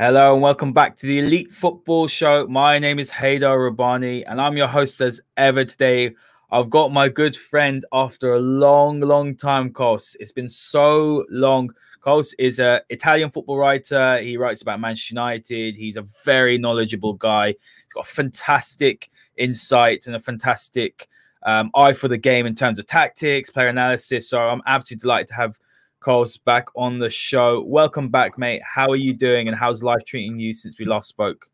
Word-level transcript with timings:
Hello 0.00 0.32
and 0.32 0.40
welcome 0.40 0.72
back 0.72 0.96
to 0.96 1.06
the 1.06 1.18
Elite 1.18 1.52
Football 1.52 2.08
Show. 2.08 2.46
My 2.46 2.78
name 2.78 2.98
is 2.98 3.10
Haider 3.10 3.62
Rabbani 3.62 4.24
and 4.24 4.40
I'm 4.40 4.56
your 4.56 4.66
host 4.66 4.98
as 5.02 5.20
ever 5.36 5.62
today. 5.62 6.14
I've 6.50 6.70
got 6.70 6.90
my 6.90 7.10
good 7.10 7.36
friend 7.36 7.84
after 7.92 8.32
a 8.32 8.38
long, 8.38 9.00
long 9.00 9.36
time, 9.36 9.70
Kaus. 9.74 10.16
It's 10.18 10.32
been 10.32 10.48
so 10.48 11.26
long. 11.28 11.74
Kaus 12.00 12.32
is 12.38 12.60
an 12.60 12.80
Italian 12.88 13.30
football 13.30 13.58
writer. 13.58 14.16
He 14.22 14.38
writes 14.38 14.62
about 14.62 14.80
Manchester 14.80 15.12
United. 15.12 15.76
He's 15.76 15.98
a 15.98 16.06
very 16.24 16.56
knowledgeable 16.56 17.12
guy. 17.12 17.48
He's 17.48 17.92
got 17.92 18.06
a 18.06 18.10
fantastic 18.10 19.10
insight 19.36 20.06
and 20.06 20.16
a 20.16 20.20
fantastic 20.20 21.08
um, 21.42 21.70
eye 21.74 21.92
for 21.92 22.08
the 22.08 22.16
game 22.16 22.46
in 22.46 22.54
terms 22.54 22.78
of 22.78 22.86
tactics, 22.86 23.50
player 23.50 23.68
analysis. 23.68 24.30
So 24.30 24.40
I'm 24.40 24.62
absolutely 24.64 25.02
delighted 25.02 25.28
to 25.28 25.34
have 25.34 25.60
Kaus 26.00 26.42
back 26.42 26.68
on 26.76 26.98
the 26.98 27.10
show. 27.10 27.62
Welcome 27.62 28.08
back, 28.08 28.38
mate. 28.38 28.62
How 28.64 28.88
are 28.88 28.96
you 28.96 29.12
doing 29.12 29.48
and 29.48 29.56
how's 29.56 29.82
life 29.82 30.04
treating 30.06 30.38
you 30.38 30.54
since 30.54 30.78
we 30.78 30.86
last 30.86 31.08
spoke? 31.08 31.46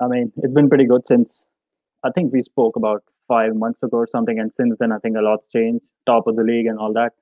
I 0.00 0.06
mean, 0.06 0.32
it's 0.36 0.52
been 0.52 0.68
pretty 0.68 0.84
good 0.84 1.06
since 1.06 1.44
I 2.04 2.10
think 2.10 2.32
we 2.32 2.42
spoke 2.42 2.76
about 2.76 3.02
five 3.26 3.56
months 3.56 3.82
ago 3.82 3.96
or 3.96 4.06
something. 4.06 4.38
And 4.38 4.54
since 4.54 4.76
then, 4.78 4.92
I 4.92 4.98
think 4.98 5.16
a 5.16 5.20
lot's 5.20 5.46
changed, 5.50 5.82
top 6.04 6.26
of 6.26 6.36
the 6.36 6.42
league 6.42 6.66
and 6.66 6.78
all 6.78 6.92
that. 6.92 7.12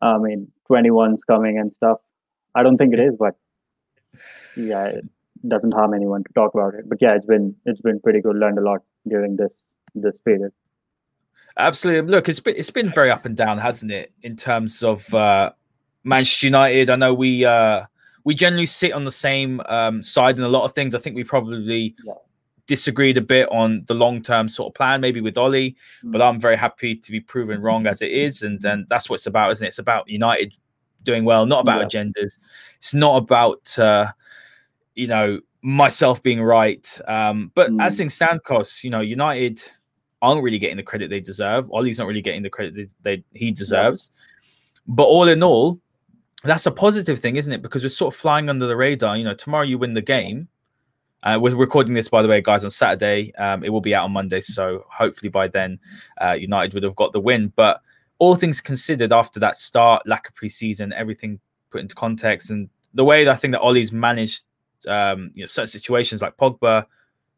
I 0.00 0.16
mean, 0.16 0.50
21's 0.70 1.24
coming 1.24 1.58
and 1.58 1.70
stuff. 1.70 1.98
I 2.54 2.62
don't 2.62 2.78
think 2.78 2.94
it 2.94 3.00
is, 3.00 3.14
but 3.18 3.36
yeah, 4.56 4.86
it 4.86 5.04
doesn't 5.46 5.72
harm 5.72 5.92
anyone 5.92 6.24
to 6.24 6.32
talk 6.32 6.54
about 6.54 6.74
it. 6.74 6.88
But 6.88 7.02
yeah, 7.02 7.14
it's 7.14 7.26
been 7.26 7.54
it's 7.66 7.82
been 7.82 8.00
pretty 8.00 8.22
good. 8.22 8.36
Learned 8.36 8.58
a 8.58 8.62
lot 8.62 8.80
during 9.06 9.36
this 9.36 9.54
this 9.94 10.18
period. 10.18 10.52
Absolutely. 11.56 12.10
Look, 12.10 12.28
it's 12.28 12.40
been 12.40 12.54
it's 12.56 12.70
been 12.70 12.92
very 12.92 13.10
up 13.10 13.24
and 13.24 13.36
down, 13.36 13.58
hasn't 13.58 13.92
it? 13.92 14.12
In 14.22 14.36
terms 14.36 14.82
of 14.82 15.12
uh, 15.14 15.52
Manchester 16.04 16.46
United, 16.46 16.90
I 16.90 16.96
know 16.96 17.12
we 17.12 17.44
uh, 17.44 17.84
we 18.24 18.34
generally 18.34 18.66
sit 18.66 18.92
on 18.92 19.04
the 19.04 19.12
same 19.12 19.60
um, 19.66 20.02
side 20.02 20.38
in 20.38 20.44
a 20.44 20.48
lot 20.48 20.64
of 20.64 20.74
things. 20.74 20.94
I 20.94 20.98
think 20.98 21.16
we 21.16 21.24
probably 21.24 21.94
yeah. 22.04 22.14
disagreed 22.66 23.18
a 23.18 23.22
bit 23.22 23.48
on 23.50 23.84
the 23.86 23.94
long 23.94 24.22
term 24.22 24.48
sort 24.48 24.70
of 24.70 24.74
plan, 24.74 25.00
maybe 25.00 25.20
with 25.20 25.36
Ole. 25.36 25.52
Mm-hmm. 25.52 26.10
But 26.10 26.22
I'm 26.22 26.40
very 26.40 26.56
happy 26.56 26.96
to 26.96 27.10
be 27.10 27.20
proven 27.20 27.60
wrong 27.60 27.86
as 27.86 28.02
it 28.02 28.10
is, 28.10 28.42
and 28.42 28.64
and 28.64 28.86
that's 28.88 29.10
what 29.10 29.16
it's 29.16 29.26
about, 29.26 29.52
isn't 29.52 29.64
it? 29.64 29.68
It's 29.68 29.78
about 29.78 30.08
United 30.08 30.54
doing 31.02 31.24
well, 31.24 31.46
not 31.46 31.60
about 31.60 31.92
yeah. 31.92 32.02
agendas. 32.02 32.38
It's 32.78 32.94
not 32.94 33.16
about 33.16 33.78
uh, 33.78 34.12
you 34.94 35.06
know 35.06 35.40
myself 35.62 36.22
being 36.22 36.42
right. 36.42 37.00
Um, 37.06 37.52
but 37.54 37.70
mm. 37.70 37.82
as 37.82 37.96
things 37.96 38.14
stand, 38.14 38.42
Kaus, 38.44 38.82
you 38.82 38.90
know, 38.90 39.00
United 39.00 39.62
aren't 40.22 40.42
really 40.42 40.58
getting 40.58 40.76
the 40.76 40.82
credit 40.82 41.10
they 41.10 41.20
deserve. 41.20 41.70
Ole's 41.70 41.98
not 41.98 42.06
really 42.06 42.22
getting 42.22 42.42
the 42.42 42.50
credit 42.50 42.74
they, 42.74 43.16
they 43.16 43.24
he 43.32 43.50
deserves. 43.50 44.10
Yeah. 44.12 44.20
But 44.88 45.04
all 45.04 45.28
in 45.28 45.42
all, 45.42 45.80
that's 46.42 46.66
a 46.66 46.70
positive 46.70 47.18
thing, 47.18 47.36
isn't 47.36 47.52
it? 47.52 47.62
Because 47.62 47.82
we're 47.82 47.90
sort 47.90 48.14
of 48.14 48.20
flying 48.20 48.48
under 48.48 48.66
the 48.66 48.76
radar. 48.76 49.16
You 49.16 49.24
know, 49.24 49.34
tomorrow 49.34 49.64
you 49.64 49.78
win 49.78 49.94
the 49.94 50.02
game. 50.02 50.48
Uh, 51.22 51.38
we're 51.40 51.54
recording 51.54 51.92
this, 51.92 52.08
by 52.08 52.22
the 52.22 52.28
way, 52.28 52.40
guys, 52.40 52.64
on 52.64 52.70
Saturday. 52.70 53.34
Um, 53.34 53.62
it 53.62 53.68
will 53.68 53.82
be 53.82 53.94
out 53.94 54.04
on 54.04 54.12
Monday, 54.12 54.40
so 54.40 54.84
hopefully 54.88 55.28
by 55.28 55.48
then, 55.48 55.78
uh, 56.20 56.32
United 56.32 56.72
would 56.72 56.82
have 56.82 56.96
got 56.96 57.12
the 57.12 57.20
win. 57.20 57.52
But 57.56 57.82
all 58.18 58.36
things 58.36 58.60
considered, 58.60 59.12
after 59.12 59.38
that 59.40 59.56
start, 59.56 60.06
lack 60.06 60.28
of 60.28 60.34
preseason, 60.34 60.92
everything 60.92 61.38
put 61.70 61.82
into 61.82 61.94
context, 61.94 62.48
and 62.48 62.70
the 62.94 63.04
way 63.04 63.24
that 63.24 63.30
I 63.30 63.36
think 63.36 63.52
that 63.52 63.60
Ole's 63.60 63.92
managed, 63.92 64.44
um, 64.88 65.30
you 65.34 65.42
know, 65.42 65.46
certain 65.46 65.68
situations 65.68 66.22
like 66.22 66.38
Pogba, 66.38 66.86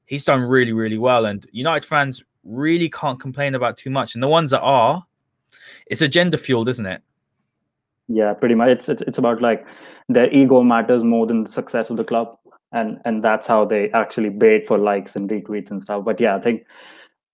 he's 0.06 0.24
done 0.24 0.42
really, 0.42 0.72
really 0.72 0.98
well. 0.98 1.26
And 1.26 1.44
United 1.52 1.84
fans 1.84 2.22
really 2.44 2.88
can't 2.88 3.20
complain 3.20 3.54
about 3.54 3.76
too 3.76 3.90
much. 3.90 4.14
And 4.14 4.22
the 4.22 4.28
ones 4.28 4.50
that 4.50 4.60
are, 4.60 5.04
it's 5.86 6.02
agenda 6.02 6.38
fueled, 6.38 6.68
isn't 6.68 6.86
it? 6.86 7.02
Yeah, 8.08 8.34
pretty 8.34 8.54
much. 8.54 8.68
It's, 8.68 8.88
it's 8.88 9.02
it's 9.02 9.18
about 9.18 9.40
like 9.40 9.64
their 10.08 10.30
ego 10.30 10.62
matters 10.62 11.04
more 11.04 11.26
than 11.26 11.44
the 11.44 11.50
success 11.50 11.88
of 11.88 11.96
the 11.96 12.04
club, 12.04 12.36
and 12.72 13.00
and 13.04 13.22
that's 13.22 13.46
how 13.46 13.64
they 13.64 13.90
actually 13.92 14.28
bait 14.28 14.66
for 14.66 14.76
likes 14.76 15.16
and 15.16 15.28
retweets 15.30 15.70
and 15.70 15.82
stuff. 15.82 16.04
But 16.04 16.20
yeah, 16.20 16.36
I 16.36 16.40
think 16.40 16.66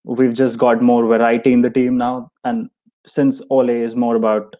we've 0.04 0.34
just 0.34 0.58
got 0.58 0.82
more 0.82 1.06
variety 1.06 1.52
in 1.52 1.62
the 1.62 1.70
team 1.70 1.96
now, 1.96 2.30
and 2.44 2.69
since 3.06 3.40
Ole 3.50 3.70
is 3.70 3.96
more 3.96 4.14
about 4.14 4.56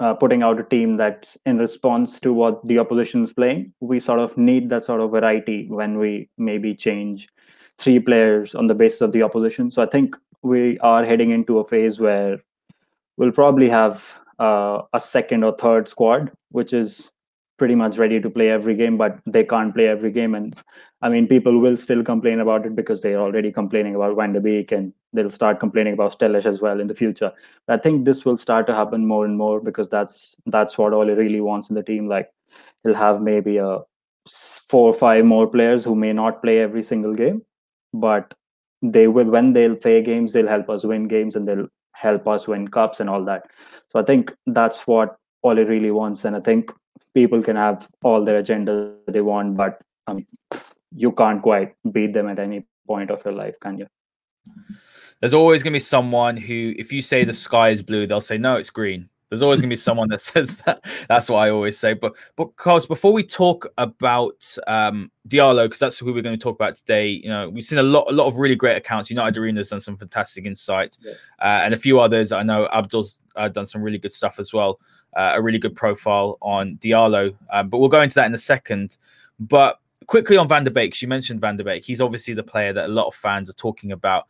uh, 0.00 0.14
putting 0.14 0.42
out 0.42 0.60
a 0.60 0.64
team 0.64 0.96
that's 0.96 1.36
in 1.46 1.58
response 1.58 2.20
to 2.20 2.32
what 2.32 2.64
the 2.66 2.78
opposition 2.78 3.24
is 3.24 3.32
playing, 3.32 3.72
we 3.80 4.00
sort 4.00 4.20
of 4.20 4.36
need 4.36 4.68
that 4.68 4.84
sort 4.84 5.00
of 5.00 5.10
variety 5.10 5.66
when 5.68 5.98
we 5.98 6.28
maybe 6.38 6.74
change 6.74 7.28
three 7.78 7.98
players 7.98 8.54
on 8.54 8.66
the 8.66 8.74
basis 8.74 9.00
of 9.00 9.12
the 9.12 9.22
opposition. 9.22 9.70
So 9.70 9.82
I 9.82 9.86
think 9.86 10.16
we 10.42 10.78
are 10.78 11.04
heading 11.04 11.30
into 11.30 11.58
a 11.58 11.66
phase 11.66 11.98
where 11.98 12.38
we'll 13.16 13.32
probably 13.32 13.68
have 13.68 14.04
uh, 14.38 14.82
a 14.92 15.00
second 15.00 15.44
or 15.44 15.56
third 15.56 15.88
squad, 15.88 16.32
which 16.50 16.72
is 16.72 17.10
pretty 17.56 17.74
much 17.74 17.98
ready 17.98 18.20
to 18.20 18.28
play 18.28 18.50
every 18.50 18.74
game, 18.74 18.96
but 18.96 19.18
they 19.26 19.44
can't 19.44 19.74
play 19.74 19.86
every 19.86 20.10
game. 20.10 20.34
And 20.34 20.56
I 21.02 21.08
mean, 21.08 21.26
people 21.26 21.60
will 21.60 21.76
still 21.76 22.02
complain 22.02 22.40
about 22.40 22.66
it 22.66 22.74
because 22.74 23.00
they're 23.00 23.20
already 23.20 23.52
complaining 23.52 23.94
about 23.94 24.16
Van 24.16 24.32
de 24.32 24.40
Beek 24.40 24.72
and 24.72 24.92
they'll 25.12 25.30
start 25.30 25.60
complaining 25.60 25.94
about 25.94 26.18
Telles 26.18 26.46
as 26.46 26.60
well 26.60 26.80
in 26.80 26.88
the 26.88 26.94
future. 26.94 27.32
But 27.66 27.78
I 27.78 27.82
think 27.82 28.04
this 28.04 28.24
will 28.24 28.36
start 28.36 28.66
to 28.66 28.74
happen 28.74 29.06
more 29.06 29.24
and 29.24 29.36
more 29.36 29.60
because 29.60 29.88
that's 29.88 30.36
that's 30.46 30.76
what 30.76 30.92
Ole 30.92 31.14
really 31.14 31.40
wants 31.40 31.68
in 31.68 31.76
the 31.76 31.82
team. 31.82 32.08
Like 32.08 32.30
he'll 32.82 32.94
have 32.94 33.22
maybe 33.22 33.58
a 33.58 33.80
four 34.68 34.90
or 34.90 34.94
five 34.94 35.24
more 35.24 35.46
players 35.46 35.84
who 35.84 35.94
may 35.94 36.12
not 36.12 36.42
play 36.42 36.58
every 36.60 36.82
single 36.82 37.14
game, 37.14 37.42
but 37.94 38.34
they 38.82 39.06
will 39.08 39.30
when 39.30 39.52
they'll 39.54 39.76
play 39.76 40.02
games 40.02 40.32
they'll 40.32 40.48
help 40.48 40.68
us 40.68 40.84
win 40.84 41.08
games 41.08 41.36
and 41.36 41.48
they'll 41.48 41.68
help 41.92 42.28
us 42.28 42.46
win 42.46 42.68
cups 42.68 43.00
and 43.00 43.08
all 43.08 43.24
that. 43.24 43.46
So 43.90 43.98
i 43.98 44.02
think 44.02 44.34
that's 44.46 44.86
what 44.86 45.16
Ole 45.42 45.64
really 45.64 45.90
wants. 45.90 46.24
And 46.24 46.36
i 46.36 46.40
think 46.40 46.70
people 47.14 47.42
can 47.42 47.56
have 47.56 47.88
all 48.02 48.24
their 48.24 48.38
agenda 48.38 48.94
they 49.08 49.20
want 49.20 49.56
but 49.56 49.80
mean, 50.12 50.26
you 50.92 51.12
can't 51.12 51.40
quite 51.42 51.74
beat 51.92 52.12
them 52.12 52.28
at 52.28 52.38
any 52.38 52.66
point 52.86 53.10
of 53.10 53.24
your 53.24 53.34
life 53.34 53.58
can 53.60 53.78
you? 53.78 53.86
There's 55.20 55.34
always 55.34 55.62
going 55.62 55.72
to 55.72 55.76
be 55.76 55.80
someone 55.80 56.36
who 56.36 56.74
if 56.76 56.92
you 56.92 57.00
say 57.00 57.24
the 57.24 57.34
sky 57.34 57.70
is 57.70 57.82
blue 57.82 58.06
they'll 58.06 58.20
say 58.20 58.36
no 58.36 58.56
it's 58.56 58.70
green 58.70 59.08
there's 59.34 59.42
always 59.42 59.60
going 59.60 59.68
to 59.68 59.72
be 59.72 59.76
someone 59.76 60.08
that 60.10 60.20
says 60.20 60.58
that. 60.62 60.84
That's 61.08 61.28
what 61.28 61.38
I 61.38 61.50
always 61.50 61.76
say. 61.76 61.92
But 61.94 62.14
but 62.36 62.56
because 62.56 62.86
before 62.86 63.12
we 63.12 63.24
talk 63.24 63.66
about 63.78 64.56
um, 64.66 65.10
Diallo, 65.28 65.64
because 65.64 65.80
that's 65.80 65.98
who 65.98 66.06
we're 66.12 66.22
going 66.22 66.38
to 66.38 66.42
talk 66.42 66.54
about 66.54 66.76
today, 66.76 67.08
you 67.08 67.28
know, 67.28 67.50
we've 67.50 67.64
seen 67.64 67.78
a 67.78 67.82
lot, 67.82 68.06
a 68.08 68.12
lot 68.12 68.26
of 68.26 68.36
really 68.36 68.54
great 68.54 68.76
accounts. 68.76 69.10
United 69.10 69.36
Arena's 69.36 69.70
done 69.70 69.80
some 69.80 69.96
fantastic 69.96 70.46
insights, 70.46 70.98
yeah. 71.02 71.12
uh, 71.40 71.62
and 71.64 71.74
a 71.74 71.76
few 71.76 71.98
others. 71.98 72.30
I 72.30 72.42
know 72.42 72.68
Abdul's 72.72 73.20
uh, 73.36 73.48
done 73.48 73.66
some 73.66 73.82
really 73.82 73.98
good 73.98 74.12
stuff 74.12 74.38
as 74.38 74.52
well. 74.52 74.78
Uh, 75.16 75.32
a 75.34 75.42
really 75.42 75.58
good 75.58 75.74
profile 75.74 76.38
on 76.40 76.76
Diallo, 76.76 77.34
um, 77.52 77.68
but 77.68 77.78
we'll 77.78 77.88
go 77.88 78.02
into 78.02 78.14
that 78.14 78.26
in 78.26 78.34
a 78.34 78.38
second. 78.38 78.96
But 79.40 79.80
quickly 80.06 80.36
on 80.36 80.48
Van 80.48 80.64
der 80.64 80.70
Beek, 80.70 81.00
you 81.02 81.08
mentioned 81.08 81.40
Van 81.40 81.56
der 81.56 81.64
Beek. 81.64 81.84
He's 81.84 82.00
obviously 82.00 82.34
the 82.34 82.42
player 82.42 82.72
that 82.72 82.86
a 82.86 82.92
lot 82.92 83.06
of 83.06 83.14
fans 83.14 83.50
are 83.50 83.54
talking 83.54 83.92
about. 83.92 84.26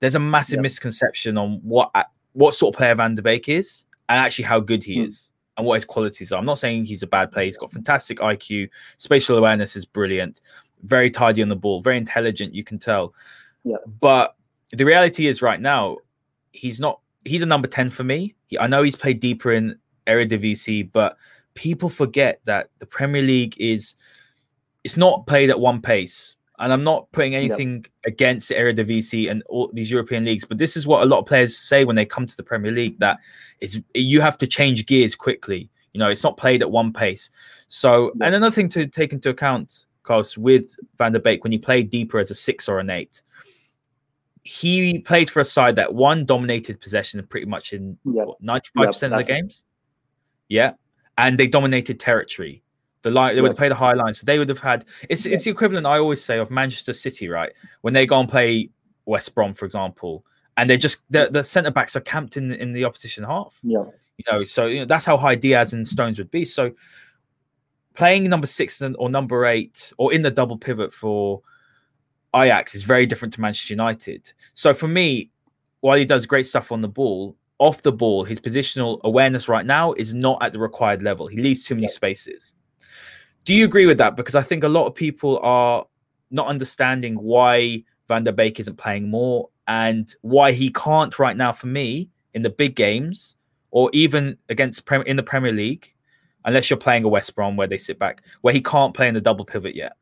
There's 0.00 0.14
a 0.14 0.20
massive 0.20 0.58
yeah. 0.58 0.62
misconception 0.62 1.38
on 1.38 1.60
what 1.62 1.90
what 2.32 2.54
sort 2.54 2.74
of 2.74 2.78
player 2.78 2.94
Van 2.94 3.14
der 3.14 3.22
Beek 3.22 3.48
is 3.48 3.84
and 4.08 4.18
actually 4.18 4.44
how 4.44 4.60
good 4.60 4.82
he 4.82 4.98
mm. 4.98 5.06
is 5.06 5.32
and 5.56 5.66
what 5.66 5.74
his 5.74 5.84
qualities 5.84 6.32
are. 6.32 6.38
I'm 6.38 6.44
not 6.46 6.58
saying 6.58 6.86
he's 6.86 7.02
a 7.02 7.06
bad 7.06 7.32
player. 7.32 7.44
He's 7.44 7.58
got 7.58 7.72
fantastic 7.72 8.18
IQ, 8.18 8.70
spatial 8.96 9.36
awareness 9.36 9.76
is 9.76 9.84
brilliant, 9.84 10.40
very 10.82 11.10
tidy 11.10 11.42
on 11.42 11.48
the 11.48 11.56
ball, 11.56 11.82
very 11.82 11.98
intelligent. 11.98 12.54
You 12.54 12.64
can 12.64 12.78
tell. 12.78 13.14
Yeah. 13.64 13.76
But 14.00 14.36
the 14.72 14.84
reality 14.84 15.26
is, 15.26 15.42
right 15.42 15.60
now, 15.60 15.98
he's 16.52 16.80
not. 16.80 17.00
He's 17.24 17.42
a 17.42 17.46
number 17.46 17.68
ten 17.68 17.90
for 17.90 18.04
me. 18.04 18.34
He, 18.46 18.58
I 18.58 18.66
know 18.66 18.82
he's 18.82 18.96
played 18.96 19.20
deeper 19.20 19.52
in 19.52 19.78
Eredivisie, 20.06 20.90
but 20.90 21.16
people 21.54 21.88
forget 21.88 22.40
that 22.44 22.70
the 22.78 22.86
Premier 22.86 23.22
League 23.22 23.56
is. 23.58 23.96
It's 24.84 24.96
not 24.96 25.26
played 25.26 25.50
at 25.50 25.58
one 25.58 25.82
pace. 25.82 26.36
And 26.60 26.72
I'm 26.72 26.82
not 26.82 27.10
putting 27.12 27.34
anything 27.34 27.76
yep. 27.76 27.86
against 28.06 28.48
the 28.48 28.56
Eredivisie 28.56 29.30
and 29.30 29.42
all 29.48 29.70
these 29.72 29.90
European 29.90 30.24
leagues, 30.24 30.44
but 30.44 30.58
this 30.58 30.76
is 30.76 30.86
what 30.86 31.02
a 31.02 31.06
lot 31.06 31.20
of 31.20 31.26
players 31.26 31.56
say 31.56 31.84
when 31.84 31.96
they 31.96 32.04
come 32.04 32.26
to 32.26 32.36
the 32.36 32.42
Premier 32.42 32.72
League 32.72 32.98
that 32.98 33.18
is 33.60 33.80
you 33.94 34.20
have 34.20 34.36
to 34.38 34.46
change 34.46 34.86
gears 34.86 35.14
quickly. 35.14 35.70
You 35.92 36.00
know, 36.00 36.08
it's 36.08 36.24
not 36.24 36.36
played 36.36 36.62
at 36.62 36.70
one 36.70 36.92
pace. 36.92 37.30
So, 37.68 38.12
and 38.20 38.34
another 38.34 38.54
thing 38.54 38.68
to 38.70 38.86
take 38.86 39.12
into 39.12 39.30
account, 39.30 39.86
Carlos, 40.02 40.36
with 40.36 40.76
Van 40.96 41.12
der 41.12 41.18
Beek, 41.20 41.44
when 41.44 41.52
he 41.52 41.58
played 41.58 41.90
deeper 41.90 42.18
as 42.18 42.30
a 42.30 42.34
six 42.34 42.68
or 42.68 42.78
an 42.78 42.90
eight, 42.90 43.22
he 44.42 45.00
played 45.00 45.30
for 45.30 45.40
a 45.40 45.44
side 45.44 45.76
that 45.76 45.94
one 45.94 46.24
dominated 46.24 46.80
possession 46.80 47.24
pretty 47.26 47.46
much 47.46 47.72
in 47.72 47.98
yep. 48.04 48.28
95% 48.42 49.12
of 49.12 49.18
the 49.18 49.24
games. 49.24 49.64
Yeah. 50.48 50.72
And 51.18 51.38
they 51.38 51.46
dominated 51.46 52.00
territory. 52.00 52.62
The 53.02 53.10
line 53.10 53.36
they 53.36 53.42
would 53.42 53.56
play 53.56 53.68
the 53.68 53.74
high 53.76 53.92
line, 53.92 54.14
so 54.14 54.24
they 54.24 54.38
would 54.38 54.48
have 54.48 54.58
had. 54.58 54.84
It's 55.08 55.24
it's 55.24 55.44
the 55.44 55.50
equivalent 55.50 55.86
I 55.86 55.98
always 55.98 56.22
say 56.22 56.38
of 56.38 56.50
Manchester 56.50 56.92
City, 56.92 57.28
right? 57.28 57.52
When 57.82 57.94
they 57.94 58.06
go 58.06 58.18
and 58.18 58.28
play 58.28 58.70
West 59.06 59.34
Brom, 59.34 59.54
for 59.54 59.64
example, 59.64 60.24
and 60.56 60.68
they're 60.68 60.76
just 60.76 61.02
the, 61.08 61.28
the 61.30 61.44
centre 61.44 61.70
backs 61.70 61.94
are 61.94 62.00
camped 62.00 62.36
in 62.36 62.52
in 62.52 62.72
the 62.72 62.84
opposition 62.84 63.22
half. 63.22 63.58
Yeah, 63.62 63.84
you 64.16 64.24
know, 64.30 64.42
so 64.42 64.66
you 64.66 64.80
know 64.80 64.84
that's 64.84 65.04
how 65.04 65.16
high 65.16 65.36
Dias 65.36 65.72
and 65.72 65.86
Stones 65.86 66.18
would 66.18 66.30
be. 66.30 66.44
So 66.44 66.72
playing 67.94 68.24
number 68.24 68.46
six 68.46 68.82
or 68.82 69.08
number 69.08 69.46
eight 69.46 69.92
or 69.96 70.12
in 70.12 70.22
the 70.22 70.30
double 70.30 70.56
pivot 70.56 70.92
for 70.92 71.42
Ajax 72.34 72.74
is 72.74 72.82
very 72.82 73.06
different 73.06 73.34
to 73.34 73.40
Manchester 73.40 73.74
United. 73.74 74.32
So 74.54 74.74
for 74.74 74.88
me, 74.88 75.30
while 75.80 75.96
he 75.96 76.04
does 76.04 76.26
great 76.26 76.46
stuff 76.46 76.72
on 76.72 76.80
the 76.80 76.88
ball, 76.88 77.36
off 77.58 77.82
the 77.82 77.92
ball, 77.92 78.24
his 78.24 78.40
positional 78.40 79.00
awareness 79.02 79.48
right 79.48 79.66
now 79.66 79.92
is 79.94 80.14
not 80.14 80.42
at 80.42 80.52
the 80.52 80.58
required 80.58 81.02
level. 81.02 81.26
He 81.26 81.38
leaves 81.38 81.62
too 81.64 81.74
many 81.74 81.86
yeah. 81.86 81.92
spaces 81.92 82.54
Do 83.48 83.54
you 83.54 83.64
agree 83.64 83.86
with 83.86 83.96
that? 83.96 84.14
Because 84.14 84.34
I 84.34 84.42
think 84.42 84.62
a 84.62 84.68
lot 84.68 84.86
of 84.88 84.94
people 84.94 85.38
are 85.38 85.86
not 86.30 86.48
understanding 86.48 87.14
why 87.14 87.82
Van 88.06 88.22
der 88.22 88.32
Beek 88.32 88.60
isn't 88.60 88.76
playing 88.76 89.08
more 89.08 89.48
and 89.66 90.14
why 90.20 90.52
he 90.52 90.70
can't 90.70 91.18
right 91.18 91.34
now 91.34 91.52
for 91.52 91.66
me 91.66 92.10
in 92.34 92.42
the 92.42 92.50
big 92.50 92.76
games 92.76 93.38
or 93.70 93.88
even 93.94 94.36
against 94.50 94.86
in 95.06 95.16
the 95.16 95.22
Premier 95.22 95.52
League, 95.52 95.94
unless 96.44 96.68
you're 96.68 96.76
playing 96.76 97.04
a 97.04 97.08
West 97.08 97.34
Brom 97.34 97.56
where 97.56 97.66
they 97.66 97.78
sit 97.78 97.98
back, 97.98 98.22
where 98.42 98.52
he 98.52 98.60
can't 98.60 98.92
play 98.92 99.08
in 99.08 99.14
the 99.14 99.20
double 99.22 99.46
pivot 99.46 99.74
yet. 99.74 99.94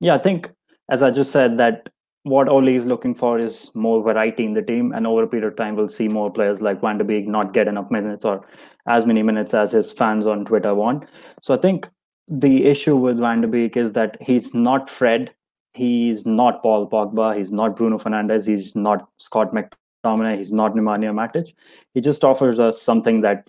Yeah, 0.00 0.16
I 0.16 0.18
think 0.18 0.50
as 0.88 1.04
I 1.04 1.12
just 1.12 1.30
said 1.30 1.58
that 1.58 1.88
what 2.24 2.48
Ole 2.48 2.68
is 2.68 2.84
looking 2.84 3.14
for 3.14 3.38
is 3.38 3.70
more 3.74 4.02
variety 4.02 4.44
in 4.44 4.52
the 4.52 4.62
team, 4.62 4.92
and 4.92 5.06
over 5.06 5.22
a 5.22 5.26
period 5.26 5.46
of 5.48 5.56
time, 5.56 5.74
we'll 5.74 5.88
see 5.88 6.08
more 6.08 6.30
players 6.30 6.60
like 6.60 6.80
Van 6.80 6.98
der 6.98 7.04
Beek 7.04 7.26
not 7.26 7.54
get 7.54 7.68
enough 7.68 7.90
minutes 7.90 8.24
or 8.24 8.46
as 8.86 9.06
many 9.06 9.22
minutes 9.22 9.54
as 9.54 9.72
his 9.72 9.90
fans 9.90 10.26
on 10.26 10.44
Twitter 10.44 10.74
want. 10.74 11.06
So 11.40 11.54
I 11.54 11.56
think 11.56 11.88
the 12.28 12.66
issue 12.66 12.96
with 12.96 13.18
Van 13.18 13.40
der 13.40 13.48
Beek 13.48 13.76
is 13.76 13.92
that 13.92 14.18
he's 14.20 14.54
not 14.54 14.90
Fred, 14.90 15.34
he's 15.72 16.26
not 16.26 16.62
Paul 16.62 16.88
Pogba, 16.90 17.36
he's 17.36 17.52
not 17.52 17.74
Bruno 17.74 17.98
Fernandes, 17.98 18.46
he's 18.46 18.76
not 18.76 19.08
Scott 19.16 19.54
McTominay, 19.54 20.36
he's 20.36 20.52
not 20.52 20.74
Nemanja 20.74 21.12
Matic. 21.14 21.54
He 21.94 22.02
just 22.02 22.22
offers 22.22 22.60
us 22.60 22.82
something 22.82 23.22
that 23.22 23.48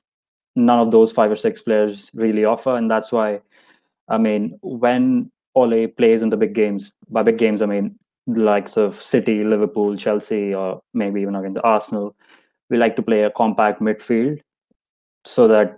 none 0.55 0.79
of 0.79 0.91
those 0.91 1.11
five 1.11 1.29
or 1.29 1.35
six 1.35 1.61
players 1.61 2.09
really 2.13 2.45
offer, 2.45 2.75
and 2.75 2.89
that's 2.89 3.11
why, 3.11 3.41
I 4.07 4.17
mean, 4.17 4.57
when 4.61 5.29
Ole 5.55 5.87
plays 5.87 6.21
in 6.21 6.29
the 6.29 6.37
big 6.37 6.53
games, 6.53 6.93
by 7.09 7.23
big 7.23 7.37
games 7.37 7.61
I 7.61 7.65
mean 7.65 7.97
the 8.27 8.43
likes 8.43 8.77
of 8.77 9.01
City, 9.01 9.43
Liverpool, 9.43 9.95
Chelsea, 9.95 10.53
or 10.53 10.81
maybe 10.93 11.21
even 11.21 11.35
against 11.35 11.61
Arsenal, 11.63 12.15
we 12.69 12.77
like 12.77 12.95
to 12.95 13.01
play 13.01 13.23
a 13.23 13.31
compact 13.31 13.81
midfield 13.81 14.39
so 15.25 15.47
that 15.47 15.77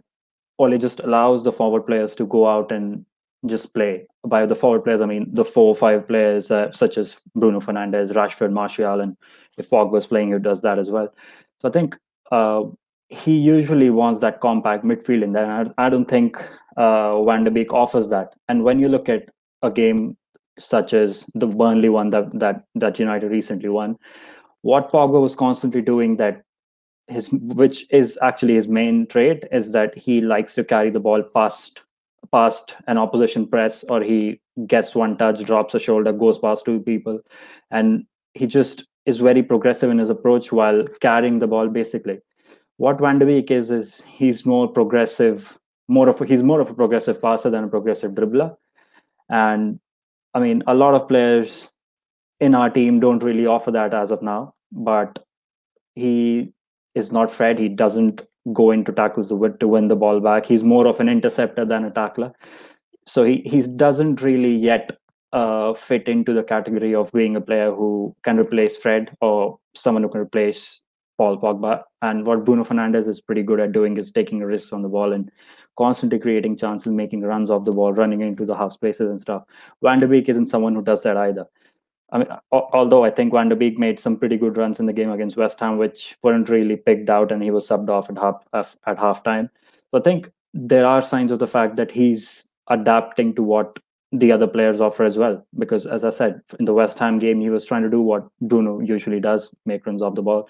Ole 0.59 0.77
just 0.77 0.99
allows 0.99 1.43
the 1.43 1.51
forward 1.51 1.85
players 1.85 2.15
to 2.15 2.25
go 2.25 2.47
out 2.47 2.71
and 2.71 3.05
just 3.45 3.73
play. 3.73 4.05
By 4.25 4.45
the 4.45 4.55
forward 4.55 4.83
players, 4.83 5.01
I 5.01 5.05
mean 5.05 5.27
the 5.33 5.43
four 5.43 5.67
or 5.67 5.75
five 5.75 6.07
players 6.07 6.51
uh, 6.51 6.71
such 6.71 6.97
as 6.97 7.17
Bruno 7.35 7.59
Fernandes, 7.59 8.13
Rashford, 8.13 8.51
Martial, 8.51 9.01
and 9.01 9.17
if 9.57 9.69
Pogba's 9.69 10.07
playing, 10.07 10.31
he 10.31 10.39
does 10.39 10.61
that 10.61 10.79
as 10.79 10.89
well. 10.89 11.13
So 11.61 11.69
I 11.69 11.71
think 11.71 11.97
uh, 12.31 12.63
he 13.09 13.35
usually 13.35 13.89
wants 13.89 14.21
that 14.21 14.39
compact 14.39 14.85
midfield. 14.85 15.23
And 15.23 15.37
I, 15.37 15.65
I 15.77 15.89
don't 15.89 16.05
think 16.05 16.37
uh, 16.77 17.23
Van 17.23 17.43
der 17.43 17.51
Beek 17.51 17.73
offers 17.73 18.09
that. 18.09 18.33
And 18.47 18.63
when 18.63 18.79
you 18.79 18.87
look 18.87 19.09
at 19.09 19.29
a 19.61 19.69
game 19.69 20.17
such 20.59 20.93
as 20.93 21.25
the 21.33 21.47
Burnley 21.47 21.89
one 21.89 22.09
that 22.09 22.37
that 22.39 22.65
that 22.75 22.99
United 22.99 23.31
recently 23.31 23.69
won, 23.69 23.97
what 24.61 24.91
Pogba 24.91 25.21
was 25.21 25.35
constantly 25.35 25.81
doing 25.81 26.17
that 26.17 26.43
his 27.07 27.29
which 27.31 27.85
is 27.91 28.17
actually 28.21 28.55
his 28.55 28.67
main 28.67 29.05
trait 29.07 29.43
is 29.51 29.71
that 29.73 29.97
he 29.97 30.21
likes 30.21 30.55
to 30.55 30.63
carry 30.63 30.89
the 30.89 30.99
ball 30.99 31.21
past 31.21 31.81
past 32.31 32.75
an 32.87 32.97
opposition 32.97 33.45
press 33.45 33.83
or 33.89 34.01
he 34.01 34.39
gets 34.67 34.95
one 34.95 35.17
touch 35.17 35.43
drops 35.43 35.75
a 35.75 35.79
shoulder 35.79 36.13
goes 36.13 36.37
past 36.37 36.65
two 36.65 36.79
people. 36.79 37.19
And 37.71 38.05
he 38.33 38.47
just 38.47 38.85
is 39.05 39.19
very 39.19 39.43
progressive 39.43 39.89
in 39.89 39.97
his 39.97 40.09
approach 40.09 40.51
while 40.51 40.85
carrying 41.01 41.39
the 41.39 41.47
ball 41.47 41.67
basically. 41.67 42.19
What 42.77 42.99
van 42.99 43.19
de 43.19 43.25
Beek 43.25 43.51
is 43.51 43.69
is 43.69 44.01
he's 44.01 44.45
more 44.45 44.67
progressive 44.67 45.57
more 45.89 46.07
of 46.07 46.21
a, 46.21 46.25
he's 46.25 46.43
more 46.43 46.61
of 46.61 46.69
a 46.69 46.73
progressive 46.73 47.21
passer 47.21 47.49
than 47.49 47.65
a 47.65 47.67
progressive 47.67 48.13
dribbler. 48.13 48.55
And 49.29 49.79
i 50.33 50.39
mean 50.39 50.63
a 50.67 50.73
lot 50.73 50.93
of 50.93 51.07
players 51.07 51.69
in 52.39 52.55
our 52.55 52.69
team 52.69 52.99
don't 52.99 53.23
really 53.23 53.45
offer 53.45 53.71
that 53.71 53.93
as 53.93 54.11
of 54.11 54.21
now 54.21 54.53
but 54.71 55.23
he 55.95 56.53
is 56.95 57.11
not 57.11 57.31
Fred. 57.31 57.59
He 57.59 57.69
doesn't 57.69 58.21
go 58.51 58.71
into 58.71 58.91
tackles 58.91 59.29
to 59.29 59.67
win 59.67 59.87
the 59.87 59.95
ball 59.95 60.19
back. 60.19 60.45
He's 60.45 60.63
more 60.63 60.87
of 60.87 60.99
an 60.99 61.09
interceptor 61.09 61.65
than 61.65 61.85
a 61.85 61.91
tackler. 61.91 62.33
So 63.07 63.23
he, 63.23 63.41
he 63.45 63.61
doesn't 63.61 64.21
really 64.21 64.55
yet 64.55 64.97
uh, 65.31 65.73
fit 65.73 66.07
into 66.07 66.33
the 66.33 66.43
category 66.43 66.93
of 66.93 67.11
being 67.11 67.35
a 67.35 67.41
player 67.41 67.71
who 67.71 68.15
can 68.23 68.39
replace 68.39 68.77
Fred 68.77 69.11
or 69.21 69.57
someone 69.75 70.03
who 70.03 70.09
can 70.09 70.21
replace 70.21 70.81
Paul 71.17 71.37
Pogba. 71.39 71.83
And 72.01 72.25
what 72.25 72.45
Bruno 72.45 72.63
Fernandes 72.63 73.07
is 73.07 73.21
pretty 73.21 73.43
good 73.43 73.59
at 73.59 73.71
doing 73.71 73.97
is 73.97 74.11
taking 74.11 74.39
risks 74.39 74.73
on 74.73 74.81
the 74.81 74.89
ball 74.89 75.13
and 75.13 75.31
constantly 75.77 76.19
creating 76.19 76.57
chances, 76.57 76.91
making 76.91 77.21
runs 77.21 77.49
off 77.49 77.65
the 77.65 77.71
ball, 77.71 77.93
running 77.93 78.21
into 78.21 78.45
the 78.45 78.55
half 78.55 78.73
spaces 78.73 79.09
and 79.09 79.21
stuff. 79.21 79.43
Van 79.81 79.99
der 79.99 80.07
Beek 80.07 80.29
isn't 80.29 80.47
someone 80.47 80.75
who 80.75 80.83
does 80.83 81.03
that 81.03 81.17
either. 81.17 81.45
I 82.11 82.19
mean, 82.19 82.27
although 82.51 83.03
I 83.03 83.09
think 83.09 83.33
Van 83.33 83.49
der 83.49 83.55
Beek 83.55 83.79
made 83.79 83.99
some 83.99 84.17
pretty 84.17 84.37
good 84.37 84.55
runs 84.55 84.79
in 84.79 84.85
the 84.85 84.93
game 84.93 85.09
against 85.09 85.35
West 85.35 85.59
Ham, 85.59 85.77
which 85.79 86.15
weren't 86.21 86.47
really 86.47 86.75
picked 86.75 87.09
out, 87.09 87.31
and 87.31 87.41
he 87.41 87.49
was 87.49 87.67
subbed 87.67 87.89
off 87.89 88.09
at 88.09 88.17
half 88.19 88.77
at 88.85 88.97
halftime. 88.99 89.49
So 89.89 89.99
I 89.99 90.01
think 90.01 90.29
there 90.53 90.85
are 90.85 91.01
signs 91.01 91.31
of 91.31 91.39
the 91.39 91.47
fact 91.47 91.75
that 91.77 91.89
he's 91.89 92.47
adapting 92.67 93.33
to 93.35 93.41
what 93.41 93.79
the 94.11 94.31
other 94.31 94.45
players 94.45 94.79
offer 94.79 95.03
as 95.03 95.17
well. 95.17 95.43
Because 95.57 95.87
as 95.87 96.05
I 96.05 96.11
said, 96.11 96.41
in 96.59 96.65
the 96.65 96.73
West 96.73 96.99
Ham 96.99 97.17
game, 97.17 97.41
he 97.41 97.49
was 97.49 97.65
trying 97.65 97.81
to 97.81 97.89
do 97.89 98.01
what 98.01 98.27
Bruno 98.41 98.79
usually 98.79 99.19
does, 99.19 99.49
make 99.65 99.87
runs 99.87 100.03
off 100.03 100.13
the 100.13 100.21
ball. 100.21 100.47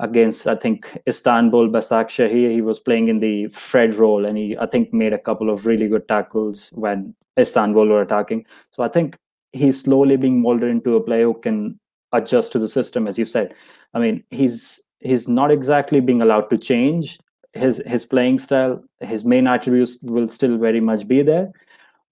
Against 0.00 0.46
I 0.46 0.56
think 0.56 0.98
Istanbul 1.06 1.72
Başakşehir, 1.72 2.50
he 2.50 2.62
was 2.62 2.80
playing 2.80 3.08
in 3.08 3.20
the 3.20 3.48
Fred 3.48 3.94
role, 3.94 4.24
and 4.24 4.38
he 4.38 4.56
I 4.58 4.66
think 4.66 4.92
made 4.92 5.12
a 5.12 5.18
couple 5.18 5.50
of 5.50 5.66
really 5.66 5.88
good 5.88 6.08
tackles 6.08 6.70
when 6.72 7.14
Istanbul 7.38 7.86
were 7.86 8.02
attacking. 8.02 8.46
So 8.70 8.82
I 8.82 8.88
think 8.88 9.16
he's 9.52 9.82
slowly 9.82 10.16
being 10.16 10.40
molded 10.40 10.70
into 10.70 10.96
a 10.96 11.00
player 11.00 11.24
who 11.24 11.34
can 11.34 11.78
adjust 12.12 12.52
to 12.52 12.58
the 12.58 12.68
system, 12.68 13.06
as 13.06 13.18
you 13.18 13.26
said. 13.26 13.54
I 13.94 13.98
mean, 13.98 14.24
he's 14.30 14.82
he's 15.00 15.28
not 15.28 15.50
exactly 15.50 16.00
being 16.00 16.22
allowed 16.22 16.48
to 16.50 16.58
change 16.58 17.18
his 17.52 17.82
his 17.86 18.06
playing 18.06 18.38
style. 18.38 18.82
His 19.00 19.24
main 19.24 19.46
attributes 19.46 19.98
will 20.02 20.28
still 20.28 20.56
very 20.58 20.80
much 20.80 21.06
be 21.06 21.22
there, 21.22 21.50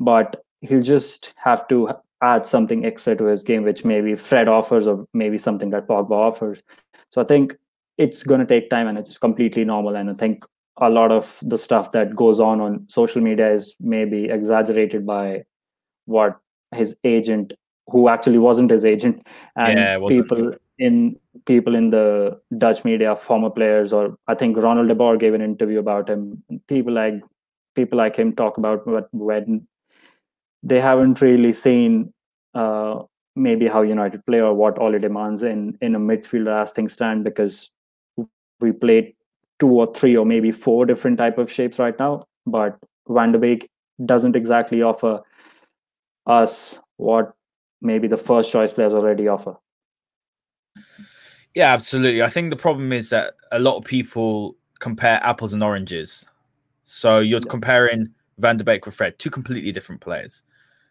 but 0.01 0.45
he'll 0.61 0.83
just 0.83 1.33
have 1.37 1.67
to 1.69 1.89
add 2.21 2.45
something 2.45 2.85
extra 2.85 3.17
to 3.17 3.25
his 3.25 3.43
game, 3.43 3.63
which 3.63 3.85
maybe 3.85 4.15
Fred 4.17 4.49
offers 4.49 4.87
or 4.87 5.07
maybe 5.15 5.39
something 5.39 5.71
that 5.71 5.87
Pogba 5.87 6.11
offers. 6.11 6.63
So 7.11 7.23
I 7.23 7.25
think 7.25 7.57
it's 7.99 8.23
going 8.23 8.41
to 8.41 8.47
take 8.47 8.71
time 8.71 8.89
and 8.89 8.97
it's 8.97 9.19
completely 9.19 9.65
normal. 9.65 9.97
And 9.97 10.09
I 10.09 10.15
think 10.15 10.45
a 10.81 10.89
lot 10.89 11.11
of 11.11 11.39
the 11.43 11.59
stuff 11.59 11.93
that 11.93 12.15
goes 12.15 12.41
on 12.41 12.61
on 12.61 12.87
social 12.89 13.21
media 13.21 13.53
is 13.53 13.75
maybe 13.81 14.27
exaggerated 14.27 15.05
by 15.05 15.45
what 16.07 16.39
his 16.75 16.97
agent 17.05 17.53
who 17.89 18.09
actually 18.09 18.39
wasn't 18.39 18.71
his 18.71 18.85
agent 18.85 19.27
and 19.57 19.79
yeah, 19.79 19.99
people 20.07 20.53
in 20.79 21.19
people 21.47 21.75
in 21.75 21.91
the 21.91 22.39
dutch 22.59 22.85
media 22.85 23.17
former 23.17 23.51
players 23.51 23.93
or 23.93 24.17
i 24.29 24.35
think 24.35 24.57
ronald 24.57 24.89
de 24.89 24.95
boer 24.95 25.17
gave 25.17 25.35
an 25.35 25.41
interview 25.41 25.79
about 25.79 26.09
him 26.09 26.43
people 26.69 26.93
like 26.93 27.23
people 27.75 27.99
like 27.99 28.17
him 28.17 28.35
talk 28.35 28.59
about 28.59 28.87
what 28.87 29.09
when 29.13 29.67
they 30.63 30.81
haven't 30.81 31.21
really 31.21 31.53
seen 31.53 32.13
uh, 32.55 33.03
maybe 33.35 33.67
how 33.67 33.83
united 33.83 34.25
play 34.27 34.41
or 34.41 34.55
what 34.55 34.79
Ole 34.79 34.99
demands 34.99 35.43
in 35.43 35.77
in 35.81 35.95
a 35.95 35.99
midfielder 35.99 36.63
as 36.63 36.73
things 36.73 36.93
stand 36.93 37.25
because 37.25 37.71
we 38.61 38.73
played 38.73 39.15
two 39.59 39.69
or 39.69 39.93
three 39.93 40.17
or 40.17 40.25
maybe 40.25 40.53
four 40.53 40.87
different 40.87 41.19
type 41.19 41.39
of 41.39 41.51
shapes 41.51 41.79
right 41.79 41.99
now 41.99 42.25
but 42.47 42.79
van 43.09 43.33
der 43.33 43.39
beek 43.39 43.69
doesn't 44.05 44.37
exactly 44.37 44.83
offer 44.83 45.21
us 46.27 46.79
what 46.97 47.33
maybe 47.81 48.09
the 48.09 48.17
first 48.17 48.53
choice 48.53 48.73
players 48.73 48.93
already 48.93 49.29
offer. 49.29 49.57
Yeah, 51.55 51.73
absolutely. 51.73 52.23
I 52.23 52.29
think 52.29 52.51
the 52.51 52.57
problem 52.57 52.93
is 52.93 53.11
that 53.11 53.35
a 53.51 53.59
lot 53.59 53.77
of 53.77 53.85
people 53.85 54.57
compare 54.79 55.21
apples 55.25 55.53
and 55.53 55.63
oranges. 55.63 56.27
So 56.85 57.19
you're 57.19 57.41
yeah. 57.41 57.51
comparing 57.51 58.09
Van 58.39 58.57
der 58.57 58.65
Beek 58.65 58.87
with 58.87 58.95
Fred, 58.95 59.19
two 59.19 59.31
completely 59.31 59.73
different 59.73 60.01
players. 60.01 60.43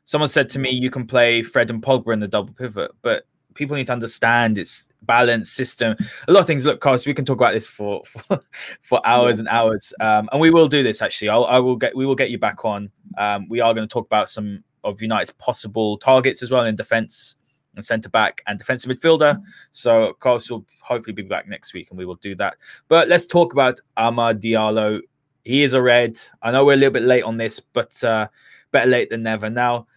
Someone 0.05 0.27
said 0.27 0.49
to 0.49 0.59
me, 0.59 0.71
you 0.71 0.89
can 0.89 1.05
play 1.05 1.43
Fred 1.43 1.69
and 1.69 1.81
Pogba 1.81 2.13
in 2.13 2.19
the 2.19 2.27
double 2.27 2.53
pivot, 2.53 2.91
but 3.01 3.25
people 3.57 3.75
need 3.75 3.87
to 3.87 3.93
understand 3.93 4.57
its 4.57 4.87
balance 5.01 5.51
system. 5.51 5.95
A 6.27 6.31
lot 6.31 6.41
of 6.41 6.47
things. 6.47 6.65
Look, 6.65 6.79
Carlos, 6.79 7.05
we 7.05 7.13
can 7.13 7.25
talk 7.25 7.37
about 7.37 7.53
this 7.53 7.67
for 7.67 8.03
for, 8.05 8.41
for 8.81 9.05
hours 9.05 9.37
yeah. 9.37 9.41
and 9.41 9.47
hours, 9.49 9.93
um, 9.99 10.29
and 10.31 10.39
we 10.39 10.51
will 10.51 10.67
do 10.67 10.83
this. 10.83 11.01
Actually, 11.01 11.29
I'll, 11.29 11.45
I 11.45 11.59
will 11.59 11.75
get 11.75 11.95
we 11.95 12.05
will 12.05 12.15
get 12.15 12.29
you 12.29 12.37
back 12.37 12.63
on. 12.63 12.91
Um, 13.17 13.47
we 13.49 13.59
are 13.59 13.73
going 13.73 13.87
to 13.87 13.91
talk 13.91 14.05
about 14.05 14.29
some 14.29 14.63
of 14.83 15.01
United's 15.01 15.31
possible 15.31 15.97
targets 15.97 16.41
as 16.41 16.51
well 16.51 16.65
in 16.65 16.75
defence 16.75 17.35
and 17.75 17.85
centre 17.85 18.09
back 18.09 18.41
and 18.47 18.57
defensive 18.57 18.91
midfielder. 18.91 19.41
So 19.71 20.13
Carlos 20.19 20.49
will 20.49 20.65
hopefully 20.81 21.13
be 21.13 21.23
back 21.23 21.47
next 21.47 21.73
week 21.73 21.89
and 21.89 21.97
we 21.97 22.05
will 22.05 22.15
do 22.15 22.35
that. 22.35 22.57
But 22.87 23.07
let's 23.07 23.25
talk 23.25 23.53
about 23.53 23.79
Amad 23.97 24.41
Diallo. 24.41 25.01
He 25.43 25.63
is 25.63 25.73
a 25.73 25.81
red. 25.81 26.17
I 26.41 26.51
know 26.51 26.65
we're 26.65 26.73
a 26.73 26.77
little 26.77 26.91
bit 26.91 27.03
late 27.03 27.23
on 27.23 27.37
this, 27.37 27.59
but 27.59 28.03
uh, 28.03 28.27
better 28.71 28.89
late 28.89 29.09
than 29.09 29.23
never. 29.23 29.49
Now, 29.49 29.87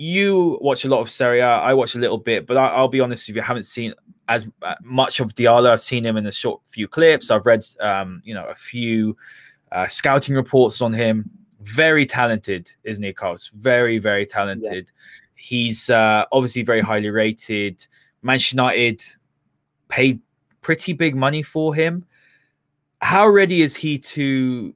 you 0.00 0.58
watch 0.62 0.86
a 0.86 0.88
lot 0.88 1.00
of 1.00 1.10
Serie 1.10 1.40
A. 1.40 1.46
I 1.46 1.74
watch 1.74 1.94
a 1.94 1.98
little 1.98 2.16
bit, 2.16 2.46
but 2.46 2.56
I, 2.56 2.80
will 2.80 2.88
be 2.88 3.00
honest 3.00 3.28
with 3.28 3.36
you, 3.36 3.42
I 3.42 3.44
haven't 3.44 3.64
seen 3.64 3.92
as 4.28 4.48
uh, 4.62 4.74
much 4.82 5.20
of 5.20 5.34
Diallo. 5.34 5.70
I've 5.70 5.80
seen 5.80 6.06
him 6.06 6.16
in 6.16 6.26
a 6.26 6.32
short 6.32 6.62
few 6.66 6.88
clips. 6.88 7.30
I've 7.30 7.44
read, 7.44 7.62
um, 7.80 8.22
you 8.24 8.32
know, 8.32 8.46
a 8.46 8.54
few 8.54 9.14
uh, 9.72 9.88
scouting 9.88 10.34
reports 10.34 10.80
on 10.80 10.94
him 10.94 11.28
very 11.60 12.06
talented, 12.06 12.70
isn't 12.84 13.02
he, 13.02 13.12
Carlos? 13.12 13.50
Very, 13.54 13.98
very 13.98 14.24
talented. 14.24 14.86
Yeah. 14.86 15.20
He's 15.34 15.90
uh, 15.90 16.24
obviously 16.32 16.62
very 16.62 16.80
highly 16.80 17.10
rated. 17.10 17.86
Manchester 18.22 18.54
United 18.56 19.02
paid 19.88 20.20
pretty 20.62 20.94
big 20.94 21.14
money 21.14 21.42
for 21.42 21.74
him. 21.74 22.06
How 23.02 23.28
ready 23.28 23.60
is 23.60 23.76
he 23.76 23.98
to 23.98 24.74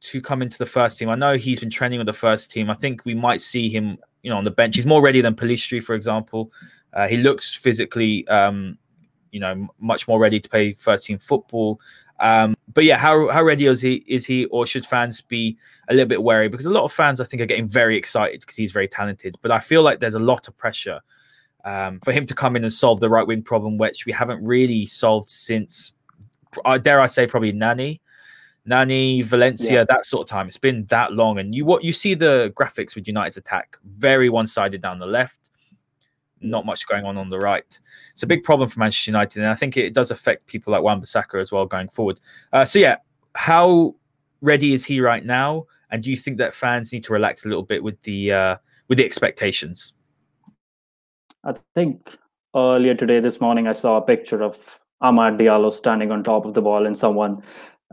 to 0.00 0.20
come 0.22 0.40
into 0.40 0.56
the 0.56 0.66
first 0.66 0.98
team? 0.98 1.10
I 1.10 1.14
know 1.14 1.36
he's 1.36 1.60
been 1.60 1.70
training 1.70 1.98
with 1.98 2.06
the 2.06 2.12
first 2.12 2.50
team. 2.50 2.70
I 2.70 2.74
think 2.74 3.04
we 3.04 3.14
might 3.14 3.42
see 3.42 3.68
him, 3.68 3.98
you 4.22 4.30
know, 4.30 4.36
on 4.36 4.44
the 4.44 4.50
bench. 4.50 4.76
He's 4.76 4.86
more 4.86 5.02
ready 5.02 5.20
than 5.20 5.34
Pellistri, 5.34 5.82
for 5.82 5.94
example. 5.94 6.52
Uh, 6.92 7.08
he 7.08 7.16
looks 7.16 7.54
physically, 7.54 8.26
um, 8.28 8.78
you 9.30 9.40
know, 9.40 9.68
much 9.80 10.06
more 10.06 10.18
ready 10.18 10.38
to 10.40 10.48
play 10.48 10.72
first 10.74 11.06
team 11.06 11.18
football. 11.18 11.80
Um, 12.20 12.54
but 12.72 12.84
yeah, 12.84 12.98
how 12.98 13.28
how 13.28 13.42
ready 13.42 13.66
is 13.66 13.80
he? 13.80 14.04
Is 14.06 14.24
he, 14.26 14.44
or 14.46 14.66
should 14.66 14.86
fans 14.86 15.20
be 15.20 15.56
a 15.88 15.94
little 15.94 16.08
bit 16.08 16.22
wary? 16.22 16.48
Because 16.48 16.66
a 16.66 16.70
lot 16.70 16.84
of 16.84 16.92
fans, 16.92 17.20
I 17.20 17.24
think, 17.24 17.42
are 17.42 17.46
getting 17.46 17.66
very 17.66 17.96
excited 17.96 18.40
because 18.40 18.56
he's 18.56 18.72
very 18.72 18.86
talented. 18.86 19.36
But 19.42 19.50
I 19.50 19.58
feel 19.58 19.82
like 19.82 19.98
there's 19.98 20.14
a 20.14 20.20
lot 20.20 20.46
of 20.46 20.56
pressure 20.56 21.00
um, 21.64 21.98
for 22.00 22.12
him 22.12 22.26
to 22.26 22.34
come 22.34 22.54
in 22.54 22.62
and 22.62 22.72
solve 22.72 23.00
the 23.00 23.08
right 23.08 23.26
wing 23.26 23.42
problem, 23.42 23.78
which 23.78 24.06
we 24.06 24.12
haven't 24.12 24.44
really 24.44 24.86
solved 24.86 25.30
since, 25.30 25.92
uh, 26.64 26.78
dare 26.78 27.00
I 27.00 27.06
say, 27.06 27.26
probably 27.26 27.52
Nani. 27.52 28.00
Nani, 28.64 29.22
Valencia, 29.22 29.72
yeah. 29.72 29.84
that 29.88 30.04
sort 30.04 30.22
of 30.22 30.30
time. 30.30 30.46
It's 30.46 30.56
been 30.56 30.84
that 30.86 31.12
long, 31.12 31.38
and 31.38 31.54
you 31.54 31.64
what 31.64 31.82
you 31.82 31.92
see 31.92 32.14
the 32.14 32.52
graphics 32.54 32.94
with 32.94 33.08
United's 33.08 33.36
attack 33.36 33.76
very 33.84 34.28
one-sided 34.28 34.80
down 34.80 34.98
the 34.98 35.06
left, 35.06 35.50
not 36.40 36.64
much 36.64 36.86
going 36.86 37.04
on 37.04 37.16
on 37.16 37.28
the 37.28 37.38
right. 37.38 37.80
It's 38.12 38.22
a 38.22 38.26
big 38.26 38.44
problem 38.44 38.68
for 38.68 38.78
Manchester 38.78 39.10
United, 39.10 39.40
and 39.40 39.48
I 39.48 39.54
think 39.54 39.76
it 39.76 39.94
does 39.94 40.10
affect 40.10 40.46
people 40.46 40.72
like 40.72 40.82
Wan-Bissaka 40.82 41.40
as 41.40 41.50
well 41.50 41.66
going 41.66 41.88
forward. 41.88 42.20
Uh, 42.52 42.64
so 42.64 42.78
yeah, 42.78 42.96
how 43.34 43.96
ready 44.40 44.74
is 44.74 44.84
he 44.84 45.00
right 45.00 45.24
now? 45.24 45.66
And 45.90 46.02
do 46.02 46.10
you 46.10 46.16
think 46.16 46.38
that 46.38 46.54
fans 46.54 46.92
need 46.92 47.04
to 47.04 47.12
relax 47.12 47.44
a 47.44 47.48
little 47.48 47.62
bit 47.64 47.82
with 47.82 48.00
the 48.02 48.32
uh, 48.32 48.56
with 48.88 48.98
the 48.98 49.04
expectations? 49.04 49.92
I 51.44 51.54
think 51.74 52.16
earlier 52.54 52.94
today, 52.94 53.20
this 53.20 53.40
morning, 53.40 53.66
I 53.66 53.72
saw 53.72 53.96
a 53.96 54.02
picture 54.02 54.42
of 54.42 54.78
Amad 55.02 55.38
Diallo 55.38 55.72
standing 55.72 56.12
on 56.12 56.22
top 56.22 56.46
of 56.46 56.54
the 56.54 56.62
ball, 56.62 56.86
and 56.86 56.96
someone, 56.96 57.42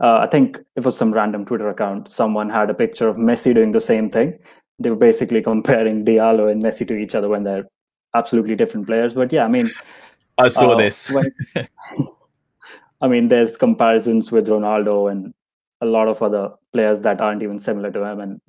uh, 0.00 0.18
I 0.18 0.26
think 0.26 0.58
it 0.76 0.84
was 0.84 0.96
some 0.96 1.12
random 1.12 1.44
Twitter 1.44 1.68
account, 1.68 2.08
someone 2.08 2.48
had 2.48 2.70
a 2.70 2.74
picture 2.74 3.08
of 3.08 3.16
Messi 3.16 3.54
doing 3.54 3.72
the 3.72 3.80
same 3.80 4.08
thing. 4.08 4.38
They 4.78 4.90
were 4.90 4.96
basically 4.96 5.42
comparing 5.50 6.04
Diallo 6.04 6.50
and 6.50 6.62
Messi 6.62 6.88
to 6.88 6.94
each 6.96 7.14
other 7.14 7.28
when 7.28 7.44
they're 7.44 7.64
absolutely 8.14 8.56
different 8.56 8.86
players. 8.86 9.14
But 9.14 9.32
yeah, 9.32 9.44
I 9.44 9.48
mean, 9.48 9.70
I 10.38 10.48
saw 10.48 10.70
uh, 10.70 10.76
this. 10.76 11.10
when, 11.10 11.30
I 13.02 13.08
mean, 13.08 13.28
there's 13.28 13.56
comparisons 13.56 14.32
with 14.32 14.48
Ronaldo 14.48 15.10
and 15.10 15.34
a 15.82 15.86
lot 15.86 16.08
of 16.08 16.22
other 16.22 16.50
players 16.72 17.02
that 17.02 17.20
aren't 17.20 17.42
even 17.42 17.58
similar 17.58 17.90
to 17.90 18.04
him, 18.04 18.20
and 18.20 18.40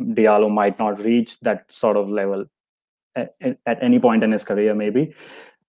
Diallo 0.00 0.50
might 0.50 0.78
not 0.78 1.02
reach 1.02 1.40
that 1.40 1.70
sort 1.70 1.96
of 1.96 2.08
level 2.08 2.44
at, 3.14 3.34
at 3.40 3.82
any 3.82 3.98
point 3.98 4.22
in 4.22 4.32
his 4.32 4.44
career, 4.44 4.74
maybe. 4.74 5.14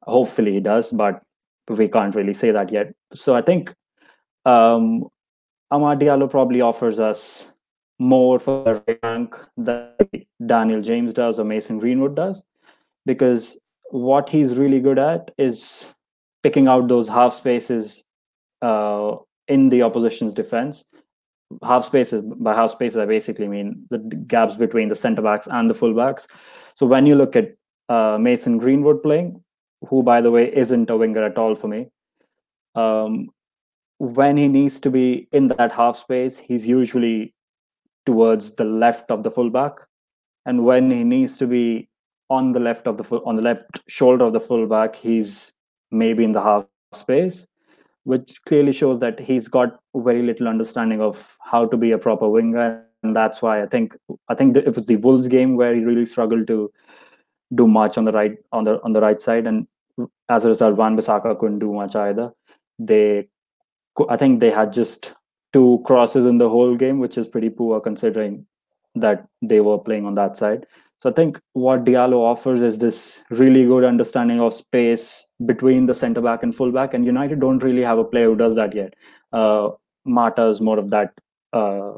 Hopefully, 0.03 0.53
he 0.53 0.60
does, 0.62 0.91
but 0.91 1.22
we 1.69 1.89
can't 1.89 2.15
really 2.15 2.34
say 2.34 2.51
that 2.51 2.72
yet. 2.72 2.93
So 3.13 3.36
I 3.36 3.41
think 3.41 3.74
um, 4.46 5.05
Amad 5.72 6.02
Diallo 6.02 6.30
probably 6.30 6.62
offers 6.62 7.00
us 7.00 7.52
more 8.00 8.40
for 8.40 8.64
the 8.86 9.00
rank 9.04 9.36
than 9.58 9.92
Daniel 10.46 10.82
James 10.82 11.14
does 11.14 11.40
or 11.40 11.44
Mason 11.44 11.80
Greenwood 11.80 12.16
does, 12.16 12.44
because 13.06 13.60
what 13.90 14.30
he's 14.30 14.56
really 14.56 14.80
good 14.80 15.00
at 15.00 15.32
is 15.38 15.94
picking 16.44 16.68
out 16.68 16.88
those 16.88 17.08
half 17.08 17.34
spaces 17.34 18.04
uh, 18.62 19.16
in 19.48 19.70
the 19.70 19.82
opposition's 19.82 20.34
defense. 20.34 20.84
Half 21.64 21.86
spaces 21.86 22.24
by 22.24 22.54
half 22.54 22.72
spaces, 22.72 22.98
I 22.98 23.06
basically 23.06 23.48
mean 23.48 23.86
the 23.90 24.00
gaps 24.00 24.56
between 24.56 24.90
the 24.90 24.96
centre 24.96 25.22
backs 25.22 25.48
and 25.50 25.70
the 25.70 25.74
full 25.74 25.94
backs. 25.94 26.28
So 26.76 26.86
when 26.86 27.06
you 27.06 27.16
look 27.16 27.36
at 27.36 27.56
uh, 27.90 28.18
Mason 28.20 28.58
Greenwood 28.58 29.02
playing, 29.02 29.42
who 29.88 30.04
by 30.04 30.22
the 30.22 30.32
way 30.32 30.54
isn't 30.54 30.90
a 30.90 30.98
winger 30.98 31.24
at 31.24 31.38
all 31.38 31.56
for 31.56 31.68
me, 31.68 31.88
um, 32.76 33.30
when 34.00 34.38
he 34.38 34.48
needs 34.48 34.80
to 34.82 34.92
be 34.92 35.27
in 35.32 35.48
that 35.48 35.72
half 35.72 35.98
space, 35.98 36.38
he's 36.38 36.68
usually 36.68 37.34
towards 38.06 38.54
the 38.54 38.63
left 38.63 39.12
of 39.12 39.24
the 39.24 39.32
fullback, 39.32 39.80
and 40.46 40.66
when 40.66 40.89
he 40.92 41.04
needs 41.04 41.38
to 41.38 41.48
be 41.48 41.89
on 42.30 42.54
the 42.54 42.60
left 42.60 42.88
of 42.88 42.98
the 42.98 43.04
full, 43.04 43.22
on 43.25 43.36
the 43.36 43.42
left 43.42 43.82
shoulder 43.88 44.25
of 44.25 44.34
the 44.34 44.39
fullback, 44.39 44.96
he's 44.96 45.54
maybe 45.92 46.24
in 46.24 46.32
the 46.34 46.42
half 46.42 46.66
space 46.94 47.48
which 48.08 48.42
clearly 48.46 48.72
shows 48.72 49.00
that 49.00 49.20
he's 49.20 49.50
got 49.50 49.80
very 49.94 50.22
little 50.22 50.48
understanding 50.48 51.01
of 51.01 51.38
how 51.42 51.66
to 51.66 51.75
be 51.75 51.92
a 51.92 51.98
proper 51.98 52.30
winger. 52.30 52.82
And 53.04 53.13
that's 53.16 53.42
why 53.42 53.62
i 53.62 53.66
think 53.68 53.96
i 54.30 54.34
think 54.34 54.58
it 54.58 54.75
was 54.75 54.86
the 54.86 54.96
wolves 55.08 55.27
game 55.27 55.56
where 55.58 55.75
he 55.75 55.84
really 55.84 56.06
struggled 56.06 56.48
to 56.48 56.72
do 57.54 57.68
much 57.68 57.98
on 57.98 58.06
the 58.06 58.13
right 58.13 58.38
on 58.51 58.63
the 58.63 58.82
on 58.84 58.94
the 58.94 59.01
right 59.01 59.20
side. 59.22 59.46
And 59.46 59.68
as 60.30 60.46
a 60.46 60.50
result 60.50 60.77
Wan-Bissaka 60.77 61.38
couldn't 61.39 61.60
do 61.60 61.74
much 61.74 61.96
either. 61.96 62.32
They 62.80 63.27
i 64.10 64.18
think 64.18 64.39
they 64.39 64.51
had 64.51 64.74
just 64.74 65.13
two 65.54 65.82
crosses 65.86 66.25
in 66.25 66.38
the 66.38 66.50
whole 66.50 66.75
game 66.75 67.00
which 67.00 67.18
is 67.18 67.27
pretty 67.27 67.50
poor 67.50 67.80
considering 67.80 68.46
that 68.96 69.27
they 69.42 69.62
were 69.62 69.77
playing 69.77 70.06
on 70.06 70.16
that 70.16 70.36
side 70.36 70.66
so 71.01 71.12
I 71.12 71.13
think 71.13 71.39
what 71.54 71.86
Diallo 71.86 72.18
offers 72.18 72.62
is 72.62 72.80
this 72.80 73.24
really 73.30 73.66
good 73.66 73.84
understanding 73.84 74.42
of 74.42 74.54
space 74.54 75.27
between 75.46 75.86
the 75.86 75.94
centre 75.94 76.22
back 76.22 76.42
and 76.42 76.56
full 76.56 76.72
back. 76.72 76.94
And 76.94 77.06
United 77.06 77.39
don't 77.39 77.63
really 77.63 77.84
have 77.84 78.00
a 78.00 78.04
player 78.04 78.25
who 78.25 78.36
does 78.36 78.56
that 78.56 78.74
yet. 78.74 78.96
Uh, 79.32 79.70
Mata 80.06 80.48
is 80.48 80.60
more 80.60 80.80
of 80.80 80.89
that 80.89 81.13
uh, 81.54 81.94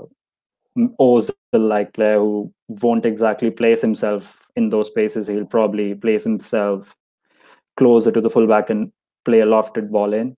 Ozil 0.99 1.31
like 1.53 1.93
player 1.93 2.17
who 2.17 2.53
won't 2.67 3.05
exactly 3.05 3.49
place 3.49 3.81
himself 3.81 4.45
in 4.57 4.69
those 4.69 4.87
spaces. 4.87 5.27
He'll 5.27 5.45
probably 5.45 5.95
place 5.95 6.25
himself 6.25 6.93
closer 7.77 8.11
to 8.11 8.19
the 8.19 8.29
fullback 8.29 8.69
and 8.69 8.91
play 9.23 9.39
a 9.39 9.45
lofted 9.45 9.91
ball 9.91 10.13
in. 10.13 10.35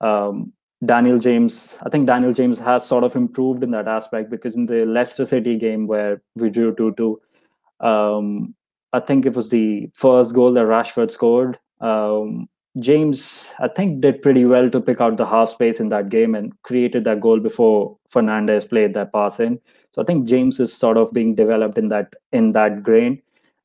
Um, 0.00 0.54
Daniel 0.84 1.18
James, 1.18 1.76
I 1.82 1.90
think 1.90 2.06
Daniel 2.06 2.32
James 2.32 2.58
has 2.58 2.86
sort 2.86 3.04
of 3.04 3.14
improved 3.14 3.62
in 3.62 3.70
that 3.72 3.86
aspect 3.86 4.30
because 4.30 4.56
in 4.56 4.66
the 4.66 4.86
Leicester 4.86 5.26
City 5.26 5.58
game 5.58 5.86
where 5.86 6.22
we 6.36 6.48
drew 6.48 6.74
2 6.74 6.94
2, 6.96 7.20
um, 7.80 8.54
I 8.92 9.00
think 9.00 9.26
it 9.26 9.34
was 9.34 9.50
the 9.50 9.90
first 9.94 10.34
goal 10.34 10.52
that 10.54 10.64
Rashford 10.64 11.10
scored. 11.10 11.58
Um, 11.80 12.48
James, 12.78 13.46
I 13.58 13.68
think, 13.68 14.00
did 14.00 14.22
pretty 14.22 14.44
well 14.44 14.70
to 14.70 14.80
pick 14.80 15.00
out 15.00 15.16
the 15.16 15.26
half 15.26 15.50
space 15.50 15.80
in 15.80 15.88
that 15.90 16.08
game 16.08 16.34
and 16.34 16.52
created 16.62 17.04
that 17.04 17.20
goal 17.20 17.40
before 17.40 17.98
Fernandes 18.12 18.68
played 18.68 18.94
that 18.94 19.12
pass 19.12 19.40
in. 19.40 19.60
So 19.92 20.02
I 20.02 20.04
think 20.04 20.28
James 20.28 20.60
is 20.60 20.72
sort 20.72 20.96
of 20.96 21.12
being 21.12 21.34
developed 21.34 21.78
in 21.78 21.88
that 21.88 22.14
in 22.32 22.52
that 22.52 22.82
grain, 22.82 23.20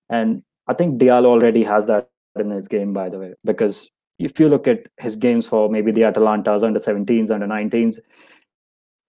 and 0.10 0.43
I 0.67 0.74
think 0.74 1.00
Diallo 1.00 1.27
already 1.27 1.63
has 1.63 1.86
that 1.88 2.10
in 2.38 2.50
his 2.50 2.67
game, 2.67 2.93
by 2.93 3.10
the 3.10 3.19
way, 3.19 3.34
because 3.43 3.91
if 4.19 4.39
you 4.39 4.50
look 4.50 4.67
at 4.67 4.88
his 4.98 5.15
games 5.15 5.45
for 5.45 5.69
maybe 5.69 5.91
the 5.91 6.03
Atalanta's 6.03 6.63
under 6.63 6.79
17s, 6.79 7.31
under 7.31 7.48
19s, 7.48 8.00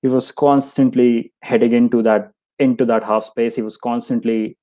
he 0.02 0.08
was 0.08 0.32
constantly 0.32 1.32
heading 1.42 1.72
into 1.72 2.02
that 2.02 2.32
into 2.58 2.84
that 2.84 3.02
half 3.02 3.24
space. 3.24 3.54
He 3.54 3.62
was 3.62 3.76
constantly 3.76 4.56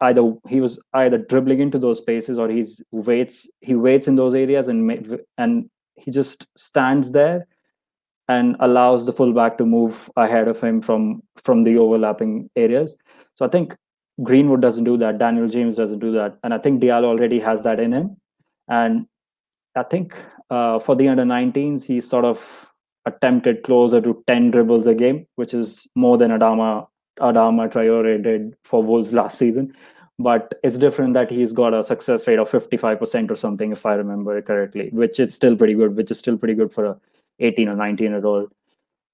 either 0.00 0.34
he 0.48 0.60
was 0.60 0.78
either 0.94 1.18
dribbling 1.18 1.60
into 1.60 1.78
those 1.78 1.98
spaces 1.98 2.38
or 2.38 2.48
he's 2.48 2.80
waits 2.90 3.48
he 3.60 3.74
waits 3.74 4.06
in 4.06 4.16
those 4.16 4.34
areas 4.34 4.68
and 4.68 5.20
and 5.38 5.68
he 5.94 6.10
just 6.10 6.46
stands 6.56 7.12
there 7.12 7.46
and 8.28 8.56
allows 8.60 9.04
the 9.04 9.12
fullback 9.12 9.58
to 9.58 9.66
move 9.66 10.08
ahead 10.16 10.48
of 10.48 10.60
him 10.60 10.80
from 10.80 11.22
from 11.36 11.64
the 11.64 11.76
overlapping 11.76 12.48
areas. 12.56 12.96
So 13.34 13.44
i 13.44 13.48
think 13.48 13.76
greenwood 14.22 14.60
doesn't 14.60 14.84
do 14.84 14.96
that. 14.98 15.18
Daniel 15.18 15.48
james 15.48 15.76
doesn't 15.76 15.98
do 15.98 16.12
that. 16.12 16.38
And 16.44 16.54
i 16.54 16.58
think 16.58 16.82
diallo 16.82 17.06
already 17.06 17.40
has 17.40 17.62
that 17.64 17.80
in 17.80 17.92
him. 17.92 18.16
And 18.68 19.06
i 19.76 19.82
think 19.82 20.14
uh, 20.50 20.78
for 20.78 20.94
the 20.94 21.08
under 21.08 21.24
19s 21.24 21.84
he 21.84 22.00
sort 22.00 22.24
of 22.24 22.68
attempted 23.06 23.62
closer 23.64 24.00
to 24.00 24.22
10 24.26 24.50
dribbles 24.52 24.86
a 24.86 24.94
game 24.94 25.26
which 25.36 25.54
is 25.54 25.86
more 25.96 26.16
than 26.18 26.30
adama 26.30 26.86
Adama 27.20 27.70
Traore 27.70 28.22
did 28.22 28.56
for 28.64 28.82
Wolves 28.82 29.12
last 29.12 29.38
season. 29.38 29.74
But 30.18 30.54
it's 30.62 30.76
different 30.76 31.14
that 31.14 31.30
he's 31.30 31.52
got 31.52 31.74
a 31.74 31.82
success 31.82 32.26
rate 32.26 32.38
of 32.38 32.50
55% 32.50 33.30
or 33.30 33.36
something, 33.36 33.72
if 33.72 33.84
I 33.86 33.94
remember 33.94 34.40
correctly, 34.42 34.90
which 34.92 35.18
is 35.18 35.34
still 35.34 35.56
pretty 35.56 35.74
good, 35.74 35.96
which 35.96 36.10
is 36.10 36.18
still 36.18 36.38
pretty 36.38 36.54
good 36.54 36.72
for 36.72 36.84
a 36.84 37.00
18 37.40 37.68
or 37.68 37.76
19 37.76 38.10
year 38.10 38.24
old. 38.24 38.52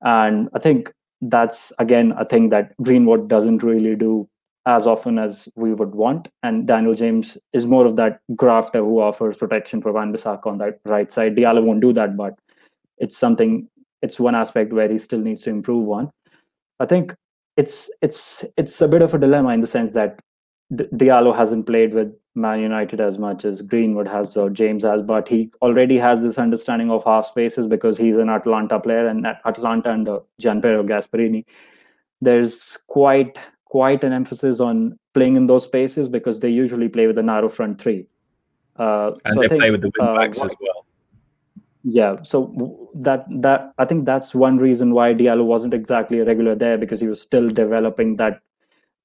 And 0.03 0.49
I 0.55 0.59
think 0.59 0.93
that's 1.21 1.73
again 1.79 2.13
a 2.17 2.25
thing 2.25 2.51
that 2.51 2.77
Greenwood 2.83 3.29
doesn't 3.29 3.63
really 3.63 3.97
do 3.97 4.29
as 4.67 4.87
often 4.87 5.19
as 5.19 5.49
we 5.57 5.73
would 5.73 5.95
want. 5.95 6.29
And 6.43 6.67
Daniel 6.67 6.95
James 6.95 7.39
is 7.53 7.67
more 7.67 7.87
of 7.87 7.97
that 7.97 8.21
grafter 8.37 8.81
who 8.81 9.01
offers 9.01 9.37
protection 9.37 9.81
for 9.81 9.93
Wan-Bissaka 9.93 10.47
on 10.47 10.59
that 10.59 10.81
right 10.85 11.11
side. 11.11 11.37
Diallo 11.37 11.65
won't 11.65 11.81
do 11.81 11.93
that, 11.95 12.17
but 12.17 12.39
it's 12.99 13.17
something. 13.17 13.69
It's 14.03 14.21
one 14.21 14.35
aspect 14.35 14.73
where 14.73 14.89
he 14.89 14.99
still 14.99 15.21
needs 15.21 15.43
to 15.43 15.51
improve 15.51 15.89
on. 15.89 16.11
I 16.81 16.87
think 16.87 17.15
it's 17.57 17.91
it's 18.03 18.45
it's 18.57 18.81
a 18.81 18.89
bit 18.89 19.03
of 19.03 19.15
a 19.15 19.19
dilemma 19.19 19.51
in 19.51 19.61
the 19.61 19.67
sense 19.67 19.93
that 19.95 20.21
D- 20.75 20.85
Diallo 20.95 21.35
hasn't 21.35 21.67
played 21.67 21.95
with 21.95 22.15
Man 22.35 22.61
United 22.61 23.01
as 23.01 23.19
much 23.19 23.45
as 23.45 23.63
Greenwood 23.63 24.07
has 24.07 24.37
or 24.37 24.49
James 24.49 24.85
has, 24.85 25.03
but 25.03 25.27
he 25.27 25.51
already 25.63 25.99
has 25.99 26.23
this 26.23 26.39
understanding 26.39 26.91
of 26.91 27.03
half 27.05 27.27
spaces 27.27 27.67
because 27.67 27.99
he's 27.99 28.17
an 28.17 28.29
Atalanta 28.29 28.79
player, 28.79 29.09
and 29.09 29.27
at 29.27 29.41
Atalanta 29.45 29.91
under 29.91 30.21
Gianpiero 30.39 30.85
Gasperini, 30.85 31.45
there's 32.21 32.77
quite 32.87 33.39
quite 33.71 34.05
an 34.05 34.13
emphasis 34.13 34.61
on 34.61 34.99
playing 35.15 35.37
in 35.37 35.47
those 35.47 35.65
spaces 35.65 36.09
because 36.09 36.41
they 36.41 36.49
usually 36.49 36.89
play 36.89 37.07
with 37.07 37.19
a 37.19 37.23
narrow 37.23 37.49
front 37.49 37.81
three. 37.81 38.07
Uh, 38.77 39.11
and 39.25 39.35
so 39.35 39.41
they 39.41 39.49
think, 39.49 39.61
play 39.61 39.71
with 39.71 39.83
the 39.83 39.91
wing 39.99 40.15
backs 40.15 40.41
uh, 40.41 40.47
as 40.47 40.55
well. 40.61 40.87
Yeah, 41.85 42.17
so 42.23 42.91
that 42.95 43.25
that 43.43 43.73
I 43.79 43.85
think 43.85 44.05
that's 44.05 44.35
one 44.35 44.59
reason 44.59 44.93
why 44.93 45.15
Diallo 45.15 45.45
wasn't 45.45 45.75
exactly 45.75 46.21
a 46.21 46.25
regular 46.25 46.55
there 46.55 46.77
because 46.77 47.01
he 47.01 47.07
was 47.07 47.21
still 47.21 47.49
developing 47.49 48.17
that 48.17 48.41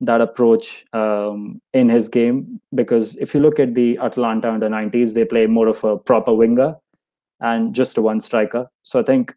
that 0.01 0.21
approach 0.21 0.85
um, 0.93 1.61
in 1.73 1.89
his 1.89 2.07
game. 2.07 2.59
Because 2.73 3.15
if 3.17 3.33
you 3.33 3.39
look 3.39 3.59
at 3.59 3.73
the 3.73 3.97
Atalanta 3.99 4.49
in 4.49 4.59
the 4.59 4.67
90s, 4.67 5.13
they 5.13 5.25
play 5.25 5.45
more 5.45 5.67
of 5.67 5.83
a 5.83 5.97
proper 5.97 6.33
winger 6.33 6.75
and 7.39 7.73
just 7.73 7.97
a 7.97 8.01
one 8.01 8.21
striker. 8.21 8.67
So 8.83 8.99
I 8.99 9.03
think 9.03 9.33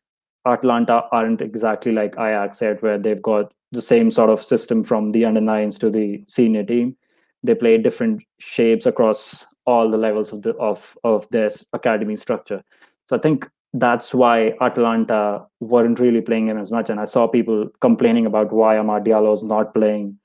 Atalanta 0.47 1.05
aren't 1.13 1.41
exactly 1.41 1.93
like 1.93 2.15
Ajax 2.15 2.59
said, 2.59 2.83
where 2.83 2.99
they've 2.99 3.23
got 3.23 3.53
the 3.73 3.83
same 3.83 4.11
sort 4.11 4.31
of 4.31 4.43
system 4.43 4.83
from 4.85 5.13
the 5.13 5.25
under 5.25 5.41
nines 5.41 5.79
to 5.79 5.91
the 5.91 6.25
senior 6.29 6.65
team. 6.65 6.97
They 7.43 7.55
play 7.55 7.79
different 7.79 8.23
shapes 8.39 8.87
across 8.87 9.45
all 9.67 9.91
the 9.91 9.99
levels 9.99 10.33
of 10.33 10.43
the 10.43 10.55
of 10.55 10.97
of 11.05 11.29
their 11.31 11.51
academy 11.73 12.17
structure. 12.17 12.63
So 13.09 13.17
I 13.17 13.19
think 13.19 13.49
that's 13.73 14.15
why 14.15 14.55
Atalanta 14.61 15.45
weren't 15.61 16.01
really 16.01 16.21
playing 16.21 16.49
him 16.49 16.59
as 16.59 16.71
much. 16.71 16.89
And 16.89 16.99
I 16.99 17.05
saw 17.05 17.27
people 17.27 17.69
complaining 17.81 18.27
about 18.27 18.53
why 18.53 18.77
Amad 18.77 19.07
Diallo 19.07 19.35
is 19.35 19.43
not 19.43 19.75
playing 19.75 20.19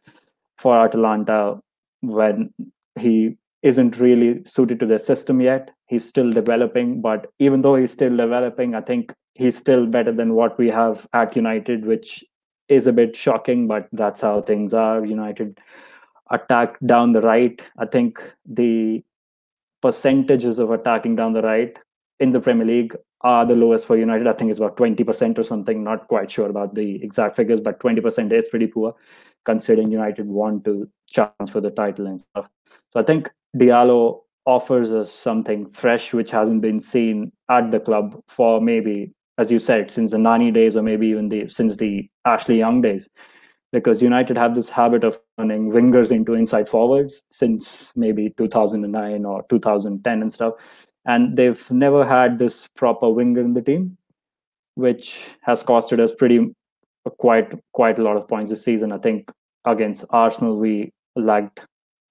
for 0.58 0.80
Atalanta 0.80 1.60
when 2.02 2.54
he 3.00 3.38
isn't 3.62 3.98
really 3.98 4.42
suited 4.46 4.80
to 4.80 4.86
their 4.86 5.00
system 5.00 5.42
yet. 5.42 5.72
He's 5.88 6.08
still 6.08 6.32
developing, 6.32 7.02
but 7.02 7.28
even 7.40 7.62
though 7.62 7.76
he's 7.76 7.92
still 7.92 8.16
developing, 8.16 8.74
I 8.74 8.82
think 8.82 9.14
he's 9.34 9.58
still 9.58 9.86
better 9.86 10.12
than 10.12 10.34
what 10.34 10.58
we 10.58 10.70
have 10.70 11.08
at 11.14 11.36
United, 11.36 11.86
which 11.86 12.24
is 12.72 12.88
a 12.88 12.94
bit 12.94 13.16
shocking, 13.16 13.68
but 13.68 13.88
that's 13.92 14.22
how 14.22 14.42
things 14.42 14.74
are. 14.74 15.06
United 15.06 15.60
attack 16.32 16.78
down 16.86 17.12
the 17.12 17.22
right. 17.22 17.62
I 17.78 17.86
think 17.86 18.20
the 18.46 19.04
percentages 19.82 20.58
of 20.58 20.72
attacking 20.72 21.18
down 21.18 21.34
the 21.34 21.42
right 21.42 21.78
in 22.22 22.32
the 22.32 22.40
Premier 22.40 22.66
League 22.66 22.96
are 23.22 23.46
the 23.46 23.56
lowest 23.56 23.86
for 23.86 23.98
United. 23.98 24.26
I 24.26 24.34
think 24.34 24.50
it's 24.50 24.60
about 24.60 24.78
20% 24.78 25.38
or 25.38 25.44
something. 25.44 25.84
Not 25.84 26.08
quite 26.08 26.32
sure 26.32 26.50
about 26.50 26.74
the 26.74 27.04
exact 27.04 27.36
figures, 27.36 27.60
but 27.60 27.80
20% 27.80 28.32
is 28.32 28.48
pretty 28.48 28.68
poor 28.68 28.96
considering 29.44 29.92
United 29.92 30.28
want 30.28 30.64
to 30.66 30.90
chance 31.10 31.50
for 31.50 31.62
the 31.62 31.72
title 31.72 32.08
and 32.08 32.22
stuff. 32.22 32.48
So 32.92 33.00
I 33.00 33.04
think 33.04 33.32
Diallo 33.58 34.22
offers 34.46 34.92
us 34.92 35.12
something 35.12 35.70
fresh 35.70 36.14
which 36.14 36.32
hasn't 36.32 36.62
been 36.62 36.80
seen 36.80 37.32
at 37.50 37.72
the 37.72 37.80
club 37.80 38.22
for 38.28 38.62
maybe 38.62 39.12
as 39.42 39.52
you 39.52 39.60
said 39.60 39.92
since 39.92 40.12
the 40.12 40.18
nani 40.18 40.52
days 40.52 40.78
or 40.78 40.84
maybe 40.88 41.08
even 41.08 41.30
the 41.30 41.48
since 41.48 41.78
the 41.78 41.92
ashley 42.34 42.58
young 42.58 42.82
days 42.82 43.10
because 43.72 44.02
united 44.02 44.38
have 44.38 44.56
this 44.56 44.70
habit 44.70 45.04
of 45.10 45.20
turning 45.38 45.72
wingers 45.72 46.12
into 46.18 46.34
inside 46.34 46.70
forwards 46.70 47.24
since 47.32 47.92
maybe 47.96 48.30
2009 48.38 49.26
or 49.26 49.44
2010 49.50 50.22
and 50.22 50.34
stuff 50.34 50.54
and 51.06 51.36
they've 51.38 51.70
never 51.72 52.06
had 52.06 52.38
this 52.38 52.68
proper 52.76 53.10
winger 53.10 53.42
in 53.42 53.54
the 53.54 53.62
team 53.62 53.98
which 54.76 55.08
has 55.42 55.64
costed 55.64 56.00
us 56.00 56.14
pretty 56.14 56.40
quite 57.18 57.54
quite 57.74 58.00
a 58.00 58.04
lot 58.04 58.18
of 58.18 58.28
points 58.28 58.52
this 58.52 58.64
season 58.64 58.92
i 58.92 58.98
think 58.98 59.32
against 59.66 60.06
arsenal 60.12 60.58
we 60.58 60.92
lacked 61.16 61.62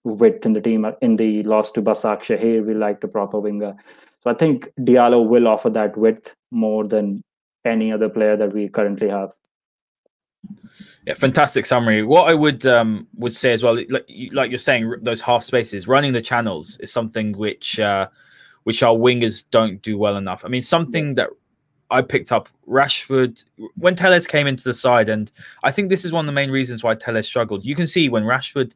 width 0.05 0.47
in 0.47 0.53
the 0.53 0.61
team. 0.61 0.87
In 1.01 1.17
the 1.17 1.43
loss 1.43 1.71
to 1.73 1.83
Başakşehir, 1.83 2.67
we 2.67 2.75
lacked 2.75 3.04
a 3.04 3.09
proper 3.09 3.39
winger. 3.39 3.75
So 4.23 4.31
I 4.31 4.35
think 4.35 4.69
Diallo 4.81 5.26
will 5.26 5.49
offer 5.49 5.71
that 5.71 5.97
width 5.97 6.35
more 6.50 6.87
than 6.87 7.23
any 7.65 7.93
other 7.93 8.09
player 8.09 8.37
that 8.37 8.53
we 8.53 8.69
currently 8.69 9.09
have. 9.09 9.31
Yeah, 11.07 11.15
fantastic 11.15 11.67
summary. 11.67 12.03
What 12.03 12.29
I 12.29 12.35
would 12.35 12.67
um, 12.67 13.07
would 13.15 13.33
say 13.33 13.53
as 13.53 13.63
well, 13.63 13.77
like, 13.89 14.11
like 14.33 14.51
you're 14.51 14.59
saying, 14.59 14.95
those 15.03 15.21
half 15.21 15.43
spaces, 15.43 15.87
running 15.87 16.13
the 16.13 16.23
channels 16.23 16.79
is 16.79 16.93
something 16.93 17.33
which 17.33 17.79
uh, 17.79 18.09
which 18.65 18.83
our 18.83 18.95
wingers 18.95 19.45
don't 19.51 19.83
do 19.83 19.99
well 19.99 20.17
enough. 20.17 20.45
I 20.45 20.49
mean, 20.49 20.63
something 20.63 21.15
that 21.17 21.31
I 21.91 22.03
picked 22.03 22.33
up 22.33 22.49
Rashford 22.69 23.45
when 23.77 23.97
Telles 23.97 24.27
came 24.27 24.47
into 24.47 24.65
the 24.65 24.75
side, 24.75 25.09
and 25.09 25.31
I 25.63 25.71
think 25.71 25.89
this 25.89 26.05
is 26.05 26.13
one 26.13 26.25
of 26.25 26.27
the 26.27 26.33
main 26.33 26.51
reasons 26.51 26.83
why 26.83 26.95
Telles 26.95 27.27
struggled. 27.27 27.65
You 27.65 27.75
can 27.75 27.87
see 27.87 28.09
when 28.09 28.25
Rashford 28.25 28.73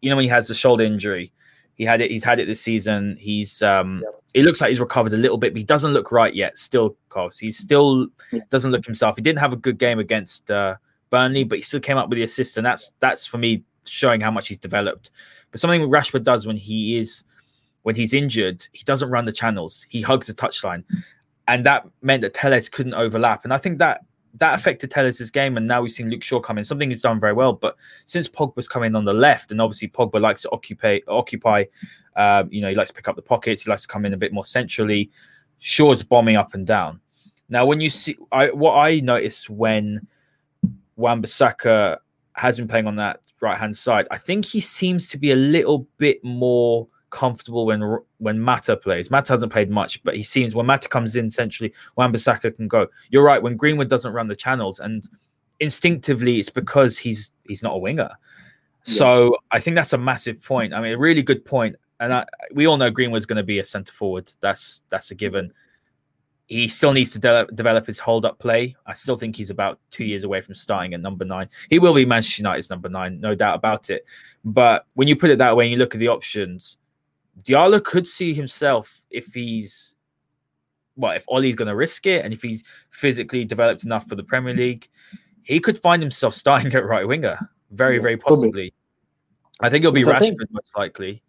you 0.00 0.10
know 0.10 0.16
when 0.16 0.24
he 0.24 0.28
has 0.28 0.48
the 0.48 0.54
shoulder 0.54 0.84
injury, 0.84 1.32
he 1.78 1.84
had 1.84 2.00
it. 2.00 2.10
He's 2.10 2.24
had 2.24 2.40
it 2.40 2.46
this 2.46 2.60
season. 2.60 3.16
He's 3.18 3.62
um, 3.62 4.02
looks 4.34 4.60
like 4.60 4.68
he's 4.68 4.80
recovered 4.80 5.14
a 5.14 5.16
little 5.16 5.38
bit, 5.38 5.52
but 5.52 5.58
he 5.58 5.64
doesn't 5.64 5.92
look 5.92 6.10
right 6.10 6.34
yet. 6.34 6.58
Still, 6.58 6.96
Kaus. 7.08 7.38
He 7.38 7.52
still 7.52 8.08
doesn't 8.50 8.72
look 8.72 8.84
himself. 8.84 9.14
He 9.14 9.22
didn't 9.22 9.38
have 9.38 9.52
a 9.52 9.56
good 9.56 9.78
game 9.78 10.00
against 10.00 10.50
uh, 10.50 10.74
Burnley, 11.10 11.44
but 11.44 11.58
he 11.58 11.62
still 11.62 11.80
came 11.80 11.96
up 11.96 12.08
with 12.08 12.16
the 12.16 12.24
assist, 12.24 12.56
and 12.56 12.66
that's 12.66 12.92
that's 12.98 13.26
for 13.26 13.38
me 13.38 13.62
showing 13.86 14.20
how 14.20 14.32
much 14.32 14.48
he's 14.48 14.58
developed. 14.58 15.12
But 15.52 15.60
something 15.60 15.82
Rashford 15.82 16.24
does 16.24 16.46
when 16.48 16.56
he 16.56 16.98
is 16.98 17.22
when 17.82 17.94
he's 17.94 18.12
injured, 18.12 18.66
he 18.72 18.82
doesn't 18.82 19.08
run 19.08 19.24
the 19.24 19.32
channels. 19.32 19.86
He 19.88 20.02
hugs 20.02 20.26
the 20.26 20.34
touchline, 20.34 20.82
and 21.46 21.64
that 21.64 21.86
meant 22.02 22.22
that 22.22 22.34
Telles 22.34 22.68
couldn't 22.68 22.94
overlap. 22.94 23.44
And 23.44 23.54
I 23.54 23.58
think 23.58 23.78
that 23.78 24.00
that 24.34 24.54
affected 24.54 24.90
Telles' 24.90 25.30
game, 25.30 25.56
and 25.56 25.66
now 25.66 25.82
we've 25.82 25.92
seen 25.92 26.10
Luke 26.10 26.22
Shaw 26.22 26.40
come 26.40 26.58
in. 26.58 26.64
Something 26.64 26.90
he's 26.90 27.02
done 27.02 27.18
very 27.18 27.32
well, 27.32 27.52
but 27.52 27.76
since 28.04 28.28
Pogba's 28.28 28.68
coming 28.68 28.94
on 28.94 29.04
the 29.04 29.12
left, 29.12 29.50
and 29.50 29.60
obviously 29.60 29.88
Pogba 29.88 30.20
likes 30.20 30.42
to 30.42 30.50
occupy, 30.50 31.00
occupy, 31.08 31.64
uh, 32.16 32.44
you 32.50 32.60
know, 32.60 32.68
he 32.68 32.74
likes 32.74 32.90
to 32.90 32.94
pick 32.94 33.08
up 33.08 33.16
the 33.16 33.22
pockets. 33.22 33.62
He 33.62 33.70
likes 33.70 33.82
to 33.82 33.88
come 33.88 34.04
in 34.04 34.12
a 34.12 34.16
bit 34.16 34.32
more 34.32 34.44
centrally. 34.44 35.10
Shaw's 35.58 36.02
bombing 36.02 36.36
up 36.36 36.54
and 36.54 36.66
down. 36.66 37.00
Now, 37.48 37.66
when 37.66 37.80
you 37.80 37.90
see, 37.90 38.16
I 38.30 38.48
what 38.48 38.74
I 38.74 39.00
noticed 39.00 39.48
when 39.48 40.06
Wan-Bissaka 40.96 41.98
has 42.34 42.58
been 42.58 42.68
playing 42.68 42.86
on 42.86 42.96
that 42.96 43.20
right 43.40 43.58
hand 43.58 43.76
side, 43.76 44.06
I 44.10 44.18
think 44.18 44.44
he 44.44 44.60
seems 44.60 45.08
to 45.08 45.18
be 45.18 45.32
a 45.32 45.36
little 45.36 45.88
bit 45.96 46.22
more 46.22 46.86
comfortable 47.10 47.66
when 47.66 47.98
when 48.18 48.40
Mata 48.40 48.76
plays. 48.76 49.10
Mata 49.10 49.32
hasn't 49.32 49.52
played 49.52 49.70
much, 49.70 50.02
but 50.04 50.16
he 50.16 50.22
seems 50.22 50.54
when 50.54 50.66
Mata 50.66 50.88
comes 50.88 51.16
in 51.16 51.30
centrally, 51.30 51.72
Wan-Bissaka 51.96 52.56
can 52.56 52.68
go. 52.68 52.86
You're 53.10 53.24
right. 53.24 53.42
When 53.42 53.56
Greenwood 53.56 53.88
doesn't 53.88 54.12
run 54.12 54.28
the 54.28 54.36
channels, 54.36 54.80
and 54.80 55.08
instinctively, 55.60 56.38
it's 56.38 56.50
because 56.50 56.98
he's 56.98 57.32
he's 57.44 57.62
not 57.62 57.74
a 57.74 57.78
winger. 57.78 58.10
Yeah. 58.10 58.94
So 58.94 59.36
I 59.50 59.60
think 59.60 59.74
that's 59.74 59.92
a 59.92 59.98
massive 59.98 60.42
point. 60.42 60.72
I 60.72 60.80
mean, 60.80 60.92
a 60.92 60.98
really 60.98 61.22
good 61.22 61.44
point. 61.44 61.76
And 62.00 62.14
I, 62.14 62.24
we 62.54 62.66
all 62.66 62.76
know 62.76 62.90
Greenwood's 62.90 63.26
going 63.26 63.38
to 63.38 63.42
be 63.42 63.58
a 63.58 63.64
centre 63.64 63.92
forward. 63.92 64.30
That's 64.40 64.82
that's 64.88 65.10
a 65.10 65.14
given. 65.14 65.52
He 66.46 66.66
still 66.68 66.94
needs 66.94 67.10
to 67.10 67.18
de- 67.18 67.46
develop 67.54 67.84
his 67.84 67.98
hold 67.98 68.24
up 68.24 68.38
play. 68.38 68.74
I 68.86 68.94
still 68.94 69.16
think 69.18 69.36
he's 69.36 69.50
about 69.50 69.80
two 69.90 70.04
years 70.04 70.24
away 70.24 70.40
from 70.40 70.54
starting 70.54 70.94
at 70.94 71.00
number 71.00 71.26
nine. 71.26 71.50
He 71.68 71.78
will 71.78 71.92
be 71.92 72.06
Manchester 72.06 72.40
United's 72.40 72.70
number 72.70 72.88
nine, 72.88 73.20
no 73.20 73.34
doubt 73.34 73.56
about 73.56 73.90
it. 73.90 74.06
But 74.46 74.86
when 74.94 75.08
you 75.08 75.16
put 75.16 75.28
it 75.28 75.36
that 75.38 75.54
way 75.54 75.66
and 75.66 75.72
you 75.72 75.76
look 75.76 75.94
at 75.94 75.98
the 75.98 76.08
options, 76.08 76.77
Diallo 77.42 77.82
could 77.82 78.06
see 78.06 78.34
himself 78.34 79.00
if 79.10 79.26
he's 79.34 79.94
well, 80.96 81.12
if 81.12 81.24
Ole's 81.28 81.54
going 81.54 81.68
to 81.68 81.76
risk 81.76 82.06
it 82.06 82.24
and 82.24 82.34
if 82.34 82.42
he's 82.42 82.64
physically 82.90 83.44
developed 83.44 83.84
enough 83.84 84.08
for 84.08 84.16
the 84.16 84.24
Premier 84.24 84.52
League, 84.52 84.88
he 85.44 85.60
could 85.60 85.78
find 85.78 86.02
himself 86.02 86.34
starting 86.42 86.74
at 86.74 86.84
right 86.84 87.06
winger. 87.06 87.38
Very, 87.70 87.98
very 87.98 88.16
possibly. 88.16 88.74
I 89.60 89.70
think 89.70 89.82
it'll 89.82 89.92
be 89.92 90.02
Rashford 90.02 90.20
think... 90.20 90.40
most 90.50 90.76
likely 90.76 91.22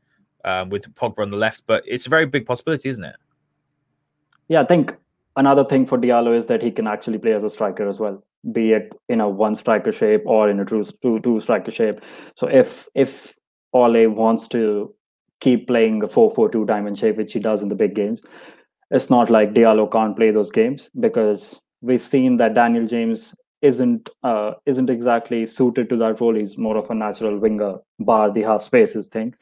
um, 0.45 0.69
with 0.69 0.93
Pogba 0.95 1.19
on 1.19 1.29
the 1.29 1.37
left, 1.37 1.63
but 1.67 1.83
it's 1.85 2.05
a 2.05 2.09
very 2.09 2.25
big 2.25 2.45
possibility, 2.45 2.89
isn't 2.89 3.03
it? 3.03 3.15
Yeah, 4.47 4.61
I 4.61 4.65
think 4.65 4.95
another 5.35 5.63
thing 5.63 5.85
for 5.85 5.97
Diallo 5.97 6.35
is 6.35 6.47
that 6.47 6.61
he 6.61 6.71
can 6.71 6.87
actually 6.87 7.17
play 7.17 7.33
as 7.33 7.43
a 7.43 7.49
striker 7.49 7.87
as 7.87 7.99
well, 7.99 8.23
be 8.51 8.73
it 8.73 8.93
in 9.09 9.21
a 9.21 9.29
one 9.29 9.55
striker 9.55 9.91
shape 9.91 10.23
or 10.25 10.49
in 10.49 10.59
a 10.59 10.65
two 10.65 10.85
two, 11.01 11.19
two 11.19 11.41
striker 11.41 11.71
shape. 11.71 12.01
So 12.35 12.47
if 12.47 12.87
if 12.95 13.35
Ole 13.73 14.07
wants 14.07 14.47
to 14.49 14.93
keep 15.39 15.67
playing 15.67 16.03
a 16.03 16.07
4-4-2 16.07 16.67
diamond 16.67 16.97
shape, 16.97 17.17
which 17.17 17.33
he 17.33 17.39
does 17.39 17.61
in 17.61 17.69
the 17.69 17.75
big 17.75 17.95
games. 17.95 18.21
It's 18.91 19.09
not 19.09 19.29
like 19.29 19.53
Diallo 19.53 19.91
can't 19.91 20.15
play 20.15 20.31
those 20.31 20.51
games 20.51 20.89
because 20.99 21.61
we've 21.81 22.01
seen 22.01 22.37
that 22.37 22.55
Daniel 22.55 22.87
James 22.87 23.35
isn't 23.61 24.09
uh, 24.23 24.53
isn't 24.65 24.89
exactly 24.89 25.45
suited 25.45 25.89
to 25.89 25.97
that 25.97 26.19
role. 26.21 26.35
He's 26.35 26.57
more 26.57 26.77
of 26.77 26.89
a 26.89 26.95
natural 26.95 27.37
winger, 27.37 27.75
bar 27.99 28.31
the 28.31 28.41
half 28.41 28.63
spaces 28.63 29.07
thing. 29.07 29.35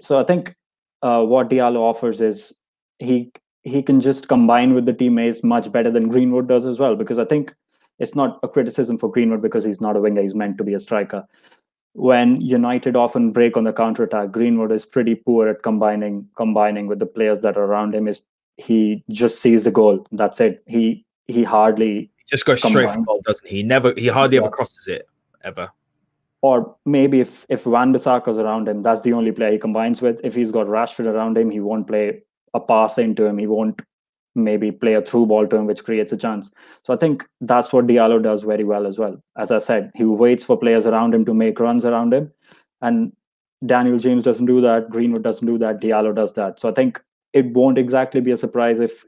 So 0.00 0.20
I 0.20 0.24
think 0.24 0.54
uh, 1.02 1.22
what 1.22 1.48
Diallo 1.48 1.80
offers 1.80 2.20
is 2.20 2.52
he 2.98 3.32
he 3.62 3.82
can 3.82 4.00
just 4.00 4.28
combine 4.28 4.74
with 4.74 4.86
the 4.86 4.92
teammates 4.92 5.42
much 5.42 5.70
better 5.70 5.90
than 5.90 6.08
Greenwood 6.08 6.48
does 6.48 6.66
as 6.66 6.78
well. 6.78 6.96
Because 6.96 7.18
I 7.18 7.24
think 7.24 7.54
it's 7.98 8.14
not 8.14 8.38
a 8.42 8.48
criticism 8.48 8.98
for 8.98 9.10
Greenwood 9.10 9.42
because 9.42 9.64
he's 9.64 9.80
not 9.80 9.96
a 9.96 10.00
winger; 10.00 10.22
he's 10.22 10.34
meant 10.34 10.58
to 10.58 10.64
be 10.64 10.74
a 10.74 10.80
striker 10.80 11.24
when 11.98 12.40
United 12.40 12.94
often 12.94 13.32
break 13.32 13.56
on 13.56 13.64
the 13.64 13.72
counter 13.72 14.04
attack, 14.04 14.30
Greenwood 14.30 14.70
is 14.70 14.84
pretty 14.84 15.16
poor 15.16 15.48
at 15.48 15.62
combining 15.62 16.28
combining 16.36 16.86
with 16.86 17.00
the 17.00 17.06
players 17.06 17.42
that 17.42 17.56
are 17.56 17.64
around 17.64 17.94
him. 17.94 18.06
Is 18.06 18.20
he 18.56 19.02
just 19.10 19.40
sees 19.40 19.64
the 19.64 19.72
goal? 19.72 20.06
That's 20.12 20.40
it. 20.40 20.62
He 20.66 21.04
he 21.26 21.42
hardly 21.42 22.10
he 22.16 22.24
just 22.28 22.46
goes 22.46 22.62
combines. 22.62 22.90
straight 22.90 22.94
for 22.94 23.04
goal, 23.04 23.22
doesn't 23.26 23.48
he? 23.48 23.62
Never 23.62 23.94
he 23.96 24.06
hardly 24.06 24.36
yeah. 24.36 24.42
ever 24.42 24.50
crosses 24.50 24.86
it 24.86 25.08
ever. 25.42 25.70
Or 26.40 26.76
maybe 26.86 27.18
if 27.20 27.44
if 27.48 27.66
Wan-Bissaka 27.66 28.28
is 28.28 28.38
around 28.38 28.68
him, 28.68 28.82
that's 28.82 29.02
the 29.02 29.12
only 29.12 29.32
player 29.32 29.50
he 29.50 29.58
combines 29.58 30.00
with. 30.00 30.20
If 30.22 30.36
he's 30.36 30.52
got 30.52 30.66
Rashford 30.68 31.06
around 31.06 31.36
him, 31.36 31.50
he 31.50 31.58
won't 31.58 31.88
play 31.88 32.22
a 32.54 32.60
pass 32.60 32.98
into 32.98 33.26
him. 33.26 33.38
He 33.38 33.48
won't 33.48 33.82
maybe 34.38 34.70
play 34.70 34.94
a 34.94 35.02
through 35.02 35.26
ball 35.26 35.46
to 35.46 35.56
him, 35.56 35.66
which 35.66 35.84
creates 35.84 36.12
a 36.12 36.16
chance. 36.16 36.50
So 36.84 36.94
I 36.94 36.96
think 36.96 37.26
that's 37.40 37.72
what 37.72 37.86
Diallo 37.86 38.22
does 38.22 38.42
very 38.42 38.64
well 38.64 38.86
as 38.86 38.98
well. 38.98 39.22
As 39.36 39.50
I 39.50 39.58
said, 39.58 39.90
he 39.94 40.04
waits 40.04 40.44
for 40.44 40.56
players 40.56 40.86
around 40.86 41.14
him 41.14 41.24
to 41.26 41.34
make 41.34 41.60
runs 41.60 41.84
around 41.84 42.14
him. 42.14 42.32
And 42.80 43.12
Daniel 43.66 43.98
James 43.98 44.24
doesn't 44.24 44.46
do 44.46 44.60
that. 44.60 44.90
Greenwood 44.90 45.22
doesn't 45.22 45.46
do 45.46 45.58
that. 45.58 45.80
Diallo 45.80 46.14
does 46.14 46.32
that. 46.34 46.60
So 46.60 46.68
I 46.68 46.72
think 46.72 47.02
it 47.32 47.46
won't 47.52 47.78
exactly 47.78 48.20
be 48.20 48.30
a 48.30 48.36
surprise 48.36 48.80
if 48.80 49.04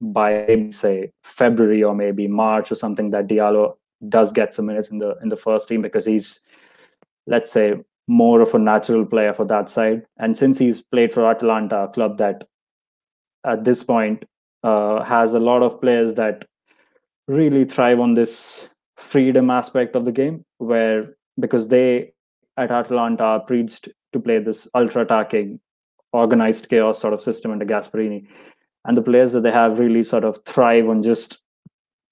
by 0.00 0.68
say 0.70 1.10
February 1.22 1.82
or 1.82 1.94
maybe 1.94 2.28
March 2.28 2.70
or 2.70 2.74
something 2.74 3.10
that 3.10 3.26
Diallo 3.26 3.76
does 4.08 4.32
get 4.32 4.52
some 4.52 4.66
minutes 4.66 4.88
in 4.88 4.98
the 4.98 5.16
in 5.22 5.28
the 5.28 5.36
first 5.36 5.68
team 5.68 5.80
because 5.80 6.04
he's 6.04 6.40
let's 7.26 7.50
say 7.50 7.80
more 8.06 8.40
of 8.40 8.54
a 8.54 8.58
natural 8.58 9.06
player 9.06 9.32
for 9.32 9.46
that 9.46 9.70
side. 9.70 10.02
And 10.18 10.36
since 10.36 10.58
he's 10.58 10.82
played 10.82 11.12
for 11.12 11.26
Atalanta, 11.26 11.84
a 11.84 11.88
club 11.88 12.18
that 12.18 12.46
at 13.44 13.64
this 13.64 13.82
point 13.82 14.24
uh, 14.64 15.04
has 15.04 15.34
a 15.34 15.38
lot 15.38 15.62
of 15.62 15.80
players 15.80 16.14
that 16.14 16.46
really 17.28 17.64
thrive 17.64 18.00
on 18.00 18.14
this 18.14 18.68
freedom 18.96 19.50
aspect 19.50 19.94
of 19.94 20.04
the 20.04 20.12
game, 20.12 20.44
where 20.58 21.14
because 21.38 21.68
they 21.68 22.12
at 22.56 22.70
Atalanta 22.70 23.24
are 23.24 23.40
preached 23.40 23.88
to 24.12 24.20
play 24.20 24.38
this 24.38 24.66
ultra 24.74 25.02
attacking, 25.02 25.60
organized 26.12 26.68
chaos 26.68 27.00
sort 27.00 27.12
of 27.12 27.20
system 27.20 27.50
under 27.50 27.66
Gasperini. 27.66 28.26
And 28.86 28.96
the 28.96 29.02
players 29.02 29.32
that 29.32 29.42
they 29.42 29.50
have 29.50 29.78
really 29.78 30.04
sort 30.04 30.24
of 30.24 30.42
thrive 30.44 30.88
on 30.88 31.02
just 31.02 31.38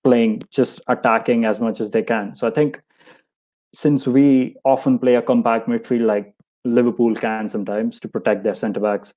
playing, 0.04 0.42
just 0.50 0.80
attacking 0.88 1.44
as 1.44 1.60
much 1.60 1.80
as 1.80 1.90
they 1.90 2.02
can. 2.02 2.34
So 2.34 2.46
I 2.46 2.50
think 2.50 2.82
since 3.72 4.06
we 4.06 4.56
often 4.64 4.98
play 4.98 5.14
a 5.14 5.22
compact 5.22 5.68
midfield 5.68 6.06
like 6.06 6.34
Liverpool 6.64 7.14
can 7.14 7.48
sometimes 7.48 8.00
to 8.00 8.08
protect 8.08 8.42
their 8.42 8.54
centre 8.54 8.80
backs, 8.80 9.12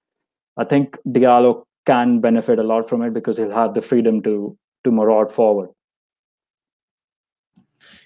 I 0.57 0.63
think 0.63 0.97
Diallo 1.07 1.65
can 1.85 2.19
benefit 2.19 2.59
a 2.59 2.63
lot 2.63 2.87
from 2.89 3.01
it 3.01 3.13
because 3.13 3.37
he'll 3.37 3.51
have 3.51 3.73
the 3.73 3.81
freedom 3.81 4.21
to 4.23 4.57
to 4.83 4.91
maraud 4.91 5.31
forward. 5.31 5.69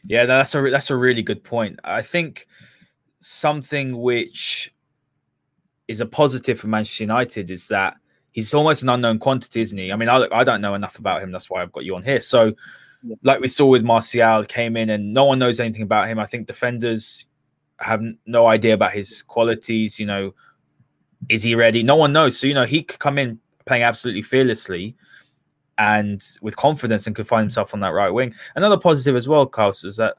Yeah, 0.04 0.26
that's 0.26 0.56
a 0.56 0.70
that's 0.70 0.90
a 0.90 0.96
really 0.96 1.22
good 1.22 1.44
point. 1.44 1.80
I 1.84 2.02
think 2.02 2.48
something 3.20 4.00
which 4.00 4.74
is 5.88 6.00
a 6.00 6.06
positive 6.06 6.60
for 6.60 6.68
Manchester 6.68 7.04
United 7.04 7.52
is 7.52 7.68
that 7.68 7.98
he's 8.32 8.54
almost 8.54 8.84
an 8.84 8.90
unknown 8.90 9.20
quantity, 9.20 9.62
isn't 9.62 9.78
he? 9.78 9.92
I 9.92 9.96
mean, 9.96 10.10
I, 10.10 10.28
I 10.32 10.44
don't 10.44 10.62
know 10.62 10.76
enough 10.76 11.00
about 11.00 11.22
him. 11.22 11.32
That's 11.32 11.50
why 11.50 11.62
I've 11.62 11.72
got 11.72 11.84
you 11.84 11.96
on 11.96 12.04
here. 12.04 12.22
So, 12.22 12.54
yeah. 13.04 13.16
like 13.24 13.40
we 13.40 13.48
saw 13.48 13.66
with 13.66 13.84
Martial, 13.84 14.46
came 14.46 14.78
in 14.78 14.90
and 14.90 15.14
no 15.14 15.26
one 15.26 15.40
knows 15.40 15.60
anything 15.60 15.82
about 15.82 16.08
him. 16.08 16.20
I 16.20 16.26
think 16.26 16.48
defenders 16.48 17.26
have 17.80 18.04
no 18.26 18.48
idea 18.48 18.74
about 18.74 18.92
his 18.92 19.24
qualities. 19.24 20.00
You 20.00 20.06
know, 20.06 20.34
is 21.28 21.44
he 21.44 21.56
ready? 21.56 21.84
No 21.84 21.96
one 21.96 22.14
knows. 22.14 22.38
So, 22.38 22.48
you 22.48 22.54
know, 22.54 22.66
he 22.66 22.84
could 22.84 23.00
come 23.00 23.18
in 23.18 23.40
playing 23.70 23.84
absolutely 23.84 24.24
fearlessly 24.24 24.96
and 25.78 26.22
with 26.42 26.58
confidence 26.58 27.08
and 27.08 27.16
could 27.16 27.28
find 27.28 27.44
himself 27.44 27.74
on 27.74 27.80
that 27.80 27.94
right 27.94 28.10
wing. 28.10 28.34
Another 28.56 28.78
positive 28.78 29.16
as 29.16 29.28
well, 29.28 29.46
Carlos, 29.46 29.86
is 29.86 29.96
that 29.98 30.16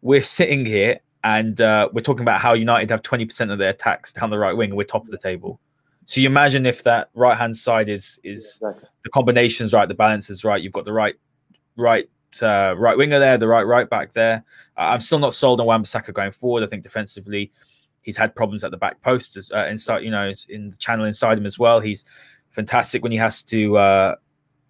we're 0.00 0.22
sitting 0.22 0.64
here 0.64 1.00
and 1.24 1.60
uh, 1.60 1.88
we're 1.92 2.00
talking 2.00 2.22
about 2.22 2.40
how 2.40 2.54
United 2.54 2.88
have 2.90 3.02
20% 3.02 3.52
of 3.52 3.58
their 3.58 3.70
attacks 3.70 4.12
down 4.12 4.30
the 4.30 4.38
right 4.38 4.56
wing 4.56 4.70
and 4.70 4.78
we're 4.78 4.84
top 4.84 5.04
of 5.04 5.10
the 5.10 5.18
table. 5.18 5.60
So 6.06 6.20
you 6.20 6.28
imagine 6.28 6.64
if 6.64 6.84
that 6.84 7.10
right 7.14 7.36
hand 7.36 7.56
side 7.56 7.88
is 7.88 8.18
is 8.24 8.58
yeah, 8.60 8.70
exactly. 8.70 8.88
the 9.04 9.10
combinations 9.10 9.72
right, 9.72 9.86
the 9.86 9.94
balance 9.94 10.30
is 10.30 10.44
right. 10.44 10.60
You've 10.60 10.72
got 10.72 10.84
the 10.84 10.92
right 10.92 11.14
right 11.76 12.08
uh, 12.40 12.74
right 12.76 12.96
winger 12.96 13.18
there, 13.18 13.38
the 13.38 13.46
right 13.46 13.66
right 13.66 13.88
back 13.88 14.12
there. 14.12 14.44
Uh, 14.76 14.80
I'm 14.80 15.00
still 15.00 15.20
not 15.20 15.34
sold 15.34 15.60
on 15.60 15.66
Wan-Bissaka 15.66 16.12
going 16.12 16.32
forward. 16.32 16.64
I 16.64 16.66
think 16.66 16.82
defensively, 16.82 17.52
he's 18.00 18.16
had 18.16 18.34
problems 18.34 18.64
at 18.64 18.72
the 18.72 18.76
back 18.76 19.00
post, 19.00 19.36
as, 19.36 19.52
uh, 19.52 19.66
inside 19.70 20.02
you 20.02 20.10
know 20.10 20.32
in 20.48 20.70
the 20.70 20.76
channel 20.76 21.06
inside 21.06 21.38
him 21.38 21.46
as 21.46 21.58
well. 21.58 21.78
He's 21.78 22.04
fantastic 22.52 23.02
when 23.02 23.12
he 23.12 23.18
has 23.18 23.42
to 23.44 23.76
uh, 23.76 24.14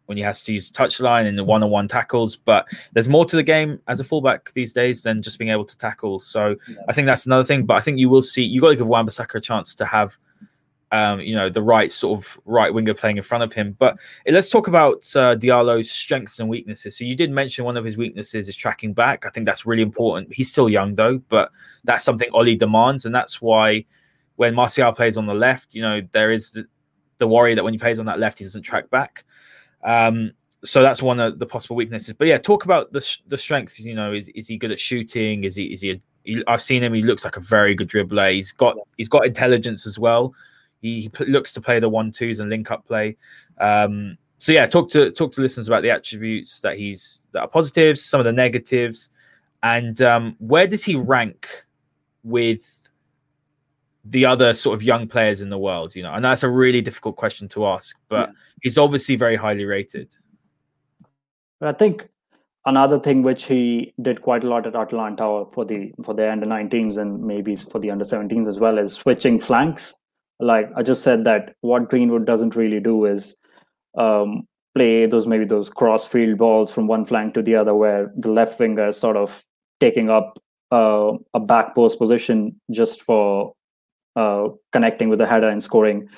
when 0.06 0.16
he 0.18 0.22
has 0.22 0.42
to 0.44 0.52
use 0.52 0.70
touchline 0.70 1.26
and 1.26 1.38
the 1.38 1.44
one-on-one 1.44 1.88
tackles. 1.88 2.36
But 2.36 2.66
there's 2.92 3.08
more 3.08 3.24
to 3.24 3.36
the 3.36 3.42
game 3.42 3.80
as 3.88 4.00
a 4.00 4.04
fullback 4.04 4.52
these 4.52 4.72
days 4.72 5.02
than 5.02 5.22
just 5.22 5.38
being 5.38 5.50
able 5.50 5.64
to 5.64 5.76
tackle. 5.78 6.20
So 6.20 6.56
yeah. 6.68 6.76
I 6.88 6.92
think 6.92 7.06
that's 7.06 7.26
another 7.26 7.44
thing. 7.44 7.64
But 7.66 7.74
I 7.74 7.80
think 7.80 7.98
you 7.98 8.08
will 8.08 8.22
see 8.22 8.42
you 8.42 8.60
got 8.60 8.70
to 8.70 8.76
give 8.76 8.88
Wan-Bissaka 8.88 9.36
a 9.36 9.40
chance 9.40 9.74
to 9.76 9.84
have. 9.84 10.16
Um, 10.94 11.20
you 11.22 11.34
know 11.34 11.48
the 11.48 11.62
right 11.62 11.90
sort 11.90 12.20
of 12.20 12.38
right 12.44 12.74
winger 12.74 12.92
playing 12.92 13.16
in 13.16 13.22
front 13.22 13.42
of 13.42 13.50
him. 13.54 13.74
But 13.78 13.96
let's 14.26 14.50
talk 14.50 14.68
about 14.68 14.96
uh, 15.16 15.34
Diallo's 15.36 15.90
strengths 15.90 16.38
and 16.38 16.50
weaknesses. 16.50 16.98
So 16.98 17.04
you 17.04 17.16
did 17.16 17.30
mention 17.30 17.64
one 17.64 17.78
of 17.78 17.84
his 17.86 17.96
weaknesses 17.96 18.46
is 18.46 18.54
tracking 18.54 18.92
back. 18.92 19.24
I 19.24 19.30
think 19.30 19.46
that's 19.46 19.64
really 19.64 19.80
important. 19.80 20.34
He's 20.34 20.50
still 20.50 20.68
young 20.68 20.94
though, 20.94 21.16
but 21.30 21.50
that's 21.84 22.04
something 22.04 22.28
Ole 22.34 22.56
demands, 22.56 23.06
and 23.06 23.14
that's 23.14 23.40
why 23.40 23.86
when 24.36 24.54
Martial 24.54 24.92
plays 24.92 25.16
on 25.16 25.24
the 25.24 25.32
left, 25.32 25.74
you 25.74 25.80
know 25.80 26.02
there 26.12 26.30
is 26.30 26.50
the, 26.50 26.66
the 27.18 27.26
worry 27.26 27.54
that 27.54 27.64
when 27.64 27.74
he 27.74 27.78
plays 27.78 27.98
on 27.98 28.06
that 28.06 28.18
left, 28.18 28.38
he 28.38 28.44
doesn't 28.44 28.62
track 28.62 28.90
back. 28.90 29.24
Um, 29.84 30.32
so 30.64 30.82
that's 30.82 31.02
one 31.02 31.18
of 31.18 31.38
the 31.38 31.46
possible 31.46 31.76
weaknesses. 31.76 32.14
But 32.14 32.28
yeah, 32.28 32.38
talk 32.38 32.64
about 32.64 32.92
the 32.92 33.18
the 33.26 33.38
strengths. 33.38 33.80
You 33.80 33.94
know, 33.94 34.12
is, 34.12 34.28
is 34.28 34.46
he 34.46 34.56
good 34.56 34.70
at 34.70 34.80
shooting? 34.80 35.44
Is 35.44 35.56
he 35.56 35.64
is 35.72 35.80
he, 35.80 35.90
a, 35.92 36.00
he? 36.24 36.44
I've 36.46 36.62
seen 36.62 36.82
him. 36.82 36.94
He 36.94 37.02
looks 37.02 37.24
like 37.24 37.36
a 37.36 37.40
very 37.40 37.74
good 37.74 37.88
dribbler. 37.88 38.32
He's 38.32 38.52
got 38.52 38.76
he's 38.96 39.08
got 39.08 39.26
intelligence 39.26 39.86
as 39.86 39.98
well. 39.98 40.34
He, 40.80 41.02
he 41.16 41.24
looks 41.26 41.52
to 41.52 41.60
play 41.60 41.78
the 41.78 41.88
one 41.88 42.10
twos 42.10 42.40
and 42.40 42.50
link 42.50 42.70
up 42.70 42.86
play. 42.86 43.16
Um, 43.60 44.18
so 44.38 44.52
yeah, 44.52 44.66
talk 44.66 44.90
to 44.90 45.10
talk 45.12 45.32
to 45.32 45.40
listeners 45.40 45.68
about 45.68 45.82
the 45.82 45.90
attributes 45.90 46.60
that 46.60 46.76
he's 46.76 47.22
that 47.32 47.40
are 47.40 47.48
positives, 47.48 48.04
some 48.04 48.20
of 48.20 48.24
the 48.24 48.32
negatives, 48.32 49.10
and 49.62 50.00
um, 50.02 50.36
where 50.38 50.66
does 50.66 50.84
he 50.84 50.96
rank 50.96 51.48
with 52.24 52.81
the 54.04 54.26
other 54.26 54.54
sort 54.54 54.74
of 54.74 54.82
young 54.82 55.06
players 55.06 55.40
in 55.40 55.50
the 55.50 55.58
world? 55.58 55.94
You 55.94 56.02
know, 56.02 56.12
and 56.12 56.24
that's 56.24 56.42
a 56.42 56.50
really 56.50 56.80
difficult 56.80 57.16
question 57.16 57.48
to 57.48 57.66
ask, 57.66 57.96
but 58.08 58.28
yeah. 58.28 58.34
he's 58.62 58.78
obviously 58.78 59.16
very 59.16 59.36
highly 59.36 59.64
rated. 59.64 60.14
But 61.60 61.74
I 61.74 61.78
think 61.78 62.08
another 62.66 62.98
thing 62.98 63.22
which 63.22 63.44
he 63.44 63.92
did 64.02 64.22
quite 64.22 64.44
a 64.44 64.48
lot 64.48 64.66
at 64.66 64.76
Atalanta 64.76 65.44
for 65.52 65.64
the 65.64 65.92
for 66.02 66.14
the 66.14 66.30
under 66.30 66.46
19s 66.46 66.98
and 66.98 67.22
maybe 67.22 67.56
for 67.56 67.78
the 67.78 67.90
under 67.90 68.04
17s 68.04 68.48
as 68.48 68.58
well 68.58 68.78
is 68.78 68.94
switching 68.94 69.40
flanks. 69.40 69.94
Like 70.40 70.70
I 70.76 70.82
just 70.82 71.02
said 71.02 71.24
that 71.24 71.54
what 71.60 71.88
Greenwood 71.88 72.26
doesn't 72.26 72.56
really 72.56 72.80
do 72.80 73.04
is 73.04 73.36
um, 73.96 74.46
play 74.74 75.06
those 75.06 75.26
maybe 75.26 75.44
those 75.44 75.68
cross 75.68 76.06
field 76.06 76.38
balls 76.38 76.72
from 76.72 76.86
one 76.86 77.04
flank 77.04 77.34
to 77.34 77.42
the 77.42 77.54
other 77.54 77.74
where 77.74 78.10
the 78.16 78.30
left 78.30 78.58
winger 78.58 78.88
is 78.88 78.96
sort 78.96 79.16
of 79.16 79.44
taking 79.80 80.10
up 80.10 80.38
uh, 80.70 81.12
a 81.34 81.40
back 81.40 81.74
post 81.74 81.98
position 81.98 82.58
just 82.70 83.02
for 83.02 83.52
uh, 84.16 84.48
connecting 84.72 85.08
with 85.08 85.18
the 85.18 85.26
header 85.26 85.48
and 85.48 85.62
scoring 85.62 86.08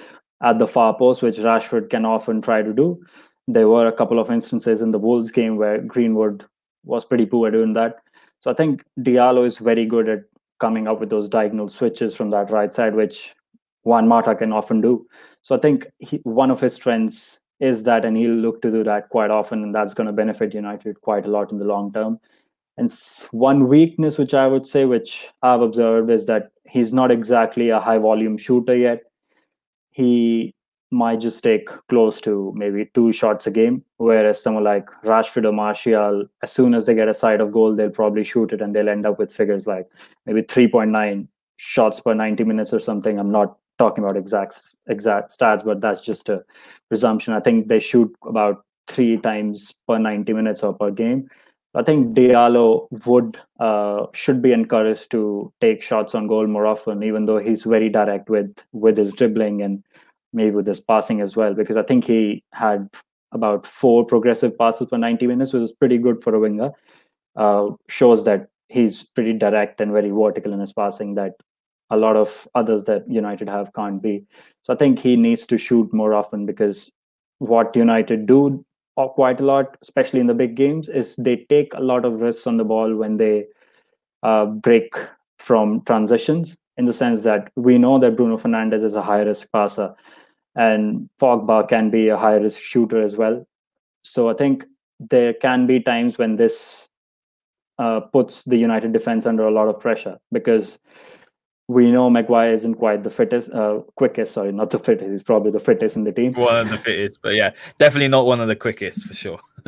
at 0.43 0.59
the 0.59 0.67
far 0.67 0.97
post, 0.97 1.23
which 1.23 1.37
Rashford 1.37 1.91
can 1.91 2.05
often 2.05 2.43
try 2.43 2.63
to 2.63 2.73
do. 2.73 3.03
There 3.47 3.69
were 3.69 3.87
a 3.87 3.93
couple 3.93 4.19
of 4.19 4.31
instances 4.31 4.81
in 4.81 4.91
the 4.91 4.99
Wolves 4.99 5.31
game 5.31 5.57
where 5.57 5.81
Greenwood 5.81 6.45
was 6.85 7.05
pretty 7.05 7.27
poor 7.27 7.49
at 7.49 7.53
doing 7.53 7.73
that. 7.75 7.97
So 8.41 8.51
I 8.51 8.55
think 8.55 8.83
Diallo 9.01 9.47
is 9.47 9.59
very 9.59 9.87
good 9.87 10.09
at 10.09 10.21
coming 10.61 10.87
up 10.89 11.01
with 11.01 11.11
those 11.11 11.29
diagonal 11.29 11.69
switches 11.69 12.15
from 12.15 12.31
that 12.31 12.51
right 12.51 12.73
side, 12.73 12.95
which 12.95 13.35
Juan 13.83 14.09
Mata 14.09 14.35
can 14.35 14.53
often 14.53 14.81
do. 14.81 15.07
So 15.43 15.55
I 15.55 15.59
think 15.59 15.87
he, 15.99 16.19
one 16.25 16.51
of 16.51 16.61
his 16.61 16.75
strengths 16.75 17.41
is 17.61 17.85
that, 17.85 18.05
and 18.05 18.17
he'll 18.17 18.33
look 18.33 18.61
to 18.63 18.71
do 18.71 18.83
that 18.85 19.09
quite 19.11 19.31
often, 19.31 19.63
and 19.63 19.75
that's 19.75 19.95
going 19.95 20.07
to 20.07 20.13
benefit 20.13 20.55
United 20.55 21.01
quite 21.01 21.27
a 21.27 21.31
lot 21.31 21.53
in 21.53 21.59
the 21.59 21.65
long 21.65 21.93
term. 21.93 22.19
And 22.77 22.93
one 23.31 23.69
weakness, 23.69 24.19
which 24.19 24.35
I 24.35 24.47
would 24.47 24.67
say, 24.67 24.85
which 24.85 25.29
I've 25.43 25.61
observed, 25.61 26.11
is 26.11 26.27
that 26.27 26.51
he's 26.67 26.93
not 26.93 27.11
exactly 27.11 27.71
a 27.71 27.81
high 27.81 27.99
volume 27.99 28.39
shooter 28.39 28.77
yet. 28.77 29.03
He 29.91 30.53
might 30.91 31.21
just 31.21 31.43
take 31.43 31.69
close 31.89 32.21
to 32.23 32.53
maybe 32.57 32.91
two 32.95 33.13
shots 33.13 33.47
a 33.47 33.51
game, 33.51 33.85
whereas 33.97 34.43
someone 34.43 34.65
like 34.65 34.87
Rashford 35.05 35.45
or 35.45 35.53
Martial, 35.53 36.27
as 36.43 36.53
soon 36.53 36.75
as 36.75 36.87
they 36.87 36.95
get 36.95 37.09
a 37.09 37.15
side 37.15 37.41
of 37.41 37.53
goal, 37.53 37.75
they'll 37.75 37.91
probably 37.91 38.25
shoot 38.25 38.53
it 38.53 38.63
and 38.63 38.75
they'll 38.75 38.89
end 38.89 39.07
up 39.07 39.19
with 39.19 39.33
figures 39.33 39.67
like 39.67 39.87
maybe 40.27 40.43
3.9 40.43 41.27
shots 41.57 42.01
per 42.01 42.15
90 42.15 42.45
minutes 42.45 42.73
or 42.73 42.81
something. 42.81 43.19
I'm 43.19 43.33
not 43.33 43.57
talking 43.79 44.05
about 44.05 44.17
exact 44.17 44.75
exact 44.87 45.37
stats, 45.37 45.65
but 45.65 45.81
that's 45.81 46.05
just 46.05 46.29
a 46.29 46.45
presumption. 46.89 47.35
I 47.35 47.41
think 47.41 47.69
they 47.69 47.81
shoot 47.81 48.15
about 48.23 48.65
three 48.87 49.17
times 49.17 49.73
per 49.89 49.99
90 49.99 50.33
minutes 50.33 50.63
or 50.63 50.75
per 50.75 50.91
game. 50.91 51.29
I 51.75 51.83
think 51.83 52.17
Diallo 52.17 52.87
would 53.07 53.39
uh, 53.59 54.07
should 54.13 54.41
be 54.41 54.53
encouraged 54.53 55.11
to 55.11 55.53
take 55.61 55.83
shots 55.83 56.15
on 56.15 56.29
goal 56.29 56.47
more 56.47 56.67
often, 56.67 57.03
even 57.03 57.25
though 57.25 57.39
he's 57.39 57.65
very 57.65 57.89
direct 57.89 58.31
with 58.31 58.55
with 58.73 58.97
his 58.97 59.13
dribbling 59.13 59.63
and 59.63 59.83
maybe 60.33 60.55
with 60.55 60.67
his 60.67 60.81
passing 60.81 61.21
as 61.21 61.37
well. 61.37 61.55
Because 61.55 61.77
I 61.77 61.83
think 61.83 62.05
he 62.05 62.45
had 62.53 62.89
about 63.33 63.67
four 63.67 64.07
progressive 64.07 64.57
passes 64.57 64.89
for 64.89 64.99
90 64.99 65.27
minutes, 65.27 65.53
which 65.53 65.63
is 65.63 65.73
pretty 65.73 65.99
good 65.99 66.23
for 66.23 66.35
a 66.35 66.39
winger. 66.39 66.71
Uh, 67.35 67.71
shows 67.89 68.25
that 68.25 68.49
he's 68.69 69.03
pretty 69.03 69.33
direct 69.33 69.81
and 69.81 69.93
very 69.93 70.11
vertical 70.11 70.53
in 70.53 70.61
his 70.61 70.73
passing 70.73 71.15
that 71.17 71.33
a 71.91 71.97
lot 71.97 72.17
of 72.17 72.47
others 72.55 72.85
that 72.85 73.09
United 73.11 73.49
have 73.49 73.73
can't 73.75 74.01
be. 74.01 74.25
So 74.63 74.73
I 74.73 74.77
think 74.77 75.01
he 75.01 75.17
needs 75.17 75.47
to 75.49 75.59
shoot 75.59 75.93
more 75.93 76.15
often 76.15 76.47
because 76.47 76.91
what 77.39 77.75
United 77.75 78.27
do 78.27 78.65
quite 78.97 79.41
a 79.41 79.45
lot, 79.45 79.77
especially 79.83 80.21
in 80.21 80.27
the 80.27 80.35
big 80.35 80.55
games, 80.55 80.89
is 80.89 81.17
they 81.17 81.45
take 81.49 81.75
a 81.75 81.81
lot 81.81 82.05
of 82.05 82.21
risks 82.21 82.47
on 82.47 82.57
the 82.57 82.65
ball 82.65 82.95
when 82.95 83.17
they 83.17 83.47
uh, 84.23 84.47
break 84.47 84.95
from 85.39 85.83
transitions. 85.85 86.57
In 86.77 86.87
the 86.87 86.93
sense 86.93 87.23
that 87.23 87.53
we 87.55 87.79
know 87.79 88.01
that 88.01 88.17
Bruno 88.17 88.37
Fernandes 88.37 88.83
is 88.83 88.97
a 88.97 89.03
high 89.03 89.21
risk 89.21 89.49
passer, 89.53 89.95
and 90.57 91.09
Pogba 91.21 91.69
can 91.69 91.89
be 91.91 92.09
a 92.09 92.17
high 92.17 92.35
risk 92.35 92.61
shooter 92.61 93.01
as 93.01 93.15
well. 93.15 93.47
So 94.03 94.29
I 94.29 94.35
think 94.35 94.65
there 94.99 95.35
can 95.35 95.67
be 95.67 95.79
times 95.81 96.19
when 96.19 96.35
this 96.35 96.89
uh, 97.79 98.01
puts 98.01 98.43
the 98.45 98.57
United 98.57 98.93
defense 98.93 99.27
under 99.27 99.47
a 99.47 99.53
lot 99.53 99.69
of 99.69 99.81
pressure 99.81 100.19
because 100.33 100.79
we 101.69 101.91
know 101.91 102.11
Maguire 102.11 102.53
isn't 102.53 102.75
quite 102.75 103.03
the 103.03 103.11
fittest, 103.11 103.51
uh, 103.53 103.81
quickest. 103.97 104.33
Sorry, 104.33 104.53
not 104.53 104.71
the 104.71 104.79
fittest. 104.79 105.11
He's 105.11 105.23
probably 105.23 105.51
the 105.51 105.61
fittest 105.61 105.97
in 105.97 106.05
the 106.05 106.13
team. 106.13 106.35
One 106.35 106.57
of 106.57 106.69
the 106.69 106.79
fittest, 106.79 107.21
but 107.23 107.35
yeah, 107.35 107.53
definitely 107.79 108.09
not 108.09 108.27
one 108.27 108.41
of 108.41 108.49
the 108.49 108.57
quickest 108.57 109.07
for 109.07 109.15
sure. 109.15 109.41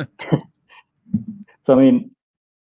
so 1.63 1.73
I 1.73 1.75
mean, 1.75 2.11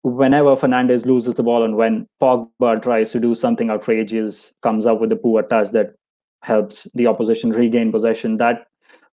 whenever 0.02 0.54
Fernandes 0.54 1.06
loses 1.06 1.34
the 1.34 1.42
ball 1.42 1.64
and 1.64 1.76
when 1.76 2.06
Pogba 2.20 2.80
tries 2.80 3.10
to 3.12 3.20
do 3.20 3.34
something 3.34 3.70
outrageous, 3.70 4.52
comes 4.62 4.86
up 4.86 5.00
with 5.00 5.10
a 5.10 5.16
poor 5.16 5.42
touch 5.42 5.70
that 5.70 5.94
helps 6.42 6.86
the 6.94 7.08
opposition 7.08 7.50
regain 7.50 7.90
possession, 7.90 8.36
that 8.36 8.66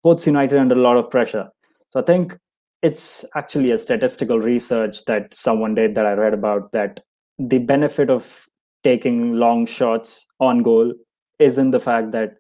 puts 0.03 0.27
United 0.27 0.59
under 0.59 0.75
a 0.75 0.79
lot 0.79 0.97
of 0.97 1.09
pressure. 1.09 1.49
So 1.91 2.01
I 2.01 2.03
think 2.03 2.37
it's 2.83 3.25
actually 3.37 3.71
a 3.71 3.79
statistical 3.79 4.41
research 4.41 5.05
that 5.05 5.33
someone 5.35 5.75
did 5.75 5.95
that 5.95 6.07
I 6.07 6.15
read 6.15 6.35
about 6.35 6.73
that 6.73 7.01
the 7.39 7.59
benefit 7.59 8.11
of 8.11 8.49
taking 8.85 9.35
long 9.35 9.67
shots 9.67 10.27
on 10.39 10.63
goal 10.63 10.93
isn't 11.39 11.71
the 11.71 11.81
fact 11.81 12.13
that 12.13 12.37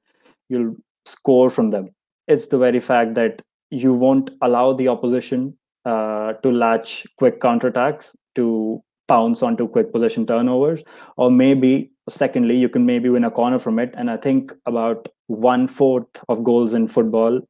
you'll 0.48 0.76
score 1.06 1.50
from 1.50 1.70
them. 1.70 1.90
It's 2.28 2.48
the 2.48 2.58
very 2.58 2.80
fact 2.80 3.14
that 3.14 3.42
you 3.70 3.92
won't 3.92 4.30
allow 4.42 4.72
the 4.72 4.88
opposition 4.88 5.56
uh, 5.84 6.34
to 6.34 6.52
latch 6.52 7.06
quick 7.16 7.40
counterattacks 7.40 8.14
to 8.34 8.82
pounce 9.08 9.42
onto 9.42 9.66
quick 9.66 9.92
possession 9.92 10.24
turnovers 10.24 10.82
or 11.16 11.30
maybe 11.30 11.90
secondly 12.08 12.56
you 12.56 12.68
can 12.68 12.86
maybe 12.86 13.08
win 13.08 13.24
a 13.24 13.30
corner 13.30 13.58
from 13.58 13.78
it 13.80 13.92
and 13.96 14.08
i 14.08 14.16
think 14.16 14.52
about 14.66 15.08
one 15.26 15.66
fourth 15.66 16.20
of 16.28 16.44
goals 16.44 16.74
in 16.74 16.86
football 16.86 17.40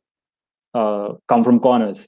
uh, 0.75 1.09
come 1.29 1.45
from 1.45 1.61
corners 1.61 2.07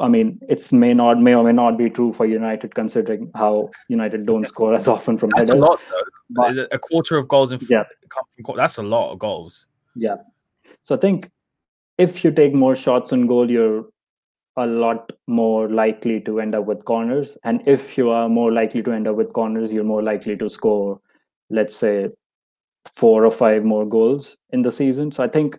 i 0.00 0.08
mean 0.08 0.38
it's 0.48 0.72
may 0.72 0.94
not 0.94 1.20
may 1.20 1.34
or 1.34 1.44
may 1.44 1.52
not 1.52 1.76
be 1.76 1.90
true 1.90 2.12
for 2.12 2.26
united 2.26 2.74
considering 2.74 3.30
how 3.34 3.70
united 3.88 4.24
don't 4.26 4.46
score 4.46 4.74
as 4.74 4.88
often 4.88 5.18
from 5.18 5.30
that's 5.30 5.50
headers. 5.50 5.62
a 5.62 5.66
lot 5.66 5.80
though. 5.90 6.00
But, 6.30 6.68
a 6.72 6.78
quarter 6.78 7.18
of 7.18 7.28
goals 7.28 7.52
in 7.52 7.60
yeah. 7.68 7.84
that's 8.56 8.78
a 8.78 8.82
lot 8.82 9.12
of 9.12 9.18
goals 9.18 9.66
yeah 9.94 10.16
so 10.82 10.94
i 10.94 10.98
think 10.98 11.30
if 11.98 12.24
you 12.24 12.30
take 12.30 12.54
more 12.54 12.74
shots 12.74 13.12
on 13.12 13.26
goal 13.26 13.50
you're 13.50 13.84
a 14.56 14.66
lot 14.66 15.10
more 15.26 15.68
likely 15.68 16.20
to 16.20 16.40
end 16.40 16.54
up 16.54 16.64
with 16.64 16.84
corners. 16.84 17.36
And 17.44 17.62
if 17.66 17.98
you 17.98 18.10
are 18.10 18.28
more 18.28 18.52
likely 18.52 18.82
to 18.82 18.92
end 18.92 19.08
up 19.08 19.16
with 19.16 19.32
corners, 19.32 19.72
you're 19.72 19.84
more 19.84 20.02
likely 20.02 20.36
to 20.36 20.48
score, 20.48 21.00
let's 21.50 21.74
say, 21.74 22.08
four 22.92 23.24
or 23.24 23.30
five 23.30 23.64
more 23.64 23.86
goals 23.86 24.36
in 24.50 24.62
the 24.62 24.70
season. 24.70 25.10
So 25.10 25.24
I 25.24 25.28
think 25.28 25.58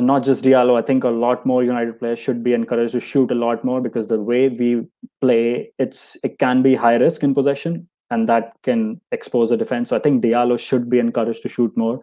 not 0.00 0.24
just 0.24 0.44
Diallo, 0.44 0.78
I 0.78 0.82
think 0.82 1.04
a 1.04 1.10
lot 1.10 1.44
more 1.44 1.62
United 1.62 1.98
players 1.98 2.18
should 2.18 2.42
be 2.42 2.52
encouraged 2.52 2.92
to 2.92 3.00
shoot 3.00 3.30
a 3.30 3.34
lot 3.34 3.64
more 3.64 3.80
because 3.80 4.08
the 4.08 4.20
way 4.20 4.48
we 4.48 4.86
play, 5.20 5.72
it's 5.78 6.16
it 6.22 6.38
can 6.38 6.62
be 6.62 6.74
high 6.74 6.96
risk 6.96 7.22
in 7.22 7.34
possession 7.34 7.88
and 8.10 8.28
that 8.28 8.52
can 8.62 9.00
expose 9.10 9.50
the 9.50 9.56
defense. 9.56 9.88
So 9.88 9.96
I 9.96 9.98
think 9.98 10.22
Diallo 10.22 10.58
should 10.58 10.90
be 10.90 10.98
encouraged 10.98 11.42
to 11.42 11.48
shoot 11.48 11.76
more 11.76 12.00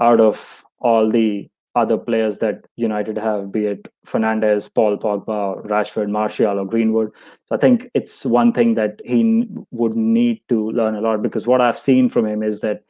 out 0.00 0.20
of 0.20 0.64
all 0.80 1.10
the 1.10 1.48
other 1.74 1.96
players 1.96 2.38
that 2.38 2.66
United 2.76 3.16
have, 3.16 3.52
be 3.52 3.66
it 3.66 3.88
Fernandes, 4.06 4.72
Paul 4.72 4.98
Pogba, 4.98 5.64
Rashford, 5.66 6.10
Martial, 6.10 6.58
or 6.58 6.64
Greenwood. 6.64 7.10
So 7.46 7.54
I 7.54 7.58
think 7.58 7.88
it's 7.94 8.24
one 8.24 8.52
thing 8.52 8.74
that 8.74 9.00
he 9.04 9.46
would 9.70 9.96
need 9.96 10.42
to 10.48 10.70
learn 10.70 10.94
a 10.94 11.00
lot 11.00 11.22
because 11.22 11.46
what 11.46 11.60
I've 11.60 11.78
seen 11.78 12.08
from 12.08 12.26
him 12.26 12.42
is 12.42 12.60
that 12.60 12.82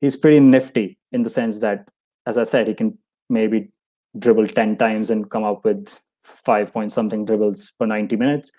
he's 0.00 0.16
pretty 0.16 0.40
nifty 0.40 0.98
in 1.12 1.22
the 1.22 1.30
sense 1.30 1.60
that, 1.60 1.88
as 2.26 2.38
I 2.38 2.44
said, 2.44 2.68
he 2.68 2.74
can 2.74 2.96
maybe 3.28 3.70
dribble 4.18 4.48
10 4.48 4.76
times 4.76 5.10
and 5.10 5.30
come 5.30 5.44
up 5.44 5.64
with 5.64 5.98
five 6.22 6.72
point 6.72 6.92
something 6.92 7.24
dribbles 7.24 7.72
for 7.78 7.86
90 7.86 8.16
minutes, 8.16 8.52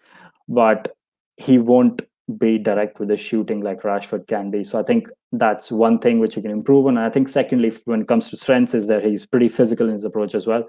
but 0.47 0.95
he 1.37 1.57
won't 1.57 2.01
be 2.37 2.57
direct 2.57 2.99
with 2.99 3.09
the 3.09 3.17
shooting 3.17 3.61
like 3.61 3.83
Rashford 3.83 4.27
can 4.27 4.49
be. 4.49 4.63
So 4.63 4.79
I 4.79 4.83
think 4.83 5.09
that's 5.31 5.71
one 5.71 5.99
thing 5.99 6.19
which 6.19 6.35
you 6.35 6.41
can 6.41 6.51
improve 6.51 6.87
on. 6.87 6.97
And 6.97 7.05
I 7.05 7.09
think 7.09 7.29
secondly, 7.29 7.71
when 7.85 8.01
it 8.01 8.07
comes 8.07 8.29
to 8.29 8.37
strengths, 8.37 8.73
is 8.73 8.87
that 8.87 9.03
he's 9.03 9.25
pretty 9.25 9.49
physical 9.49 9.87
in 9.87 9.93
his 9.93 10.03
approach 10.03 10.33
as 10.33 10.47
well, 10.47 10.67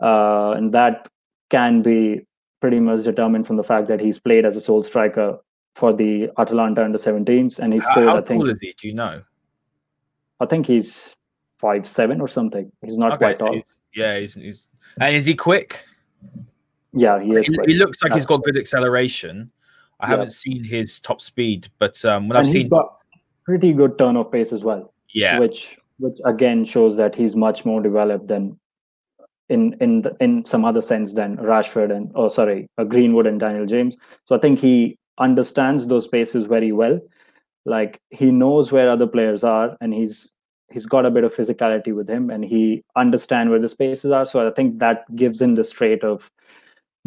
uh, 0.00 0.52
and 0.52 0.72
that 0.72 1.08
can 1.50 1.82
be 1.82 2.26
pretty 2.60 2.80
much 2.80 3.04
determined 3.04 3.46
from 3.46 3.56
the 3.56 3.62
fact 3.62 3.88
that 3.88 4.00
he's 4.00 4.18
played 4.18 4.44
as 4.44 4.56
a 4.56 4.60
sole 4.60 4.82
striker 4.82 5.38
for 5.74 5.92
the 5.92 6.30
Atalanta 6.38 6.84
under 6.84 6.98
17s, 6.98 7.58
and 7.58 7.72
he 7.72 7.80
scored. 7.80 8.08
How 8.08 8.16
I 8.16 8.22
think, 8.22 8.40
tall 8.40 8.50
is 8.50 8.60
he? 8.60 8.74
Do 8.78 8.88
you 8.88 8.94
know? 8.94 9.22
I 10.40 10.46
think 10.46 10.66
he's 10.66 11.14
five 11.58 11.86
seven 11.86 12.20
or 12.20 12.28
something. 12.28 12.70
He's 12.82 12.98
not 12.98 13.12
okay, 13.12 13.18
quite 13.18 13.38
so 13.38 13.46
tall. 13.46 13.54
He's, 13.54 13.80
yeah, 13.94 14.18
he's, 14.18 14.34
he's 14.34 14.66
and 15.00 15.14
is 15.14 15.26
he 15.26 15.34
quick? 15.34 15.84
Yeah, 16.92 17.20
he 17.20 17.34
is. 17.34 17.46
He, 17.46 17.56
he 17.66 17.74
looks 17.74 18.02
like 18.02 18.10
That's 18.10 18.22
he's 18.22 18.26
got 18.26 18.42
good 18.44 18.56
acceleration. 18.56 19.50
I 20.00 20.06
Yeah. 20.06 20.10
haven't 20.10 20.30
seen 20.30 20.64
his 20.64 21.00
top 21.00 21.20
speed, 21.20 21.68
but 21.78 22.02
um, 22.04 22.28
when 22.28 22.36
and 22.36 22.46
I've 22.46 22.52
seen, 22.52 22.70
pretty 23.44 23.72
good 23.72 23.98
turn 23.98 24.16
of 24.16 24.30
pace 24.30 24.52
as 24.52 24.64
well. 24.64 24.92
yeah, 25.12 25.38
which 25.38 25.78
which 25.98 26.18
again 26.24 26.64
shows 26.64 26.96
that 26.96 27.14
he's 27.14 27.34
much 27.34 27.64
more 27.64 27.82
developed 27.82 28.28
than 28.28 28.58
in 29.48 29.74
in 29.80 29.98
the, 29.98 30.16
in 30.20 30.44
some 30.44 30.64
other 30.64 30.80
sense 30.80 31.14
than 31.14 31.36
Rashford 31.38 31.94
and 31.94 32.12
oh 32.14 32.28
sorry 32.28 32.68
uh, 32.78 32.84
Greenwood 32.84 33.26
and 33.26 33.40
Daniel 33.40 33.66
James. 33.66 33.96
So 34.24 34.36
I 34.36 34.38
think 34.38 34.58
he 34.60 34.96
understands 35.18 35.86
those 35.88 36.04
spaces 36.04 36.44
very 36.44 36.70
well. 36.70 37.00
Like 37.64 38.00
he 38.10 38.30
knows 38.30 38.70
where 38.70 38.90
other 38.90 39.06
players 39.06 39.44
are, 39.44 39.76
and 39.80 39.92
he's 39.92 40.30
he's 40.70 40.86
got 40.86 41.06
a 41.06 41.10
bit 41.10 41.24
of 41.24 41.34
physicality 41.34 41.94
with 41.94 42.08
him, 42.08 42.30
and 42.30 42.44
he 42.44 42.82
understands 42.96 43.50
where 43.50 43.60
the 43.60 43.68
spaces 43.68 44.10
are. 44.10 44.24
So 44.24 44.46
I 44.46 44.50
think 44.50 44.78
that 44.78 45.04
gives 45.14 45.40
him 45.40 45.54
the 45.54 45.64
trait 45.64 46.04
of 46.04 46.30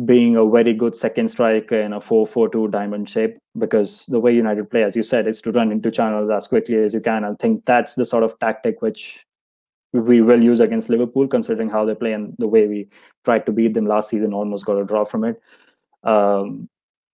being 0.06 0.36
a 0.36 0.50
very 0.50 0.74
good 0.74 0.96
second 0.96 1.28
striker 1.28 1.80
in 1.80 1.94
a 1.94 2.00
4-4-2 2.00 2.72
diamond 2.72 3.10
shape 3.10 3.38
because 3.58 4.06
the 4.08 4.20
way 4.20 4.34
United 4.34 4.70
play, 4.70 4.84
as 4.84 4.96
you 4.96 5.04
said, 5.04 5.28
is 5.28 5.42
to 5.42 5.52
run 5.52 5.72
into 5.72 5.92
channels 5.92 6.30
as 6.32 6.48
quickly 6.48 6.76
as 6.78 6.94
you 6.94 7.02
can. 7.02 7.24
I 7.24 7.34
think 7.40 7.66
that's 7.66 7.96
the 7.96 8.06
sort 8.06 8.24
of 8.24 8.40
tactic 8.40 8.82
which 8.82 9.26
we 9.94 10.22
will 10.22 10.42
use 10.42 10.62
against 10.62 10.90
Liverpool, 10.90 11.28
considering 11.28 11.70
how 11.70 11.86
they 11.86 11.96
play 11.96 12.14
and 12.14 12.34
the 12.40 12.48
way 12.48 12.68
we 12.68 12.88
tried 13.26 13.46
to 13.46 13.52
beat 13.52 13.74
them 13.74 13.86
last 13.86 14.10
season, 14.10 14.34
almost 14.34 14.66
got 14.66 14.80
a 14.80 14.86
draw 14.86 15.04
from 15.04 15.26
it. 15.26 15.42
Um, 16.04 16.70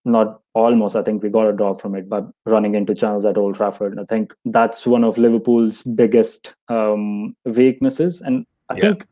not 0.08 0.40
almost, 0.54 0.96
I 0.96 1.02
think 1.02 1.22
we 1.22 1.28
got 1.28 1.46
a 1.48 1.52
draw 1.52 1.74
from 1.74 1.94
it, 1.94 2.08
but 2.08 2.28
running 2.46 2.74
into 2.74 2.94
channels 2.94 3.24
at 3.24 3.36
Old 3.36 3.56
Trafford. 3.56 3.98
I 3.98 4.04
think 4.04 4.34
that's 4.46 4.86
one 4.86 5.04
of 5.04 5.18
Liverpool's 5.18 5.82
biggest 5.82 6.54
um, 6.68 7.36
weaknesses. 7.44 8.20
And 8.20 8.46
I 8.68 8.74
Yeah. 8.74 8.80
think 8.80 9.06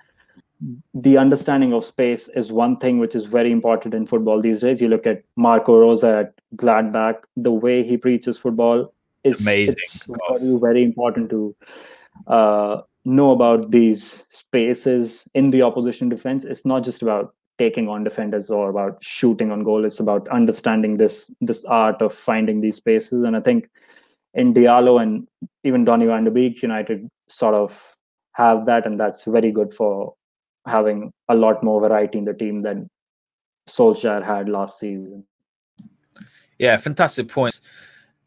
the 0.95 1.19
understanding 1.19 1.75
of 1.75 1.85
space 1.85 2.29
is 2.29 2.51
one 2.51 2.79
thing 2.79 2.99
which 2.99 3.15
is 3.15 3.27
very 3.27 3.53
important 3.53 3.95
in 3.95 4.07
football 4.07 4.41
these 4.41 4.61
days. 4.61 4.81
You 4.81 4.89
look 4.89 5.07
at 5.07 5.23
Marco 5.37 5.79
Rose 5.79 6.03
at 6.03 6.35
Gladbach, 6.57 7.25
the 7.37 7.53
way 7.53 7.83
he 7.85 7.97
preaches 7.97 8.39
football 8.39 8.93
is 9.23 9.41
Amazing, 9.43 9.75
It's 9.77 10.09
of 10.09 10.19
course. 10.19 10.43
very, 10.43 10.59
very 10.61 10.83
important 10.85 11.31
to 11.31 11.55
uh, 12.27 12.81
know 13.05 13.31
about 13.31 13.71
these 13.71 14.25
spaces 14.31 15.25
in 15.35 15.51
the 15.51 15.63
opposition 15.63 16.09
defense. 16.09 16.45
It's 16.45 16.67
not 16.67 16.85
just 16.85 17.03
about 17.03 17.36
taking 17.59 17.88
on 17.88 18.05
defenders 18.05 18.51
or 18.51 18.69
about 18.69 19.03
shooting 19.03 19.51
on 19.51 19.62
goal. 19.62 19.85
It's 19.85 20.01
about 20.01 20.29
understanding 20.29 20.97
this 20.97 21.35
this 21.40 21.64
art 21.64 22.03
of 22.03 22.14
finding 22.14 22.61
these 22.61 22.77
spaces. 22.77 23.23
And 23.23 23.37
I 23.37 23.40
think 23.40 23.71
in 24.35 24.53
Diallo 24.53 25.03
and 25.03 25.27
even 25.64 25.85
Donny 25.85 26.07
van 26.07 26.25
de 26.25 26.31
Beek, 26.31 26.62
United 26.62 27.09
sort 27.29 27.55
of 27.55 27.97
have 28.33 28.66
that, 28.66 28.87
and 28.87 29.01
that's 29.01 29.25
very 29.25 29.51
good 29.51 29.73
for 29.73 30.14
having 30.66 31.12
a 31.29 31.35
lot 31.35 31.62
more 31.62 31.81
variety 31.81 32.19
in 32.19 32.25
the 32.25 32.35
team 32.35 32.62
than 32.62 32.88
Solskjaer 33.69 34.23
had 34.25 34.49
last 34.49 34.79
season. 34.79 35.25
yeah, 36.59 36.77
fantastic 36.77 37.29
points. 37.29 37.61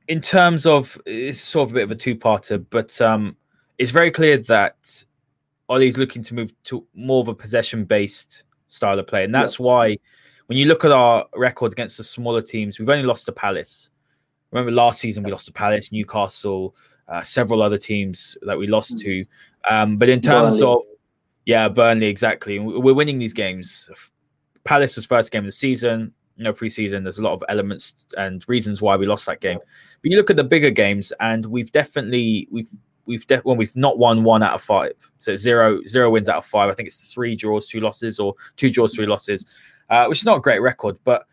In 0.08 0.22
terms 0.22 0.66
of 0.66 1.00
it's 1.06 1.40
sort 1.40 1.70
of 1.70 1.72
a 1.72 1.76
bit 1.76 1.84
of 1.84 1.92
a 1.92 1.96
two-parter, 1.96 2.66
but 2.70 3.00
um, 3.02 3.36
it's 3.78 3.92
very 3.92 4.12
clear 4.12 4.38
that 4.38 5.04
Ole's 5.68 5.98
looking 5.98 6.24
to 6.24 6.34
move 6.34 6.52
to 6.66 6.86
more 6.96 7.22
of 7.22 7.28
a 7.28 7.36
possession-based 7.36 8.44
style 8.70 8.98
of 8.98 9.06
play, 9.08 9.26
and 9.26 9.36
that's 9.36 9.60
why 9.60 9.98
when 10.48 10.58
you 10.58 10.66
look 10.66 10.86
at 10.86 10.92
our 10.92 11.26
record 11.36 11.74
against 11.74 11.98
the 11.98 12.04
smaller 12.04 12.42
teams, 12.42 12.80
we've 12.80 12.90
only 12.90 13.04
lost 13.06 13.26
to 13.26 13.32
Palace. 13.32 13.90
Remember 14.52 14.72
last 14.72 15.00
season 15.00 15.24
we 15.24 15.30
lost 15.32 15.46
to 15.46 15.54
Palace, 15.54 15.92
Newcastle, 15.92 16.76
uh, 17.08 17.22
several 17.22 17.62
other 17.62 17.78
teams 17.78 18.36
that 18.44 18.58
we 18.58 18.66
lost 18.66 18.98
to. 19.00 19.26
Um, 19.70 19.98
but 19.98 20.10
in 20.10 20.22
terms 20.22 20.60
Burnley. 20.60 20.74
of 20.74 20.84
yeah, 21.46 21.68
Burnley 21.68 22.08
exactly, 22.08 22.58
we- 22.58 22.80
we're 22.80 22.94
winning 22.96 23.20
these 23.20 23.34
games. 23.34 23.90
Palace 24.64 24.96
was 24.96 25.06
first 25.06 25.32
game 25.32 25.40
of 25.40 25.46
the 25.46 25.52
season. 25.52 26.14
You 26.36 26.46
know, 26.46 26.54
preseason. 26.54 27.04
There's 27.04 27.20
a 27.20 27.22
lot 27.22 27.34
of 27.34 27.44
elements 27.50 28.06
and 28.18 28.44
reasons 28.48 28.82
why 28.82 28.96
we 28.96 29.06
lost 29.06 29.26
that 29.26 29.42
game. 29.42 29.60
But 30.02 30.12
you 30.12 30.16
look 30.18 30.30
at 30.30 30.38
the 30.38 30.44
bigger 30.44 30.70
games, 30.70 31.12
and 31.20 31.46
we've 31.46 31.72
definitely 31.72 32.48
we've 32.50 32.72
we've 33.10 33.28
de- 33.28 33.42
well, 33.44 33.58
we've 33.58 33.76
not 33.76 33.98
won 33.98 34.24
one 34.24 34.42
out 34.42 34.54
of 34.54 34.62
five. 34.62 34.94
So 35.18 35.36
zero 35.36 35.82
zero 35.88 36.10
wins 36.10 36.30
out 36.30 36.38
of 36.38 36.46
five. 36.46 36.70
I 36.70 36.74
think 36.74 36.88
it's 36.88 37.14
three 37.14 37.36
draws, 37.36 37.68
two 37.68 37.82
losses, 37.82 38.20
or 38.20 38.36
two 38.56 38.70
draws, 38.70 38.96
three 38.96 39.06
losses, 39.08 39.46
uh, 39.90 40.06
which 40.06 40.20
is 40.20 40.26
not 40.26 40.38
a 40.38 40.42
great 40.42 40.60
record. 40.60 40.96
But 41.04 41.26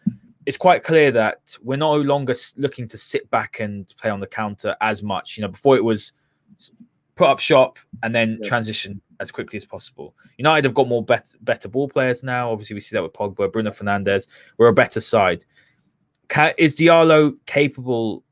it's 0.47 0.57
quite 0.57 0.83
clear 0.83 1.13
that 1.13 1.57
we're 1.63 1.77
no 1.77 1.95
longer 1.95 2.35
looking 2.57 2.89
to 2.89 2.99
sit 2.99 3.31
back 3.31 3.61
and 3.61 3.93
play 4.01 4.11
on 4.11 4.19
the 4.19 4.27
counter 4.27 4.75
as 4.81 5.03
much. 5.03 5.37
You 5.37 5.43
know, 5.43 5.49
before 5.49 5.77
it 5.77 5.85
was 5.85 6.13
put 7.15 7.29
up 7.29 7.39
shop 7.39 7.79
and 8.03 8.15
then 8.15 8.39
Yeah. 8.43 8.49
transition 8.49 9.01
as 9.21 9.31
quickly 9.31 9.57
as 9.57 9.65
possible. 9.65 10.15
United 10.37 10.65
have 10.65 10.75
got 10.75 10.89
more 10.89 11.03
bet- 11.03 11.33
better 11.41 11.69
ball 11.69 11.89
players 11.89 12.23
now. 12.23 12.53
Obviously, 12.53 12.75
we 12.75 12.81
see 12.81 12.95
that 12.95 13.03
with 13.03 13.15
Pogba, 13.15 13.51
Bruno 13.51 13.71
Fernandes. 13.71 14.27
We're 14.59 14.69
a 14.69 14.75
better 14.75 15.01
side. 15.01 15.45
Ca 16.29 16.53
is 16.59 16.77
Diallo 16.77 17.35
capable 17.47 18.23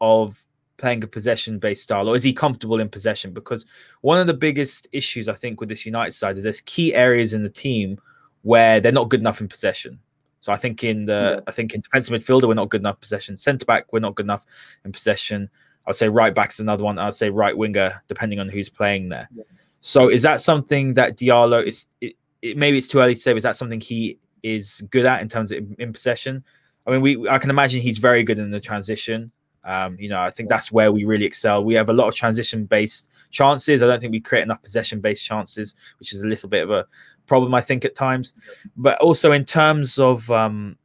of 0.00 0.44
playing 0.80 1.04
a 1.04 1.06
possession 1.06 1.58
based 1.58 1.82
style, 1.82 2.08
or 2.08 2.16
is 2.16 2.24
he 2.24 2.32
comfortable 2.32 2.80
in 2.80 2.88
possession? 2.88 3.32
Because 3.32 3.66
one 4.00 4.18
of 4.18 4.26
the 4.26 4.34
biggest 4.34 4.88
issues 4.92 5.28
I 5.28 5.34
think 5.34 5.60
with 5.60 5.68
this 5.68 5.86
United 5.86 6.12
side 6.12 6.36
is 6.36 6.44
there's 6.44 6.62
key 6.62 6.94
areas 6.94 7.34
in 7.34 7.42
the 7.42 7.50
team 7.50 8.00
where 8.42 8.80
they're 8.80 8.90
not 8.90 9.10
good 9.10 9.20
enough 9.20 9.40
in 9.40 9.48
possession. 9.48 10.00
So 10.40 10.52
I 10.52 10.56
think 10.56 10.82
in 10.82 11.04
the 11.04 11.36
yeah. 11.36 11.40
I 11.46 11.52
think 11.52 11.74
in 11.74 11.82
defensive 11.82 12.18
midfielder 12.18 12.48
we're 12.48 12.54
not 12.54 12.70
good 12.70 12.80
enough 12.80 12.96
in 12.96 13.00
possession. 13.00 13.36
Centre 13.36 13.66
back 13.66 13.92
we're 13.92 14.00
not 14.00 14.14
good 14.14 14.26
enough 14.26 14.46
in 14.84 14.92
possession. 14.92 15.50
I'd 15.86 15.96
say 15.96 16.08
right 16.08 16.34
back 16.34 16.50
is 16.50 16.60
another 16.60 16.84
one. 16.84 16.98
I'd 16.98 17.14
say 17.14 17.30
right 17.30 17.56
winger 17.56 18.02
depending 18.08 18.40
on 18.40 18.48
who's 18.48 18.68
playing 18.68 19.10
there. 19.10 19.28
Yeah. 19.34 19.44
So 19.80 20.08
is 20.08 20.22
that 20.22 20.40
something 20.40 20.94
that 20.94 21.16
Diallo 21.16 21.66
is? 21.66 21.86
It, 22.00 22.16
it, 22.42 22.56
maybe 22.56 22.78
it's 22.78 22.86
too 22.86 23.00
early 23.00 23.14
to 23.14 23.20
say. 23.20 23.32
But 23.32 23.38
is 23.38 23.42
that 23.44 23.56
something 23.56 23.80
he 23.80 24.18
is 24.42 24.82
good 24.90 25.04
at 25.04 25.20
in 25.20 25.28
terms 25.28 25.52
of 25.52 25.58
in, 25.58 25.76
in 25.78 25.92
possession? 25.92 26.42
I 26.86 26.90
mean, 26.90 27.02
we 27.02 27.28
I 27.28 27.38
can 27.38 27.50
imagine 27.50 27.82
he's 27.82 27.98
very 27.98 28.22
good 28.22 28.38
in 28.38 28.50
the 28.50 28.60
transition. 28.60 29.30
Um, 29.64 29.96
you 29.98 30.08
know, 30.08 30.20
I 30.20 30.30
think 30.30 30.48
that's 30.48 30.72
where 30.72 30.90
we 30.92 31.04
really 31.04 31.26
excel. 31.26 31.62
We 31.62 31.74
have 31.74 31.88
a 31.88 31.92
lot 31.92 32.08
of 32.08 32.14
transition 32.14 32.64
based 32.64 33.08
chances. 33.30 33.82
I 33.82 33.86
don't 33.86 34.00
think 34.00 34.12
we 34.12 34.20
create 34.20 34.42
enough 34.42 34.62
possession 34.62 35.00
based 35.00 35.24
chances, 35.24 35.74
which 35.98 36.12
is 36.12 36.22
a 36.22 36.26
little 36.26 36.48
bit 36.48 36.62
of 36.62 36.70
a 36.70 36.86
problem, 37.26 37.54
I 37.54 37.60
think, 37.60 37.84
at 37.84 37.94
times. 37.94 38.34
But 38.76 38.98
also 39.00 39.32
in 39.32 39.44
terms 39.44 39.98
of 39.98 40.30
um, 40.30 40.76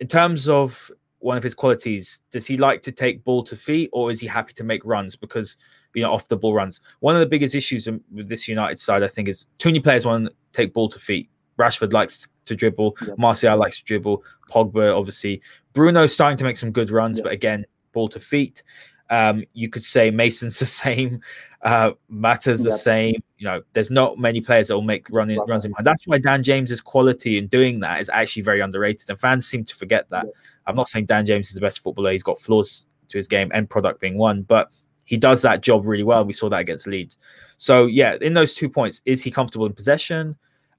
in 0.00 0.08
terms 0.08 0.48
of 0.48 0.90
one 1.20 1.36
of 1.36 1.42
his 1.42 1.54
qualities, 1.54 2.20
does 2.30 2.46
he 2.46 2.56
like 2.56 2.82
to 2.82 2.92
take 2.92 3.24
ball 3.24 3.42
to 3.44 3.56
feet, 3.56 3.90
or 3.92 4.10
is 4.10 4.20
he 4.20 4.26
happy 4.26 4.52
to 4.54 4.64
make 4.64 4.84
runs 4.84 5.16
because 5.16 5.56
you 5.94 6.02
know 6.02 6.12
off 6.12 6.28
the 6.28 6.36
ball 6.36 6.54
runs? 6.54 6.80
One 7.00 7.14
of 7.14 7.20
the 7.20 7.26
biggest 7.26 7.54
issues 7.54 7.88
with 8.12 8.28
this 8.28 8.48
United 8.48 8.78
side, 8.78 9.02
I 9.02 9.08
think, 9.08 9.28
is 9.28 9.46
too 9.58 9.68
many 9.68 9.80
players 9.80 10.04
want 10.04 10.26
to 10.26 10.32
take 10.52 10.72
ball 10.72 10.88
to 10.88 10.98
feet. 10.98 11.30
Rashford 11.58 11.92
likes 11.92 12.28
to 12.48 12.56
dribble. 12.56 12.96
Yeah. 13.06 13.14
Martial 13.16 13.56
likes 13.56 13.78
to 13.78 13.84
dribble. 13.84 14.22
Pogba, 14.50 14.96
obviously. 14.96 15.40
Bruno's 15.72 16.12
starting 16.12 16.36
to 16.38 16.44
make 16.44 16.56
some 16.56 16.72
good 16.72 16.90
runs, 16.90 17.18
yeah. 17.18 17.24
but 17.24 17.32
again, 17.32 17.64
ball 17.92 18.08
to 18.08 18.20
feet. 18.20 18.62
Um, 19.10 19.44
you 19.54 19.70
could 19.70 19.84
say 19.84 20.10
Mason's 20.10 20.58
the 20.58 20.66
same, 20.66 21.20
uh, 21.62 21.92
Mata's 22.08 22.62
the 22.62 22.72
same. 22.72 23.22
You 23.38 23.46
know, 23.46 23.62
there's 23.72 23.90
not 23.90 24.18
many 24.18 24.40
players 24.40 24.68
that 24.68 24.74
will 24.74 24.82
make 24.82 25.08
run 25.10 25.30
in, 25.30 25.38
runs 25.48 25.64
in 25.64 25.70
behind. 25.70 25.86
That's 25.86 26.06
why 26.06 26.18
Dan 26.18 26.42
James's 26.42 26.80
quality 26.80 27.38
in 27.38 27.46
doing 27.46 27.80
that 27.80 28.00
is 28.00 28.10
actually 28.10 28.42
very 28.42 28.60
underrated, 28.60 29.08
and 29.08 29.18
fans 29.18 29.46
seem 29.46 29.64
to 29.64 29.74
forget 29.74 30.08
that. 30.10 30.24
Yeah. 30.26 30.32
I'm 30.66 30.76
not 30.76 30.88
saying 30.88 31.06
Dan 31.06 31.26
James 31.26 31.48
is 31.48 31.54
the 31.54 31.60
best 31.60 31.80
footballer; 31.80 32.12
he's 32.12 32.22
got 32.22 32.40
flaws 32.40 32.86
to 33.08 33.16
his 33.16 33.28
game, 33.28 33.50
end 33.54 33.70
product 33.70 34.00
being 34.00 34.18
one, 34.18 34.42
but 34.42 34.70
he 35.04 35.16
does 35.16 35.40
that 35.42 35.62
job 35.62 35.86
really 35.86 36.02
well. 36.02 36.24
We 36.24 36.34
saw 36.34 36.50
that 36.50 36.60
against 36.60 36.86
Leeds. 36.86 37.16
So 37.56 37.86
yeah, 37.86 38.16
in 38.20 38.34
those 38.34 38.54
two 38.54 38.68
points, 38.68 39.00
is 39.06 39.22
he 39.22 39.30
comfortable 39.30 39.66
in 39.66 39.72
possession, 39.72 40.36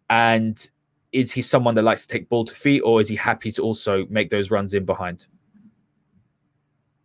and 0.09 0.69
is 1.11 1.31
he 1.31 1.41
someone 1.41 1.75
that 1.75 1.83
likes 1.83 2.05
to 2.05 2.13
take 2.13 2.29
ball 2.29 2.45
to 2.45 2.53
feet, 2.53 2.81
or 2.81 3.01
is 3.01 3.07
he 3.07 3.15
happy 3.15 3.51
to 3.53 3.61
also 3.61 4.05
make 4.09 4.29
those 4.29 4.51
runs 4.51 4.73
in 4.73 4.85
behind? 4.85 5.25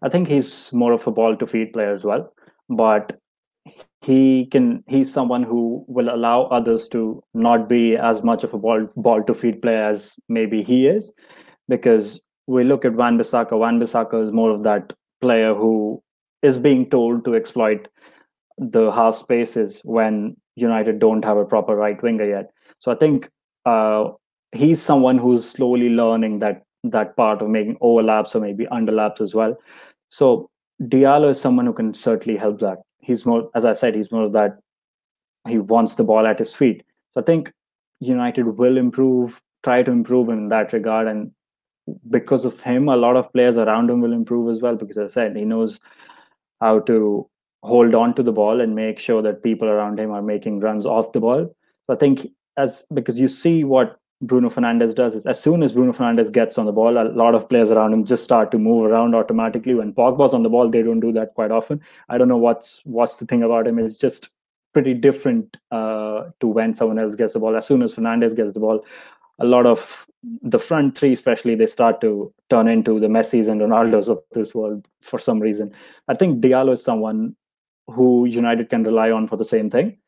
I 0.03 0.09
think 0.09 0.29
he's 0.29 0.73
more 0.73 0.93
of 0.93 1.07
a 1.07 1.11
ball 1.11 1.37
to 1.37 1.47
feet 1.47 1.73
player 1.73 1.95
as 1.95 2.05
well, 2.05 2.33
but 2.69 3.19
he 4.03 4.45
can 4.47 4.85
he's 4.87 5.11
someone 5.11 5.43
who 5.43 5.83
will 5.89 6.15
allow 6.15 6.43
others 6.43 6.89
to 6.89 7.25
not 7.33 7.69
be 7.69 7.97
as 7.97 8.23
much 8.23 8.45
of 8.45 8.53
a 8.53 8.59
ball 8.59 8.87
ball 8.97 9.23
to 9.23 9.33
feet 9.33 9.63
player 9.63 9.85
as 9.85 10.15
maybe 10.29 10.63
he 10.63 10.87
is, 10.87 11.13
because 11.69 12.21
we 12.47 12.65
look 12.65 12.85
at 12.85 12.93
Wan-Bissaka. 12.93 13.59
Van 13.59 13.81
Bissaka 13.81 14.23
is 14.23 14.31
more 14.31 14.51
of 14.51 14.63
that 14.65 14.93
player 15.23 15.55
who 15.55 16.03
is 16.43 16.59
being 16.59 16.91
told 16.91 17.25
to 17.25 17.35
exploit 17.35 17.89
the 18.59 18.91
half 18.93 19.15
spaces 19.17 19.81
when 19.85 20.37
United 20.55 20.99
don't 20.99 21.25
have 21.25 21.39
a 21.39 21.45
proper 21.47 21.75
right 21.75 22.03
winger 22.03 22.27
yet. 22.27 22.51
So 22.81 22.93
I 22.93 22.97
think 22.97 23.31
uh, 23.65 24.11
he's 24.53 24.81
someone 24.81 25.19
who's 25.19 25.49
slowly 25.49 25.91
learning 25.91 26.39
that 26.41 26.63
that 26.85 27.17
part 27.17 27.41
of 27.41 27.49
making 27.49 27.79
overlaps 27.81 28.35
or 28.35 28.41
maybe 28.41 28.67
underlaps 28.67 29.21
as 29.21 29.35
well. 29.35 29.57
So 30.11 30.51
Diallo 30.83 31.31
is 31.31 31.41
someone 31.41 31.67
who 31.67 31.73
can 31.73 31.95
certainly 31.95 32.39
help 32.39 32.61
that. 32.61 32.79
He's 33.01 33.25
more, 33.25 33.51
as 33.55 33.65
I 33.65 33.73
said, 33.73 33.95
he's 33.95 34.13
more 34.13 34.25
of 34.25 34.33
that. 34.33 34.59
He 35.49 35.59
wants 35.59 35.95
the 35.95 36.05
ball 36.05 36.27
at 36.27 36.39
his 36.39 36.55
feet. 36.55 36.83
So 37.15 37.21
I 37.21 37.25
think 37.25 37.53
United 38.01 38.59
will 38.59 38.77
improve, 38.77 39.41
try 39.63 39.83
to 39.83 39.91
improve 39.91 40.29
in 40.29 40.49
that 40.49 40.73
regard, 40.73 41.07
and 41.07 41.31
because 42.11 42.45
of 42.45 42.61
him, 42.61 42.89
a 42.89 42.97
lot 42.97 43.17
of 43.17 43.33
players 43.33 43.57
around 43.57 43.91
him 43.91 44.01
will 44.01 44.13
improve 44.13 44.55
as 44.55 44.61
well. 44.61 44.77
Because 44.77 44.99
as 44.99 45.13
I 45.13 45.15
said, 45.15 45.37
he 45.37 45.45
knows 45.45 45.81
how 46.61 46.81
to 46.81 47.29
hold 47.63 47.95
on 47.95 48.15
to 48.15 48.23
the 48.23 48.33
ball 48.33 48.61
and 48.61 48.75
make 48.75 48.99
sure 48.99 49.23
that 49.23 49.43
people 49.43 49.69
around 49.69 49.99
him 49.99 50.11
are 50.11 50.23
making 50.23 50.61
runs 50.61 50.85
off 50.85 51.13
the 51.13 51.21
ball. 51.21 51.55
So 51.87 51.95
I 51.95 51.97
think 51.97 52.29
as 52.57 52.87
because 52.93 53.19
you 53.19 53.29
see 53.29 53.65
what 53.65 53.99
Bruno 54.23 54.49
Fernandes 54.49 54.95
does 54.95 55.15
is 55.15 55.27
as 55.27 55.41
soon 55.41 55.63
as 55.63 55.73
Bruno 55.73 55.93
Fernandes 55.93 56.33
gets 56.33 56.57
on 56.57 56.67
the 56.67 56.73
ball, 56.73 56.97
a 56.97 57.05
lot 57.05 57.35
of 57.35 57.49
players 57.49 57.71
around 57.71 57.93
him 57.93 58.05
just 58.05 58.25
start 58.25 58.51
to 58.53 58.59
move 58.59 58.85
around 58.85 59.15
automatically. 59.15 59.75
When 59.75 59.93
Pogba's 59.93 60.35
on 60.35 60.43
the 60.43 60.49
ball, 60.49 60.69
they 60.69 60.83
don't 60.83 61.01
do 61.01 61.13
that 61.13 61.35
quite 61.35 61.51
often. 61.51 61.81
I 62.09 62.19
don't 62.19 62.29
know 62.29 62.39
what's 62.39 62.81
what's 62.85 63.17
the 63.17 63.27
thing 63.27 63.43
about 63.43 63.67
him. 63.67 63.79
It's 63.79 63.97
just 63.97 64.31
pretty 64.73 64.95
different 64.95 65.57
uh, 65.71 66.31
to 66.41 66.47
when 66.47 66.75
someone 66.75 66.99
else 66.99 67.15
gets 67.15 67.35
the 67.35 67.41
ball. 67.41 67.57
As 67.57 67.67
soon 67.67 67.83
as 67.83 67.95
Fernandes 67.95 68.35
gets 68.37 68.55
the 68.55 68.61
ball, 68.61 68.85
a 69.39 69.45
lot 69.45 69.67
of 69.67 70.07
the 70.43 70.59
front 70.59 70.97
three, 70.97 71.13
especially, 71.13 71.55
they 71.55 71.67
start 71.67 72.01
to 72.01 72.33
turn 72.51 72.69
into 72.69 72.99
the 72.99 73.09
Messis 73.09 73.49
and 73.49 73.61
Ronaldos 73.61 74.09
of 74.09 74.23
this 74.33 74.55
world 74.55 74.87
for 75.01 75.19
some 75.19 75.41
reason. 75.41 75.73
I 76.09 76.15
think 76.15 76.43
Diallo 76.43 76.73
is 76.73 76.83
someone 76.83 77.37
who 77.89 78.25
United 78.27 78.71
can 78.71 78.85
rely 78.85 79.11
on 79.11 79.27
for 79.27 79.37
the 79.37 79.45
same 79.45 79.71
thing. 79.71 79.99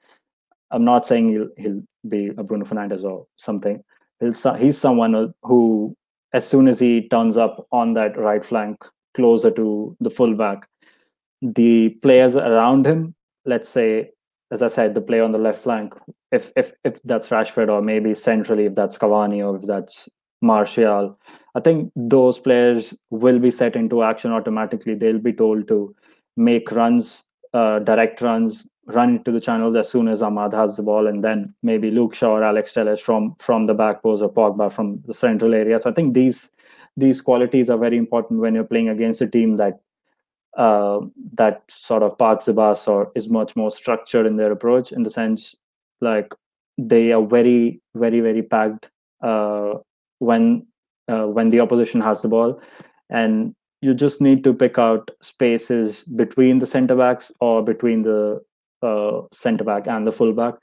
I'm 0.70 0.84
not 0.84 1.06
saying 1.06 1.28
he'll 1.28 1.48
he'll 1.56 1.82
be 2.08 2.30
a 2.36 2.42
Bruno 2.42 2.64
Fernandes 2.64 3.04
or 3.04 3.26
something. 3.36 3.82
He's 4.20 4.78
someone 4.78 5.34
who, 5.42 5.96
as 6.32 6.46
soon 6.46 6.68
as 6.68 6.78
he 6.78 7.08
turns 7.08 7.36
up 7.36 7.66
on 7.72 7.92
that 7.94 8.18
right 8.18 8.44
flank, 8.44 8.84
closer 9.14 9.50
to 9.50 9.96
the 10.00 10.10
fullback, 10.10 10.68
the 11.42 11.90
players 12.02 12.36
around 12.36 12.86
him, 12.86 13.14
let's 13.44 13.68
say, 13.68 14.10
as 14.50 14.62
I 14.62 14.68
said, 14.68 14.94
the 14.94 15.00
player 15.00 15.24
on 15.24 15.32
the 15.32 15.38
left 15.38 15.62
flank, 15.62 15.94
if 16.32 16.52
if 16.56 16.72
if 16.84 17.02
that's 17.02 17.28
Rashford 17.28 17.68
or 17.68 17.82
maybe 17.82 18.14
centrally 18.14 18.66
if 18.66 18.74
that's 18.74 18.96
Cavani 18.96 19.46
or 19.46 19.56
if 19.56 19.62
that's 19.62 20.08
Martial, 20.40 21.18
I 21.54 21.60
think 21.60 21.92
those 21.96 22.38
players 22.38 22.94
will 23.10 23.38
be 23.38 23.50
set 23.50 23.76
into 23.76 24.02
action 24.02 24.32
automatically. 24.32 24.94
They'll 24.94 25.18
be 25.18 25.32
told 25.32 25.68
to 25.68 25.94
make 26.36 26.70
runs, 26.70 27.24
uh, 27.54 27.80
direct 27.80 28.20
runs, 28.20 28.66
run 28.86 29.16
into 29.16 29.32
the 29.32 29.40
channels 29.40 29.76
as 29.76 29.88
soon 29.88 30.08
as 30.08 30.20
Amad 30.20 30.52
has 30.52 30.76
the 30.76 30.82
ball, 30.82 31.06
and 31.06 31.22
then 31.22 31.54
maybe 31.62 31.90
Luke 31.90 32.14
Shaw 32.14 32.36
or 32.36 32.44
Alex 32.44 32.72
Telles 32.72 33.00
from 33.00 33.34
from 33.38 33.66
the 33.66 33.74
back 33.74 34.02
post 34.02 34.22
or 34.22 34.32
Pogba 34.32 34.72
from 34.72 35.02
the 35.06 35.14
central 35.14 35.54
area. 35.54 35.78
So 35.80 35.90
I 35.90 35.92
think 35.92 36.14
these 36.14 36.50
these 36.96 37.20
qualities 37.20 37.68
are 37.68 37.78
very 37.78 37.96
important 37.96 38.40
when 38.40 38.54
you're 38.54 38.64
playing 38.64 38.88
against 38.88 39.20
a 39.20 39.26
team 39.26 39.56
that 39.56 39.80
uh, 40.56 41.00
that 41.34 41.62
sort 41.68 42.02
of 42.02 42.16
parks 42.16 42.46
the 42.46 42.52
bus 42.52 42.88
or 42.88 43.12
is 43.14 43.28
much 43.28 43.56
more 43.56 43.70
structured 43.70 44.26
in 44.26 44.36
their 44.36 44.52
approach. 44.52 44.92
In 44.92 45.02
the 45.02 45.10
sense, 45.10 45.54
like 46.00 46.32
they 46.78 47.12
are 47.12 47.26
very 47.26 47.80
very 47.94 48.20
very 48.20 48.42
packed 48.42 48.88
uh, 49.22 49.74
when 50.20 50.66
uh, 51.08 51.26
when 51.26 51.48
the 51.48 51.60
opposition 51.60 52.00
has 52.00 52.22
the 52.22 52.28
ball, 52.28 52.60
and 53.10 53.54
you 53.82 53.94
just 53.94 54.20
need 54.20 54.42
to 54.44 54.54
pick 54.54 54.78
out 54.78 55.10
spaces 55.20 56.02
between 56.02 56.58
the 56.60 56.66
center 56.66 56.96
backs 56.96 57.30
or 57.40 57.62
between 57.62 58.02
the 58.02 58.40
uh, 58.82 59.22
centre 59.32 59.64
back 59.64 59.86
and 59.86 60.06
the 60.06 60.12
fullback. 60.12 60.54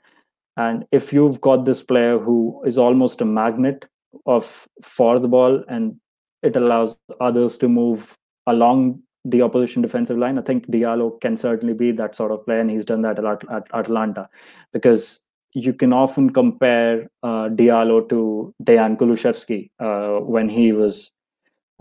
And 0.56 0.84
if 0.92 1.12
you've 1.12 1.40
got 1.40 1.64
this 1.64 1.82
player 1.82 2.18
who 2.18 2.62
is 2.64 2.78
almost 2.78 3.20
a 3.20 3.24
magnet 3.24 3.86
of 4.26 4.68
for 4.82 5.18
the 5.18 5.28
ball 5.28 5.64
and 5.68 5.96
it 6.42 6.56
allows 6.56 6.96
others 7.20 7.56
to 7.58 7.68
move 7.68 8.16
along 8.46 9.00
the 9.24 9.42
opposition 9.42 9.82
defensive 9.82 10.18
line, 10.18 10.38
I 10.38 10.42
think 10.42 10.66
Diallo 10.68 11.20
can 11.20 11.36
certainly 11.36 11.74
be 11.74 11.90
that 11.92 12.14
sort 12.14 12.30
of 12.30 12.44
player, 12.44 12.60
and 12.60 12.70
he's 12.70 12.84
done 12.84 13.02
that 13.02 13.18
a 13.18 13.22
lot 13.22 13.42
at 13.50 13.66
Atalanta 13.72 14.28
because 14.72 15.24
you 15.54 15.72
can 15.72 15.92
often 15.92 16.30
compare 16.30 17.08
uh, 17.22 17.48
Diallo 17.48 18.08
to 18.08 18.54
Dejan 18.62 18.96
Kulusevski 18.96 19.70
uh, 19.80 20.20
when 20.20 20.48
he 20.48 20.72
was 20.72 21.10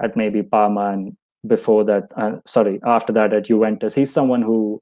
at 0.01 0.15
maybe 0.15 0.41
Parma 0.41 0.91
and 0.91 1.17
before 1.45 1.83
that, 1.83 2.07
uh, 2.15 2.37
sorry, 2.45 2.79
after 2.85 3.11
that 3.13 3.33
at 3.33 3.45
Juventus. 3.45 3.93
He's 3.93 4.13
someone 4.13 4.41
who 4.41 4.81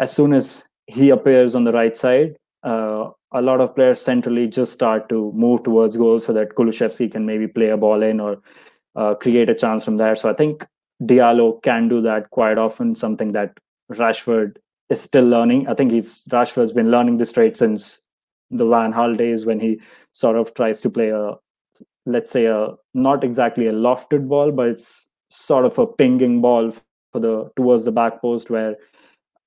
as 0.00 0.10
soon 0.10 0.32
as 0.32 0.64
he 0.86 1.10
appears 1.10 1.54
on 1.54 1.64
the 1.64 1.72
right 1.72 1.96
side, 1.96 2.36
uh, 2.64 3.10
a 3.32 3.42
lot 3.42 3.60
of 3.60 3.74
players 3.76 4.00
centrally 4.00 4.48
just 4.48 4.72
start 4.72 5.08
to 5.08 5.30
move 5.34 5.62
towards 5.62 5.96
goal 5.96 6.20
so 6.20 6.32
that 6.32 6.56
Kulusevski 6.56 7.12
can 7.12 7.24
maybe 7.26 7.46
play 7.46 7.68
a 7.68 7.76
ball 7.76 8.02
in 8.02 8.18
or 8.18 8.42
uh, 8.96 9.14
create 9.14 9.48
a 9.48 9.54
chance 9.54 9.84
from 9.84 9.98
there. 9.98 10.16
So 10.16 10.28
I 10.28 10.32
think 10.32 10.66
Diallo 11.02 11.62
can 11.62 11.88
do 11.88 12.00
that 12.02 12.30
quite 12.30 12.58
often, 12.58 12.94
something 12.94 13.32
that 13.32 13.56
Rashford 13.92 14.56
is 14.88 15.00
still 15.00 15.24
learning. 15.24 15.68
I 15.68 15.74
think 15.74 15.92
he's 15.92 16.24
Rashford's 16.26 16.72
been 16.72 16.90
learning 16.90 17.18
this 17.18 17.32
trait 17.32 17.56
since 17.56 18.00
the 18.50 18.66
Van 18.66 18.92
Gaal 18.92 19.16
days 19.16 19.46
when 19.46 19.60
he 19.60 19.80
sort 20.12 20.36
of 20.36 20.52
tries 20.54 20.80
to 20.80 20.90
play 20.90 21.10
a, 21.10 21.34
let's 22.04 22.30
say 22.30 22.46
a 22.46 22.74
not 22.94 23.22
exactly 23.22 23.68
a 23.68 23.72
lofted 23.72 24.28
ball, 24.28 24.50
but 24.50 24.68
it's 24.68 25.08
sort 25.30 25.64
of 25.64 25.78
a 25.78 25.86
pinging 25.86 26.40
ball 26.40 26.72
for 27.12 27.20
the 27.20 27.50
towards 27.54 27.84
the 27.84 27.92
back 27.92 28.20
post 28.20 28.50
where 28.50 28.76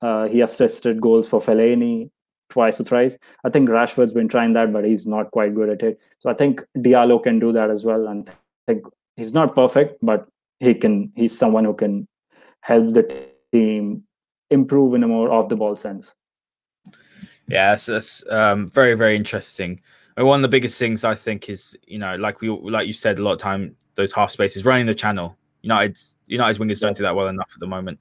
uh, 0.04 0.28
he 0.28 0.42
assisted 0.42 1.00
goals 1.00 1.28
for 1.28 1.40
Fellaini 1.40 2.10
twice 2.50 2.80
or 2.80 2.84
thrice. 2.84 3.18
I 3.46 3.50
think 3.50 3.70
Rashford's 3.70 4.14
been 4.14 4.28
trying 4.28 4.54
that, 4.54 4.74
but 4.74 4.84
he's 4.84 5.08
not 5.08 5.32
quite 5.32 5.56
good 5.56 5.70
at 5.70 5.82
it. 5.82 6.00
So 6.20 6.30
I 6.30 6.34
think 6.34 6.62
Diallo 6.78 7.24
can 7.24 7.40
do 7.40 7.54
that 7.54 7.72
as 7.72 7.86
well. 7.86 8.08
And 8.08 8.30
I 8.30 8.34
think 8.74 8.86
he's 9.16 9.34
not 9.34 9.56
perfect, 9.56 9.98
but 10.02 10.28
he 10.60 10.74
can. 10.74 11.12
He's 11.16 11.38
someone 11.38 11.64
who 11.64 11.74
can 11.74 12.08
help 12.60 12.94
the 12.94 13.28
team 13.54 14.04
improve 14.52 14.94
in 14.94 15.04
a 15.04 15.08
more 15.08 15.32
off 15.32 15.48
the 15.48 15.56
ball 15.56 15.76
sense. 15.76 16.14
Yeah, 17.48 17.74
it's 17.74 18.24
um, 18.30 18.68
very 18.68 18.96
very 18.96 19.16
interesting. 19.16 19.82
And 20.18 20.28
one 20.28 20.40
of 20.40 20.44
the 20.44 20.56
biggest 20.56 20.78
things 20.78 21.04
I 21.06 21.16
think 21.16 21.50
is 21.50 21.78
you 21.88 21.98
know 21.98 22.16
like 22.18 22.42
we 22.42 22.50
like 22.50 22.88
you 22.88 22.94
said 22.94 23.20
a 23.20 23.24
lot 23.24 23.34
of 23.34 23.40
time 23.40 23.76
those 23.96 24.12
half 24.12 24.32
spaces 24.32 24.66
running 24.66 24.86
the 24.86 24.94
channel. 24.94 25.38
United's 25.62 26.16
United's 26.28 26.60
wingers 26.60 26.82
don't 26.82 26.98
do 26.98 27.04
that 27.04 27.16
well 27.16 27.28
enough 27.28 27.52
at 27.54 27.60
the 27.60 27.68
moment. 27.68 28.00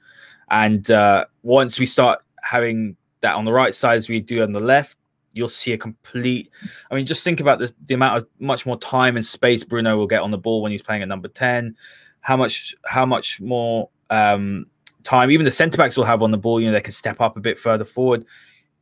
And 0.53 0.89
uh, 0.91 1.25
once 1.43 1.81
we 1.81 1.87
start 1.87 2.21
having 2.43 2.97
that 3.23 3.35
on 3.35 3.45
the 3.45 3.53
right 3.53 3.75
side 3.75 3.97
as 3.97 4.09
we 4.09 4.21
do 4.21 4.43
on 4.43 4.53
the 4.53 4.61
left, 4.61 4.97
you'll 5.33 5.49
see 5.49 5.73
a 5.73 5.79
complete. 5.79 6.51
I 6.91 6.95
mean, 6.95 7.07
just 7.07 7.25
think 7.25 7.41
about 7.41 7.59
the, 7.59 7.73
the 7.87 7.95
amount 7.95 8.19
of 8.19 8.29
much 8.39 8.67
more 8.67 8.79
time 8.79 9.17
and 9.17 9.25
space 9.25 9.65
Bruno 9.65 9.97
will 9.97 10.07
get 10.07 10.21
on 10.21 10.31
the 10.31 10.39
ball 10.39 10.63
when 10.63 10.71
he's 10.71 10.83
playing 10.83 11.03
at 11.03 11.09
number 11.09 11.29
ten. 11.29 11.75
How 12.21 12.37
much 12.37 12.75
how 12.85 13.07
much 13.07 13.41
more 13.41 13.89
um, 14.11 14.67
time 15.03 15.31
even 15.31 15.45
the 15.45 15.51
centre 15.51 15.79
backs 15.79 15.97
will 15.97 16.05
have 16.05 16.23
on 16.23 16.31
the 16.31 16.39
ball. 16.39 16.61
You 16.61 16.67
know, 16.67 16.73
they 16.73 16.81
can 16.81 16.93
step 16.93 17.21
up 17.21 17.37
a 17.37 17.41
bit 17.41 17.59
further 17.59 17.85
forward 17.85 18.27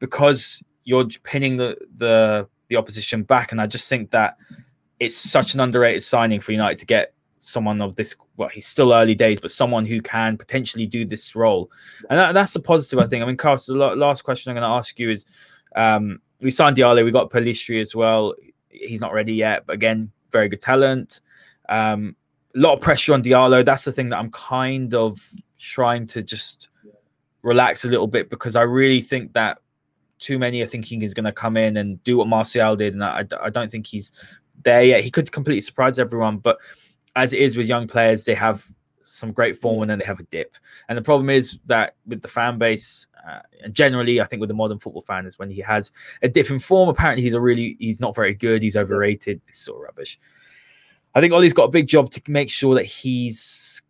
because 0.00 0.62
you're 0.84 1.06
pinning 1.22 1.56
the 1.56 1.76
the 1.96 2.48
the 2.68 2.76
opposition 2.76 3.22
back. 3.22 3.52
And 3.52 3.60
I 3.60 3.66
just 3.66 3.88
think 3.88 4.10
that 4.10 4.38
it's 4.98 5.16
such 5.16 5.54
an 5.54 5.60
underrated 5.60 6.02
signing 6.02 6.40
for 6.40 6.52
United 6.52 6.78
to 6.80 6.86
get 6.86 7.14
someone 7.40 7.80
of 7.80 7.96
this. 7.96 8.14
Well, 8.36 8.48
he's 8.48 8.66
still 8.66 8.92
early 8.92 9.16
days, 9.16 9.40
but 9.40 9.50
someone 9.50 9.84
who 9.84 10.00
can 10.00 10.36
potentially 10.36 10.86
do 10.86 11.04
this 11.04 11.34
role, 11.34 11.70
and 12.08 12.18
that, 12.18 12.32
that's 12.32 12.54
a 12.54 12.60
positive. 12.60 13.00
I 13.00 13.06
think. 13.08 13.24
I 13.24 13.26
mean, 13.26 13.36
Kaus. 13.36 13.62
So 13.62 13.72
the 13.72 13.96
last 13.96 14.22
question 14.22 14.50
I'm 14.50 14.54
going 14.54 14.62
to 14.62 14.76
ask 14.76 14.98
you 14.98 15.10
is: 15.10 15.26
um, 15.74 16.20
we 16.40 16.50
signed 16.50 16.76
Diallo, 16.76 17.04
we 17.04 17.10
got 17.10 17.30
Pellistri 17.30 17.80
as 17.80 17.94
well. 17.94 18.34
He's 18.68 19.00
not 19.00 19.12
ready 19.12 19.34
yet, 19.34 19.64
but 19.66 19.74
again, 19.74 20.10
very 20.30 20.48
good 20.48 20.62
talent. 20.62 21.20
Um, 21.68 22.16
a 22.54 22.58
lot 22.58 22.74
of 22.74 22.80
pressure 22.80 23.14
on 23.14 23.22
Diallo. 23.22 23.64
That's 23.64 23.84
the 23.84 23.92
thing 23.92 24.08
that 24.10 24.18
I'm 24.18 24.30
kind 24.30 24.94
of 24.94 25.20
trying 25.58 26.06
to 26.08 26.22
just 26.22 26.68
relax 27.42 27.84
a 27.84 27.88
little 27.88 28.06
bit 28.06 28.30
because 28.30 28.56
I 28.56 28.62
really 28.62 29.00
think 29.00 29.32
that 29.32 29.58
too 30.18 30.38
many 30.38 30.60
are 30.60 30.66
thinking 30.66 31.00
he's 31.00 31.14
going 31.14 31.24
to 31.24 31.32
come 31.32 31.56
in 31.56 31.76
and 31.76 32.02
do 32.04 32.18
what 32.18 32.26
Martial 32.26 32.76
did, 32.76 32.94
and 32.94 33.04
I, 33.04 33.24
I 33.40 33.50
don't 33.50 33.70
think 33.70 33.86
he's 33.86 34.12
there 34.62 34.82
yet. 34.82 35.02
He 35.02 35.10
could 35.10 35.30
completely 35.32 35.62
surprise 35.62 35.98
everyone, 35.98 36.38
but 36.38 36.58
as 37.16 37.32
it 37.32 37.40
is 37.40 37.56
with 37.56 37.66
young 37.66 37.86
players, 37.86 38.24
they 38.24 38.34
have 38.34 38.66
some 39.02 39.32
great 39.32 39.60
form 39.60 39.82
and 39.82 39.90
then 39.90 39.98
they 39.98 40.04
have 40.04 40.20
a 40.20 40.24
dip. 40.24 40.56
And 40.88 40.96
the 40.96 41.02
problem 41.02 41.30
is 41.30 41.58
that 41.66 41.96
with 42.06 42.22
the 42.22 42.28
fan 42.28 42.58
base, 42.58 43.06
uh, 43.28 43.40
and 43.62 43.74
generally, 43.74 44.20
I 44.20 44.24
think 44.24 44.40
with 44.40 44.48
the 44.48 44.54
modern 44.54 44.78
football 44.78 45.02
fan 45.02 45.26
is 45.26 45.38
when 45.38 45.50
he 45.50 45.60
has 45.60 45.92
a 46.22 46.28
dip 46.28 46.50
in 46.50 46.58
form. 46.58 46.88
Apparently, 46.88 47.22
he's 47.22 47.34
a 47.34 47.40
really 47.40 47.76
he's 47.78 48.00
not 48.00 48.14
very 48.14 48.34
good. 48.34 48.62
He's 48.62 48.76
overrated. 48.76 49.40
This 49.46 49.58
sort 49.58 49.78
of 49.78 49.82
rubbish. 49.82 50.18
I 51.14 51.20
think 51.20 51.32
Ole's 51.32 51.52
got 51.52 51.64
a 51.64 51.70
big 51.70 51.88
job 51.88 52.10
to 52.12 52.22
make 52.28 52.48
sure 52.48 52.74
that 52.76 52.84
he's 52.84 53.82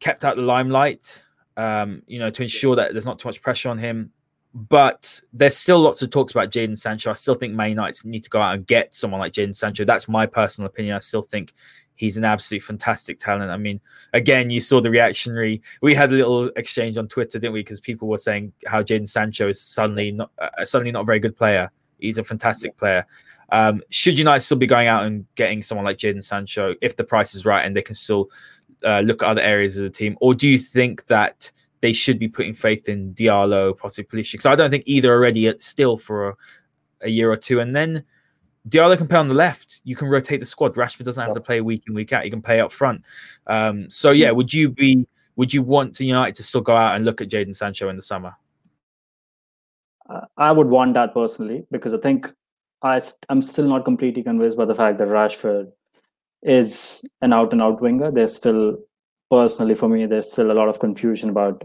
kept 0.00 0.24
out 0.24 0.36
the 0.36 0.42
limelight. 0.42 1.24
Um, 1.56 2.02
you 2.06 2.18
know, 2.18 2.30
to 2.30 2.42
ensure 2.42 2.76
that 2.76 2.92
there's 2.92 3.06
not 3.06 3.18
too 3.18 3.28
much 3.28 3.42
pressure 3.42 3.68
on 3.68 3.78
him. 3.78 4.12
But 4.54 5.20
there's 5.32 5.56
still 5.56 5.78
lots 5.78 6.02
of 6.02 6.10
talks 6.10 6.32
about 6.32 6.50
Jadon 6.50 6.76
Sancho. 6.76 7.10
I 7.10 7.14
still 7.14 7.34
think 7.34 7.54
Man 7.54 7.70
United 7.70 8.04
need 8.04 8.24
to 8.24 8.30
go 8.30 8.40
out 8.40 8.54
and 8.54 8.66
get 8.66 8.94
someone 8.94 9.20
like 9.20 9.32
Jadon 9.32 9.54
Sancho. 9.54 9.84
That's 9.84 10.08
my 10.08 10.26
personal 10.26 10.66
opinion. 10.66 10.96
I 10.96 11.00
still 11.00 11.22
think 11.22 11.52
he's 11.98 12.16
an 12.16 12.24
absolutely 12.24 12.64
fantastic 12.64 13.18
talent. 13.20 13.50
I 13.50 13.56
mean, 13.56 13.80
again, 14.14 14.48
you 14.50 14.60
saw 14.60 14.80
the 14.80 14.88
reactionary. 14.88 15.60
We 15.82 15.94
had 15.94 16.10
a 16.12 16.14
little 16.14 16.46
exchange 16.56 16.96
on 16.96 17.08
Twitter, 17.08 17.38
didn't 17.38 17.52
we? 17.52 17.60
Because 17.60 17.80
people 17.80 18.08
were 18.08 18.18
saying 18.18 18.52
how 18.66 18.82
Jadon 18.82 19.06
Sancho 19.06 19.48
is 19.48 19.60
suddenly 19.60 20.12
not 20.12 20.30
uh, 20.38 20.64
suddenly 20.64 20.92
not 20.92 21.02
a 21.02 21.04
very 21.04 21.18
good 21.18 21.36
player. 21.36 21.70
He's 21.98 22.16
a 22.16 22.24
fantastic 22.24 22.76
player. 22.78 23.04
Um, 23.50 23.82
should 23.90 24.18
United 24.18 24.40
still 24.40 24.58
be 24.58 24.66
going 24.66 24.88
out 24.88 25.04
and 25.04 25.26
getting 25.34 25.62
someone 25.62 25.84
like 25.84 25.98
Jadon 25.98 26.22
Sancho 26.22 26.74
if 26.80 26.96
the 26.96 27.04
price 27.04 27.34
is 27.34 27.44
right 27.44 27.64
and 27.64 27.74
they 27.74 27.82
can 27.82 27.94
still 27.94 28.30
uh, 28.84 29.00
look 29.00 29.22
at 29.22 29.28
other 29.28 29.40
areas 29.40 29.76
of 29.76 29.82
the 29.82 29.90
team, 29.90 30.16
or 30.20 30.34
do 30.34 30.48
you 30.48 30.58
think 30.58 31.06
that 31.06 31.50
they 31.80 31.92
should 31.92 32.18
be 32.18 32.28
putting 32.28 32.54
faith 32.54 32.88
in 32.88 33.12
Diallo, 33.14 33.76
possibly? 33.76 34.22
Because 34.22 34.46
I 34.46 34.54
don't 34.54 34.70
think 34.70 34.84
either 34.86 35.12
are 35.12 35.20
ready 35.20 35.40
yet 35.40 35.62
still 35.62 35.96
for 35.96 36.28
a, 36.28 36.36
a 37.02 37.08
year 37.08 37.30
or 37.30 37.36
two, 37.36 37.58
and 37.58 37.74
then 37.74 38.04
Diallo 38.68 38.96
can 38.96 39.08
play 39.08 39.18
on 39.18 39.28
the 39.28 39.34
left. 39.34 39.80
You 39.84 39.96
can 39.96 40.08
rotate 40.08 40.40
the 40.40 40.46
squad. 40.46 40.74
Rashford 40.74 41.04
doesn't 41.04 41.22
have 41.22 41.34
to 41.34 41.40
play 41.40 41.60
week 41.60 41.84
in 41.86 41.94
week 41.94 42.12
out. 42.12 42.24
He 42.24 42.30
can 42.30 42.42
play 42.42 42.60
up 42.60 42.72
front. 42.72 43.02
Um, 43.46 43.90
so 43.90 44.10
yeah, 44.10 44.30
would 44.30 44.52
you 44.52 44.68
be? 44.68 45.06
Would 45.36 45.54
you 45.54 45.62
want 45.62 45.94
to 45.96 46.04
United 46.04 46.34
to 46.36 46.42
still 46.42 46.60
go 46.60 46.76
out 46.76 46.96
and 46.96 47.04
look 47.04 47.20
at 47.20 47.28
Jadon 47.28 47.54
Sancho 47.54 47.88
in 47.88 47.96
the 47.96 48.02
summer? 48.02 48.34
Uh, 50.08 50.22
I 50.36 50.50
would 50.50 50.66
want 50.66 50.94
that 50.94 51.14
personally 51.14 51.64
because 51.70 51.94
I 51.94 51.98
think 51.98 52.32
I 52.82 52.98
st- 52.98 53.26
I'm 53.28 53.42
still 53.42 53.68
not 53.68 53.84
completely 53.84 54.22
convinced 54.22 54.56
by 54.56 54.64
the 54.64 54.74
fact 54.74 54.98
that 54.98 55.08
Rashford 55.08 55.70
is 56.42 57.02
an 57.20 57.32
out 57.32 57.52
and 57.52 57.62
out 57.62 57.80
winger. 57.80 58.10
There's 58.10 58.34
still 58.34 58.78
personally 59.30 59.74
for 59.74 59.88
me, 59.88 60.06
there's 60.06 60.32
still 60.32 60.50
a 60.50 60.54
lot 60.54 60.68
of 60.68 60.80
confusion 60.80 61.28
about 61.28 61.62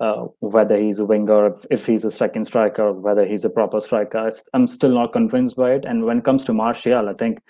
uh, 0.00 0.26
whether 0.40 0.76
he's 0.76 0.98
a 0.98 1.04
winger, 1.04 1.54
if, 1.70 1.86
he's 1.86 2.04
a 2.04 2.10
second 2.10 2.44
striker, 2.44 2.92
whether 2.92 3.24
he's 3.24 3.44
a 3.44 3.50
proper 3.50 3.80
striker. 3.80 4.30
I'm 4.52 4.66
still 4.66 4.92
not 4.92 5.12
convinced 5.12 5.56
by 5.56 5.72
it. 5.72 5.84
And 5.84 6.04
when 6.04 6.18
it 6.18 6.24
comes 6.24 6.44
to 6.44 6.52
Martial, 6.52 7.08
I 7.08 7.14
think 7.14 7.40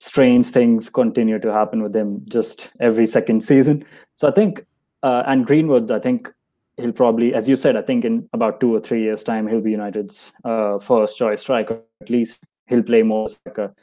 strange 0.00 0.48
things 0.48 0.90
continue 0.90 1.38
to 1.38 1.52
happen 1.52 1.82
with 1.82 1.94
him 1.94 2.22
just 2.28 2.70
every 2.80 3.06
second 3.06 3.42
season. 3.50 3.84
So 4.16 4.28
I 4.28 4.32
think, 4.32 4.64
uh, 5.02 5.22
and 5.26 5.46
Greenwood, 5.46 5.90
I 5.90 5.98
think 5.98 6.30
he'll 6.76 6.92
probably, 6.92 7.34
as 7.34 7.48
you 7.48 7.56
said, 7.56 7.76
I 7.76 7.82
think 7.82 8.04
in 8.04 8.28
about 8.32 8.60
two 8.60 8.74
or 8.74 8.80
three 8.80 9.02
years' 9.02 9.22
time, 9.22 9.46
he'll 9.46 9.60
be 9.60 9.72
United's 9.72 10.32
uh, 10.44 10.78
first 10.78 11.16
choice 11.16 11.40
striker. 11.40 11.80
At 12.00 12.10
least 12.10 12.38
he'll 12.66 12.82
play 12.82 13.02
more 13.02 13.28
striker. 13.28 13.74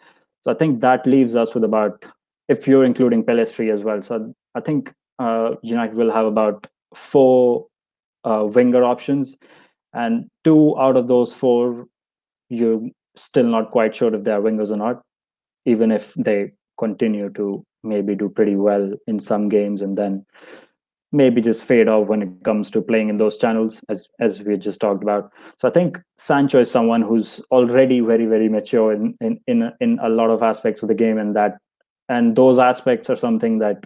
So 0.43 0.51
I 0.51 0.55
think 0.55 0.81
that 0.81 1.07
leaves 1.07 1.35
us 1.35 1.53
with 1.53 1.63
about, 1.63 2.05
if 2.47 2.67
you're 2.67 2.85
including 2.85 3.23
Pellistri 3.23 3.73
as 3.73 3.81
well. 3.81 4.01
So 4.01 4.33
I 4.55 4.61
think 4.61 4.93
uh, 5.17 5.55
United 5.61 5.95
will 5.95 6.11
have 6.11 6.25
about 6.25 6.67
four 6.95 7.68
uh, 8.30 8.45
winger 8.45 8.84
options, 8.84 9.38
and 9.93 10.30
two 10.43 10.77
out 10.77 10.95
of 10.95 11.07
those 11.07 11.34
four, 11.34 11.88
you're 12.49 12.82
still 13.15 13.47
not 13.47 13.71
quite 13.71 13.95
sure 13.95 14.13
if 14.13 14.23
they're 14.23 14.41
wingers 14.41 14.71
or 14.71 14.77
not, 14.77 15.01
even 15.65 15.91
if 15.91 16.13
they 16.13 16.51
continue 16.77 17.30
to 17.32 17.65
maybe 17.84 18.15
do 18.15 18.30
pretty 18.30 18.55
well 18.55 18.93
in 19.07 19.19
some 19.19 19.49
games 19.49 19.82
and 19.82 19.97
then 19.97 20.25
maybe 21.11 21.41
just 21.41 21.63
fade 21.63 21.88
off 21.88 22.07
when 22.07 22.21
it 22.21 22.30
comes 22.43 22.69
to 22.69 22.82
playing 22.82 23.09
in 23.09 23.17
those 23.17 23.38
channels 23.38 23.82
as 23.89 24.07
as 24.19 24.41
we 24.43 24.57
just 24.57 24.80
talked 24.80 25.01
about. 25.01 25.32
So 25.57 25.67
i 25.67 25.71
think 25.71 25.99
sancho 26.17 26.61
is 26.61 26.69
someone 26.69 27.01
who's 27.01 27.41
already 27.51 27.99
very 27.99 28.25
very 28.25 28.49
mature 28.49 28.93
in 28.93 29.15
in 29.21 29.39
in, 29.47 29.71
in 29.80 29.99
a 30.01 30.09
lot 30.09 30.30
of 30.30 30.43
aspects 30.43 30.84
of 30.84 30.88
the 30.88 30.95
game 30.95 31.17
and 31.17 31.36
that 31.36 31.57
and 32.09 32.36
those 32.36 32.59
aspects 32.59 33.09
are 33.09 33.15
something 33.15 33.59
that 33.59 33.86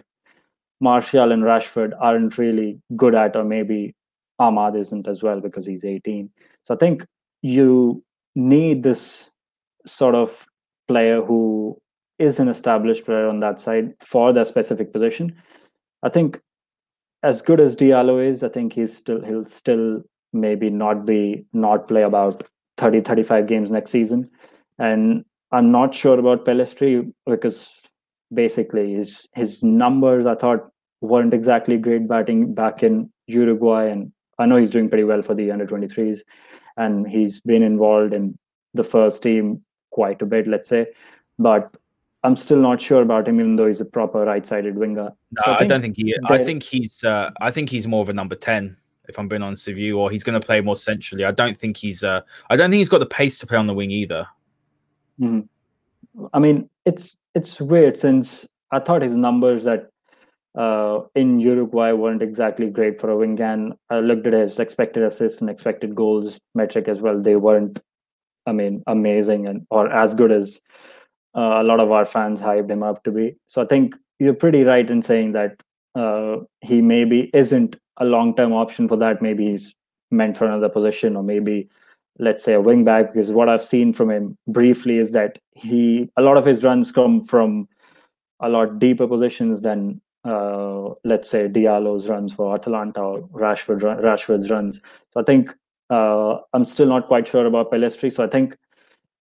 martial 0.80 1.32
and 1.32 1.44
rashford 1.44 1.92
aren't 2.00 2.36
really 2.36 2.78
good 2.96 3.14
at 3.14 3.36
or 3.36 3.44
maybe 3.44 3.94
Amad 4.40 4.78
isn't 4.78 5.06
as 5.08 5.22
well 5.22 5.40
because 5.40 5.66
he's 5.66 5.84
18. 5.84 6.30
So 6.64 6.74
I 6.74 6.76
think 6.76 7.06
you 7.42 8.02
need 8.34 8.82
this 8.82 9.30
sort 9.86 10.14
of 10.14 10.46
player 10.88 11.22
who 11.22 11.78
is 12.18 12.38
an 12.38 12.48
established 12.48 13.04
player 13.04 13.28
on 13.28 13.40
that 13.40 13.60
side 13.60 13.92
for 14.00 14.32
that 14.32 14.46
specific 14.46 14.92
position. 14.92 15.34
I 16.02 16.08
think 16.08 16.40
as 17.22 17.42
good 17.42 17.60
as 17.60 17.76
Diallo 17.76 18.24
is, 18.24 18.42
I 18.42 18.48
think 18.48 18.72
he's 18.74 18.96
still 18.96 19.24
he'll 19.24 19.46
still 19.46 20.02
maybe 20.32 20.70
not 20.70 21.06
be 21.06 21.46
not 21.52 21.88
play 21.88 22.02
about 22.02 22.44
30 22.76 23.00
35 23.00 23.46
games 23.46 23.70
next 23.70 23.90
season. 23.90 24.30
And 24.78 25.24
I'm 25.52 25.70
not 25.70 25.94
sure 25.94 26.18
about 26.18 26.44
Pellistri 26.44 27.12
because 27.26 27.70
basically 28.32 28.94
his 28.94 29.26
his 29.34 29.62
numbers 29.62 30.26
I 30.26 30.34
thought 30.34 30.70
weren't 31.00 31.34
exactly 31.34 31.76
great 31.78 32.08
batting 32.08 32.54
back 32.54 32.82
in 32.82 33.10
Uruguay 33.26 33.88
and 33.90 34.12
I 34.38 34.46
know 34.46 34.56
he's 34.56 34.70
doing 34.70 34.88
pretty 34.88 35.04
well 35.04 35.22
for 35.22 35.34
the 35.34 35.50
under 35.50 35.66
23s, 35.66 36.20
and 36.76 37.08
he's 37.08 37.40
been 37.40 37.62
involved 37.62 38.12
in 38.12 38.38
the 38.74 38.84
first 38.84 39.22
team 39.22 39.62
quite 39.90 40.20
a 40.22 40.26
bit, 40.26 40.46
let's 40.46 40.68
say. 40.68 40.86
But 41.38 41.76
I'm 42.22 42.36
still 42.36 42.58
not 42.58 42.80
sure 42.80 43.02
about 43.02 43.28
him, 43.28 43.38
even 43.40 43.56
though 43.56 43.66
he's 43.66 43.80
a 43.80 43.84
proper 43.84 44.24
right-sided 44.24 44.76
winger. 44.76 45.12
No, 45.32 45.42
so 45.44 45.52
I, 45.52 45.60
I, 45.60 45.64
don't 45.64 45.82
think 45.82 45.96
he. 45.96 46.14
I 46.26 46.42
think 46.42 46.62
he's. 46.62 47.04
Uh, 47.04 47.30
I 47.40 47.50
think 47.50 47.70
he's 47.70 47.86
more 47.86 48.02
of 48.02 48.08
a 48.08 48.12
number 48.12 48.34
ten, 48.34 48.76
if 49.08 49.18
I'm 49.18 49.28
being 49.28 49.42
honest 49.42 49.66
with 49.66 49.76
you, 49.76 49.98
or 49.98 50.10
he's 50.10 50.24
going 50.24 50.38
to 50.40 50.44
play 50.44 50.60
more 50.60 50.76
centrally. 50.76 51.24
I 51.24 51.32
don't 51.32 51.58
think 51.58 51.76
he's. 51.76 52.02
Uh, 52.02 52.22
I 52.50 52.56
don't 52.56 52.70
think 52.70 52.78
he's 52.78 52.88
got 52.88 52.98
the 52.98 53.06
pace 53.06 53.38
to 53.38 53.46
play 53.46 53.58
on 53.58 53.66
the 53.66 53.74
wing 53.74 53.90
either. 53.90 54.26
Mm-hmm. 55.20 56.26
I 56.32 56.38
mean, 56.38 56.70
it's 56.84 57.16
it's 57.34 57.60
weird 57.60 57.98
since 57.98 58.46
I 58.70 58.80
thought 58.80 59.02
his 59.02 59.14
numbers 59.14 59.66
at 59.66 59.90
uh, 60.54 61.00
in 61.14 61.40
Uruguay 61.40 61.92
weren't 61.92 62.22
exactly 62.22 62.70
great 62.70 63.00
for 63.00 63.10
a 63.10 63.16
wing. 63.16 63.40
And 63.40 63.74
I 63.90 64.00
looked 64.00 64.26
at 64.26 64.32
his 64.32 64.58
expected 64.58 65.02
assists 65.02 65.40
and 65.40 65.50
expected 65.50 65.94
goals 65.94 66.38
metric 66.54 66.88
as 66.88 67.00
well. 67.00 67.20
They 67.20 67.36
weren't, 67.36 67.80
I 68.46 68.52
mean, 68.52 68.82
amazing 68.86 69.46
and 69.46 69.66
or 69.70 69.90
as 69.90 70.14
good 70.14 70.30
as 70.30 70.60
uh, 71.36 71.60
a 71.60 71.64
lot 71.64 71.80
of 71.80 71.90
our 71.90 72.04
fans 72.04 72.40
hyped 72.40 72.70
him 72.70 72.82
up 72.82 73.02
to 73.04 73.10
be. 73.10 73.36
So 73.46 73.62
I 73.62 73.66
think 73.66 73.96
you're 74.18 74.34
pretty 74.34 74.62
right 74.62 74.88
in 74.88 75.02
saying 75.02 75.32
that 75.32 75.60
uh, 75.94 76.36
he 76.60 76.80
maybe 76.82 77.30
isn't 77.34 77.76
a 77.96 78.04
long-term 78.04 78.52
option 78.52 78.88
for 78.88 78.96
that. 78.96 79.22
Maybe 79.22 79.50
he's 79.50 79.74
meant 80.10 80.36
for 80.36 80.46
another 80.46 80.68
position, 80.68 81.16
or 81.16 81.22
maybe 81.22 81.68
let's 82.18 82.44
say 82.44 82.52
a 82.52 82.60
wing 82.60 82.84
back. 82.84 83.12
Because 83.12 83.32
what 83.32 83.48
I've 83.48 83.62
seen 83.62 83.92
from 83.92 84.10
him 84.10 84.36
briefly 84.46 84.98
is 84.98 85.12
that 85.12 85.38
he 85.52 86.08
a 86.16 86.22
lot 86.22 86.36
of 86.36 86.44
his 86.44 86.62
runs 86.62 86.92
come 86.92 87.20
from 87.20 87.68
a 88.40 88.48
lot 88.48 88.78
deeper 88.78 89.06
positions 89.06 89.60
than 89.60 90.00
uh, 90.24 90.94
let's 91.04 91.28
say 91.28 91.48
Diallo's 91.48 92.08
runs 92.08 92.32
for 92.32 92.54
Atalanta 92.54 93.00
or 93.00 93.28
Rashford 93.28 93.82
Rashford's 93.82 94.50
runs. 94.50 94.80
So 95.12 95.20
I 95.20 95.24
think 95.24 95.54
uh, 95.90 96.38
I'm 96.52 96.64
still 96.64 96.88
not 96.88 97.08
quite 97.08 97.28
sure 97.28 97.46
about 97.46 97.70
Pellistri. 97.70 98.12
So 98.12 98.24
I 98.24 98.28
think 98.28 98.56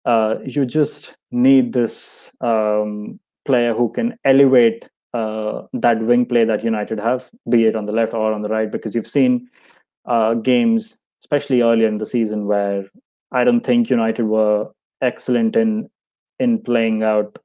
uh, 0.05 0.37
you 0.45 0.65
just 0.65 1.17
need 1.31 1.73
this 1.73 2.31
um, 2.41 3.19
player 3.45 3.75
who 3.75 3.91
can 3.93 4.17
elevate 4.25 4.89
uh, 5.15 5.63
that 5.73 6.01
wing 6.03 6.25
play 6.25 6.45
that 6.45 6.65
United 6.65 6.99
have, 6.99 7.31
be 7.51 7.67
it 7.67 7.77
on 7.77 7.87
the 7.87 7.93
left 7.93 8.15
or 8.15 8.33
on 8.33 8.43
the 8.43 8.49
right, 8.49 8.71
because 8.71 8.95
you've 8.95 9.07
seen 9.09 9.49
uh, 10.07 10.35
games, 10.35 10.97
especially 11.23 11.63
earlier 11.63 11.89
in 11.89 11.99
the 11.99 12.07
season, 12.07 12.47
where 12.47 12.85
I 13.31 13.45
don't 13.45 13.61
think 13.61 13.91
United 13.91 14.25
were 14.25 14.71
excellent 15.01 15.57
in 15.57 15.91
in 16.39 16.63
playing 16.63 17.03
out 17.03 17.39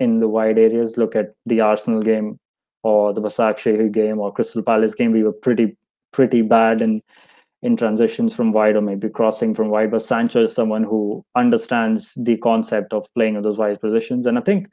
in 0.00 0.20
the 0.20 0.28
wide 0.28 0.58
areas. 0.58 0.96
Look 0.96 1.14
at 1.14 1.34
the 1.46 1.60
Arsenal 1.60 2.02
game 2.02 2.38
or 2.82 3.12
the 3.12 3.20
Basak 3.20 3.92
game 3.92 4.18
or 4.18 4.32
Crystal 4.32 4.62
Palace 4.62 4.94
game. 4.94 5.12
We 5.12 5.22
were 5.22 5.32
pretty 5.32 5.76
pretty 6.12 6.42
bad 6.42 6.82
in 6.82 7.02
in 7.62 7.76
transitions 7.76 8.34
from 8.34 8.50
wide 8.50 8.74
or 8.74 8.80
maybe 8.80 9.08
crossing 9.08 9.54
from 9.54 9.68
wide. 9.68 9.90
But 9.90 10.02
Sancho 10.02 10.44
is 10.44 10.52
someone 10.52 10.82
who 10.82 11.24
understands 11.36 12.12
the 12.16 12.36
concept 12.38 12.92
of 12.92 13.06
playing 13.14 13.36
in 13.36 13.42
those 13.42 13.58
wide 13.58 13.80
positions, 13.80 14.26
and 14.26 14.38
I 14.38 14.40
think 14.42 14.68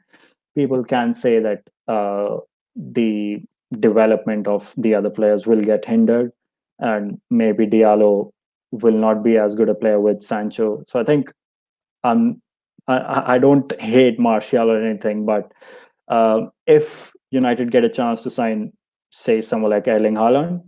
people 0.54 0.84
can 0.84 1.14
say 1.14 1.38
that 1.38 1.62
uh, 1.86 2.38
the 2.74 3.42
development 3.78 4.48
of 4.48 4.74
the 4.76 4.94
other 4.94 5.10
players 5.10 5.46
will 5.46 5.62
get 5.62 5.84
hindered, 5.84 6.32
and 6.78 7.20
maybe 7.30 7.66
Diallo 7.66 8.32
will 8.72 8.94
not 8.94 9.22
be 9.22 9.36
as 9.36 9.54
good 9.54 9.68
a 9.68 9.74
player 9.74 10.00
with 10.00 10.22
Sancho. 10.22 10.84
So 10.88 11.00
I 11.00 11.04
think 11.04 11.32
um, 12.04 12.40
I, 12.88 13.34
I 13.34 13.38
don't 13.38 13.80
hate 13.80 14.18
Martial 14.18 14.70
or 14.70 14.80
anything, 14.80 15.26
but 15.26 15.52
uh, 16.08 16.46
if 16.66 17.12
United 17.30 17.70
get 17.70 17.84
a 17.84 17.88
chance 17.88 18.22
to 18.22 18.30
sign, 18.30 18.72
say, 19.10 19.40
someone 19.40 19.70
like 19.70 19.86
Erling 19.88 20.14
Haaland, 20.14 20.62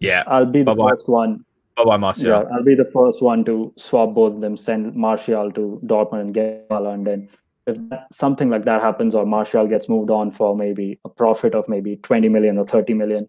yeah, 0.00 0.22
I'll 0.26 0.46
be 0.46 0.60
the 0.60 0.74
Bye-bye. 0.74 0.90
first 0.90 1.08
one. 1.08 1.44
Bye 1.76 1.84
bye, 1.84 1.96
Martial. 1.96 2.26
Yeah, 2.26 2.44
I'll 2.52 2.64
be 2.64 2.74
the 2.74 2.90
first 2.92 3.22
one 3.22 3.44
to 3.44 3.72
swap 3.76 4.14
both 4.14 4.34
of 4.34 4.40
them, 4.40 4.56
send 4.56 4.94
Martial 4.94 5.50
to 5.52 5.80
Dortmund 5.84 6.20
and 6.20 6.34
get 6.34 6.68
Haaland. 6.68 7.06
And 7.06 7.28
if 7.66 7.76
that, 7.88 8.12
something 8.12 8.50
like 8.50 8.64
that 8.64 8.80
happens, 8.80 9.14
or 9.14 9.26
Martial 9.26 9.66
gets 9.66 9.88
moved 9.88 10.10
on 10.10 10.30
for 10.30 10.56
maybe 10.56 10.98
a 11.04 11.08
profit 11.08 11.54
of 11.54 11.68
maybe 11.68 11.96
20 11.96 12.28
million 12.28 12.58
or 12.58 12.66
30 12.66 12.94
million 12.94 13.28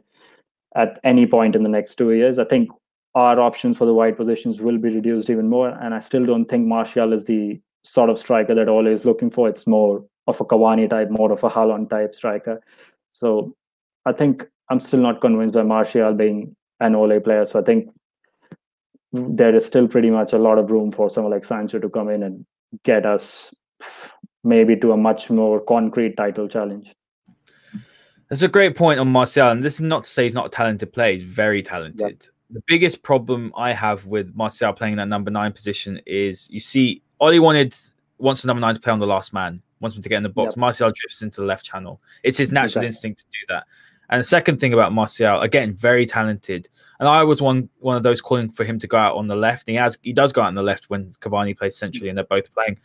at 0.75 0.99
any 1.03 1.25
point 1.25 1.55
in 1.55 1.63
the 1.63 1.69
next 1.69 1.95
two 1.95 2.11
years, 2.11 2.37
I 2.39 2.45
think 2.45 2.69
our 3.15 3.39
options 3.39 3.77
for 3.77 3.85
the 3.85 3.93
wide 3.93 4.17
positions 4.17 4.61
will 4.61 4.77
be 4.77 4.89
reduced 4.93 5.29
even 5.29 5.49
more. 5.49 5.69
And 5.69 5.93
I 5.93 5.99
still 5.99 6.25
don't 6.25 6.45
think 6.45 6.67
Martial 6.67 7.11
is 7.11 7.25
the 7.25 7.59
sort 7.83 8.09
of 8.09 8.19
striker 8.19 8.53
that 8.53 8.69
Ole 8.69 8.87
is 8.87 9.05
looking 9.05 9.31
for. 9.31 9.49
It's 9.49 9.65
more 9.65 10.05
of 10.29 10.39
a 10.39 10.45
Cavani 10.45 10.89
type, 10.89 11.09
more 11.09 11.31
of 11.31 11.43
a 11.43 11.49
Haaland 11.49 11.89
type 11.89 12.15
striker. 12.15 12.61
So 13.13 13.55
I 14.05 14.13
think 14.13 14.47
I'm 14.69 14.79
still 14.79 15.01
not 15.01 15.21
convinced 15.21 15.53
by 15.53 15.63
Martial 15.63 16.13
being 16.13 16.55
an 16.79 16.95
Ole 16.95 17.19
player. 17.19 17.45
So 17.45 17.59
I 17.59 17.63
think 17.63 17.89
there 19.11 19.53
is 19.53 19.65
still 19.65 19.87
pretty 19.87 20.09
much 20.09 20.33
a 20.33 20.37
lot 20.37 20.57
of 20.57 20.71
room 20.71 20.91
for 20.91 21.09
someone 21.09 21.33
like 21.33 21.43
Sancho 21.43 21.79
to 21.79 21.89
come 21.89 22.09
in 22.09 22.23
and 22.23 22.45
get 22.83 23.05
us 23.05 23.51
maybe 24.43 24.75
to 24.77 24.91
a 24.91 24.97
much 24.97 25.29
more 25.29 25.59
concrete 25.59 26.15
title 26.15 26.47
challenge. 26.47 26.93
That's 28.29 28.43
a 28.43 28.47
great 28.47 28.75
point 28.75 28.99
on 28.99 29.11
Martial, 29.11 29.49
and 29.49 29.63
this 29.63 29.75
is 29.75 29.81
not 29.81 30.03
to 30.03 30.09
say 30.09 30.23
he's 30.23 30.35
not 30.35 30.45
a 30.45 30.49
talented 30.49 30.93
player. 30.93 31.13
He's 31.13 31.23
very 31.23 31.63
talented. 31.63 31.99
Yep. 31.99 32.23
The 32.51 32.63
biggest 32.67 33.01
problem 33.01 33.51
I 33.57 33.73
have 33.73 34.05
with 34.05 34.35
Martial 34.35 34.71
playing 34.73 34.97
that 34.97 35.07
number 35.07 35.31
nine 35.31 35.51
position 35.51 35.99
is 36.05 36.47
you 36.51 36.59
see, 36.59 37.01
Ole 37.19 37.39
wanted 37.39 37.75
wants 38.19 38.41
the 38.41 38.47
number 38.47 38.61
nine 38.61 38.75
to 38.75 38.81
play 38.81 38.93
on 38.93 38.99
the 38.99 39.07
last 39.07 39.33
man, 39.33 39.61
wants 39.79 39.95
him 39.95 40.01
to 40.01 40.09
get 40.09 40.17
in 40.17 40.23
the 40.23 40.29
box. 40.29 40.53
Yep. 40.53 40.57
Martial 40.57 40.91
drifts 40.91 41.21
into 41.21 41.41
the 41.41 41.47
left 41.47 41.65
channel. 41.65 42.01
It's 42.23 42.37
his 42.37 42.51
natural 42.51 42.65
exactly. 42.65 42.87
instinct 42.87 43.19
to 43.19 43.25
do 43.25 43.53
that. 43.53 43.63
And 44.09 44.19
the 44.19 44.25
second 44.25 44.59
thing 44.59 44.73
about 44.73 44.91
Martial, 44.91 45.41
again, 45.41 45.73
very 45.73 46.05
talented. 46.05 46.67
And 46.99 47.07
I 47.07 47.23
was 47.23 47.41
one 47.41 47.69
one 47.79 47.95
of 47.95 48.03
those 48.03 48.21
calling 48.21 48.49
for 48.49 48.63
him 48.63 48.79
to 48.79 48.87
go 48.87 48.97
out 48.97 49.15
on 49.15 49.27
the 49.27 49.35
left. 49.35 49.67
And 49.67 49.73
he 49.73 49.77
has 49.77 49.97
he 50.01 50.13
does 50.13 50.33
go 50.33 50.41
out 50.41 50.47
on 50.47 50.55
the 50.55 50.63
left 50.63 50.89
when 50.89 51.09
Cavani 51.21 51.57
plays 51.57 51.77
centrally 51.77 52.09
and 52.09 52.17
they're 52.17 52.25
both 52.25 52.53
playing. 52.53 52.79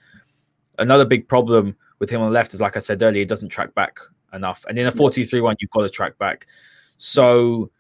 Another 0.79 1.05
big 1.05 1.29
problem 1.29 1.77
with 1.99 2.11
him 2.11 2.21
on 2.21 2.29
the 2.29 2.35
left 2.35 2.53
is 2.53 2.61
like 2.61 2.77
I 2.77 2.81
said 2.81 3.03
earlier, 3.03 3.21
he 3.21 3.25
doesn't 3.25 3.49
track 3.49 3.75
back 3.75 3.99
enough. 4.33 4.65
And 4.69 4.77
in 4.77 4.87
a 4.87 4.93
4-2-3-1, 4.93 5.57
you've 5.61 5.71
got 5.71 5.83
to 5.83 5.89
track 5.89 6.19
back. 6.19 6.47
So 6.97 7.71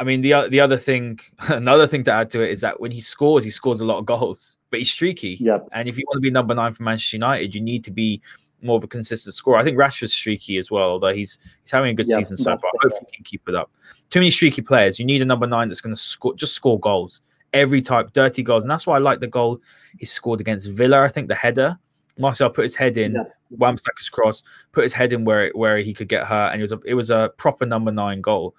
I 0.00 0.04
mean, 0.04 0.22
the 0.22 0.48
the 0.48 0.60
other 0.60 0.76
thing, 0.76 1.20
another 1.48 1.86
thing 1.86 2.04
to 2.04 2.12
add 2.12 2.30
to 2.30 2.42
it 2.42 2.50
is 2.50 2.60
that 2.62 2.80
when 2.80 2.90
he 2.90 3.00
scores, 3.00 3.44
he 3.44 3.50
scores 3.50 3.80
a 3.80 3.84
lot 3.84 3.98
of 3.98 4.06
goals, 4.06 4.58
but 4.70 4.78
he's 4.78 4.90
streaky. 4.90 5.36
Yep. 5.40 5.68
And 5.72 5.88
if 5.88 5.98
you 5.98 6.04
want 6.08 6.16
to 6.16 6.20
be 6.20 6.30
number 6.30 6.54
nine 6.54 6.72
for 6.72 6.82
Manchester 6.82 7.16
United, 7.16 7.54
you 7.54 7.60
need 7.60 7.84
to 7.84 7.90
be 7.90 8.20
more 8.64 8.76
of 8.76 8.84
a 8.84 8.88
consistent 8.88 9.34
scorer. 9.34 9.58
I 9.58 9.64
think 9.64 9.76
Rashford's 9.76 10.12
streaky 10.12 10.58
as 10.58 10.70
well, 10.70 10.90
although 10.90 11.14
he's 11.14 11.38
he's 11.62 11.70
having 11.70 11.90
a 11.90 11.94
good 11.94 12.08
yep, 12.08 12.18
season 12.18 12.36
so 12.36 12.56
far. 12.56 12.70
Hopefully, 12.80 13.06
he 13.10 13.16
can 13.16 13.24
keep 13.24 13.48
it 13.48 13.54
up. 13.54 13.70
Too 14.10 14.20
many 14.20 14.30
streaky 14.30 14.62
players. 14.62 14.98
You 14.98 15.04
need 15.04 15.22
a 15.22 15.24
number 15.24 15.46
nine 15.46 15.68
that's 15.68 15.80
going 15.80 15.94
to 15.94 16.00
score, 16.00 16.34
just 16.34 16.54
score 16.54 16.80
goals 16.80 17.22
every 17.52 17.80
type, 17.80 18.12
dirty 18.12 18.42
goals, 18.42 18.64
and 18.64 18.70
that's 18.70 18.86
why 18.86 18.96
I 18.96 18.98
like 18.98 19.20
the 19.20 19.26
goal 19.26 19.60
he 19.98 20.06
scored 20.06 20.40
against 20.40 20.70
Villa. 20.70 21.02
I 21.02 21.08
think 21.08 21.28
the 21.28 21.34
header. 21.34 21.78
Martial 22.16 22.48
put 22.48 22.62
his 22.62 22.76
head 22.76 22.96
in, 22.96 23.14
yeah. 23.14 23.24
Wan-Bissaka's 23.50 24.08
cross, 24.08 24.44
put 24.70 24.84
his 24.84 24.92
head 24.92 25.12
in 25.12 25.24
where 25.24 25.50
where 25.50 25.78
he 25.78 25.92
could 25.92 26.08
get 26.08 26.26
her, 26.26 26.48
and 26.52 26.60
it 26.60 26.62
was 26.62 26.72
a 26.72 26.80
it 26.84 26.94
was 26.94 27.10
a 27.10 27.32
proper 27.36 27.66
number 27.66 27.90
nine 27.90 28.20
goal. 28.20 28.54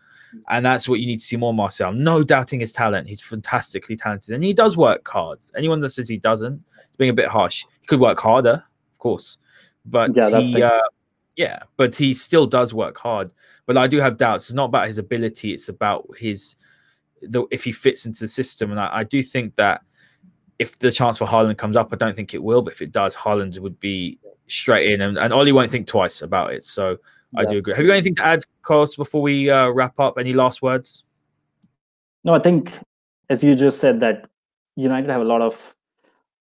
And 0.50 0.66
that's 0.66 0.90
what 0.90 1.00
you 1.00 1.06
need 1.06 1.20
to 1.20 1.26
see 1.26 1.38
more, 1.38 1.54
Martial. 1.54 1.94
No 1.94 2.22
doubting 2.22 2.60
his 2.60 2.74
talent. 2.74 3.08
He's 3.08 3.22
fantastically 3.22 3.96
talented. 3.96 4.36
And 4.36 4.44
he 4.44 4.52
does 4.52 4.76
work 4.76 5.08
hard. 5.08 5.40
Anyone 5.56 5.80
that 5.80 5.92
says 5.92 6.10
he 6.10 6.18
doesn't 6.18 6.56
is 6.56 6.98
being 6.98 7.10
a 7.10 7.14
bit 7.14 7.30
harsh. 7.30 7.64
He 7.80 7.88
could 7.88 8.02
work 8.02 8.20
harder, 8.20 8.64
of 8.92 9.00
course. 9.00 9.38
But 9.86 10.16
yeah, 10.16 10.40
he, 10.40 10.62
uh, 10.62 10.80
yeah, 11.36 11.60
but 11.78 11.96
he 11.96 12.14
still 12.14 12.48
does 12.48 12.74
work 12.74 12.98
hard. 12.98 13.32
But 13.66 13.78
I 13.78 13.88
do 13.88 14.00
have 14.00 14.18
doubts. 14.18 14.46
It's 14.46 14.54
not 14.54 14.66
about 14.66 14.88
his 14.88 14.98
ability, 14.98 15.54
it's 15.54 15.70
about 15.70 16.08
his 16.18 16.56
the 17.22 17.46
if 17.52 17.64
he 17.64 17.72
fits 17.72 18.06
into 18.06 18.22
the 18.22 18.28
system. 18.28 18.72
And 18.72 18.80
I, 18.80 18.90
I 18.98 19.04
do 19.04 19.24
think 19.24 19.56
that 19.56 19.82
if 20.60 20.80
the 20.80 20.92
chance 20.92 21.18
for 21.18 21.26
Haaland 21.26 21.58
comes 21.58 21.76
up, 21.76 21.90
I 21.92 21.98
don't 21.98 22.16
think 22.16 22.34
it 22.34 22.42
will, 22.44 22.62
but 22.62 22.74
if 22.74 22.82
it 22.82 22.92
does, 22.92 23.16
Haaland 23.16 23.60
would 23.60 23.80
be 23.80 24.20
straight 24.48 24.92
in 24.92 25.02
and, 25.02 25.18
and 25.18 25.34
Ole 25.34 25.52
won't 25.52 25.72
think 25.72 25.88
twice 25.88 26.22
about 26.22 26.54
it. 26.54 26.64
So 26.64 26.98
I 27.38 27.44
do 27.44 27.58
agree. 27.58 27.74
Have 27.74 27.84
you 27.84 27.88
got 27.88 27.96
anything 27.96 28.16
to 28.16 28.26
add, 28.26 28.44
Kaus, 28.64 28.96
before 28.96 29.22
we 29.22 29.50
uh, 29.50 29.68
wrap 29.70 30.00
up? 30.00 30.18
Any 30.18 30.32
last 30.32 30.62
words? 30.62 31.04
No, 32.24 32.34
I 32.34 32.40
think 32.40 32.72
as 33.30 33.44
you 33.44 33.56
just 33.56 33.80
said 33.80 34.00
that 34.00 34.30
United 34.78 35.10
have 35.10 35.22
a 35.22 35.26
lot 35.26 35.42
of 35.42 35.75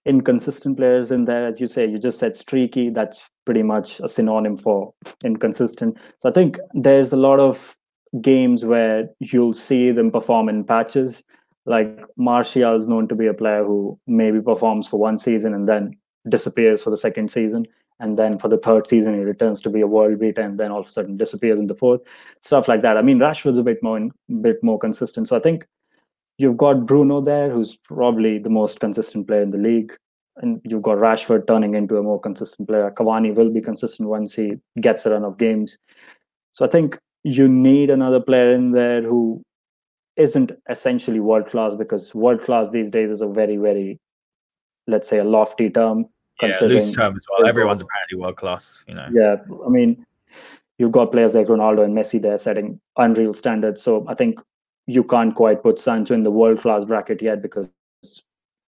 inconsistent 0.07 0.77
players 0.77 1.11
in 1.11 1.25
there. 1.25 1.47
As 1.47 1.61
you 1.61 1.67
say, 1.67 1.87
you 1.87 1.99
just 1.99 2.19
said 2.19 2.37
streaky. 2.37 2.91
That's 2.91 3.29
pretty 3.45 3.63
much 3.63 4.01
a 4.01 4.09
synonym 4.09 4.57
for 4.57 4.93
inconsistent. 5.23 5.99
So 6.21 6.29
I 6.29 6.33
think 6.33 6.59
there's 6.75 7.13
a 7.13 7.17
lot 7.17 7.41
of 7.41 7.77
games 8.21 8.65
where 8.65 9.09
you'll 9.19 9.55
see 9.55 9.91
them 9.91 10.11
perform 10.11 10.49
in 10.49 10.65
patches. 10.65 11.23
Like 11.67 11.99
Martial 12.17 12.77
is 12.77 12.87
known 12.87 13.09
to 13.09 13.15
be 13.15 13.27
a 13.27 13.35
player 13.35 13.65
who 13.65 13.99
maybe 14.07 14.41
performs 14.41 14.87
for 14.87 15.01
one 15.01 15.19
season 15.19 15.55
and 15.55 15.69
then 15.69 15.97
disappears 16.29 16.83
for 16.83 16.91
the 16.91 16.97
second 16.97 17.31
season 17.31 17.67
and 18.01 18.19
then 18.19 18.39
for 18.39 18.49
the 18.49 18.59
third 18.59 18.89
season 18.89 19.15
he 19.15 19.21
returns 19.21 19.61
to 19.61 19.71
be 19.71 19.81
a 19.81 19.87
world 19.87 20.19
beater 20.19 20.43
and 20.43 20.57
then 20.57 20.71
all 20.71 20.81
of 20.81 20.87
a 20.87 20.91
sudden 20.91 21.17
disappears 21.17 21.61
in 21.61 21.67
the 21.67 21.75
fourth 21.75 22.01
stuff 22.43 22.67
like 22.67 22.83
that 22.83 22.97
i 22.97 23.03
mean 23.03 23.19
rashford's 23.19 23.59
a 23.59 23.63
bit 23.63 23.83
more 23.83 23.97
in, 23.97 24.11
bit 24.41 24.63
more 24.63 24.79
consistent 24.79 25.29
so 25.29 25.37
i 25.37 25.41
think 25.41 25.67
you've 26.39 26.57
got 26.57 26.87
bruno 26.87 27.21
there 27.21 27.51
who's 27.51 27.77
probably 27.77 28.39
the 28.39 28.51
most 28.51 28.81
consistent 28.81 29.27
player 29.27 29.43
in 29.43 29.51
the 29.51 29.59
league 29.59 29.93
and 30.37 30.61
you've 30.65 30.83
got 30.83 30.99
rashford 30.99 31.47
turning 31.47 31.75
into 31.75 31.97
a 31.97 32.03
more 32.03 32.21
consistent 32.21 32.69
player 32.69 32.91
cavani 32.91 33.35
will 33.35 33.51
be 33.51 33.61
consistent 33.61 34.09
once 34.09 34.35
he 34.35 34.53
gets 34.81 35.07
a 35.07 35.11
run 35.11 35.25
of 35.25 35.39
games 35.39 35.79
so 36.53 36.65
i 36.65 36.69
think 36.69 36.99
you 37.23 37.49
need 37.49 37.91
another 37.91 38.21
player 38.21 38.53
in 38.53 38.73
there 38.73 39.03
who 39.03 39.43
isn't 40.17 40.53
essentially 40.71 41.21
world 41.21 41.47
class 41.47 41.75
because 41.75 42.15
world 42.15 42.41
class 42.41 42.71
these 42.71 42.91
days 42.91 43.11
is 43.11 43.21
a 43.21 43.27
very 43.27 43.57
very 43.57 43.99
let's 44.87 45.09
say 45.09 45.19
a 45.19 45.25
lofty 45.25 45.71
term 45.71 46.07
yeah, 46.43 46.59
loose 46.61 46.93
term 46.93 47.17
as 47.17 47.25
well. 47.31 47.47
Everyone's 47.47 47.83
apparently 47.83 48.19
world 48.19 48.37
class, 48.37 48.85
you 48.89 48.95
know. 48.95 49.09
Yeah, 49.13 49.37
I 49.65 49.69
mean, 49.69 50.05
you've 50.79 50.93
got 50.93 51.13
players 51.13 51.35
like 51.35 51.47
Ronaldo 51.47 51.85
and 51.85 51.97
Messi 51.97 52.21
there 52.21 52.39
setting 52.39 52.81
unreal 52.97 53.35
standards. 53.35 53.83
So 53.83 54.05
I 54.09 54.15
think 54.15 54.41
you 54.87 55.05
can't 55.05 55.35
quite 55.35 55.63
put 55.63 55.79
Sancho 55.79 56.15
in 56.15 56.23
the 56.23 56.31
world 56.31 56.61
class 56.61 56.85
bracket 56.85 57.23
yet 57.23 57.43
because 57.43 57.69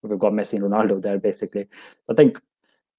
we've 0.03 0.19
got 0.19 0.33
Messi 0.33 0.55
and 0.55 0.63
Ronaldo 0.63 1.01
there 1.01 1.19
basically. 1.19 1.67
I 2.11 2.15
think 2.15 2.41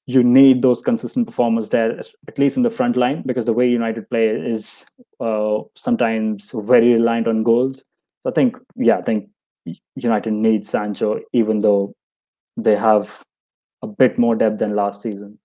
you 0.06 0.24
need 0.24 0.62
those 0.62 0.82
consistent 0.82 1.28
performers 1.28 1.70
there, 1.70 2.00
at 2.28 2.40
least 2.40 2.56
in 2.56 2.64
the 2.64 2.70
front 2.70 2.96
line, 2.96 3.24
because 3.26 3.46
the 3.46 3.54
way 3.54 3.68
United 3.68 4.10
play 4.10 4.28
is 4.30 4.86
uh, 5.20 5.60
sometimes 5.76 6.52
very 6.54 6.94
reliant 6.94 7.28
on 7.28 7.44
goals. 7.44 7.84
So 8.24 8.30
I 8.30 8.32
think, 8.32 8.58
yeah, 8.76 9.00
I 9.00 9.02
think 9.02 9.30
United 9.96 10.32
needs 10.32 10.70
Sancho, 10.70 11.20
even 11.34 11.60
though 11.60 11.94
they 12.56 12.78
have 12.78 13.22
a 13.82 13.88
bit 13.88 14.18
more 14.18 14.36
depth 14.36 14.60
than 14.60 14.76
last 14.76 15.02
season. 15.02 15.40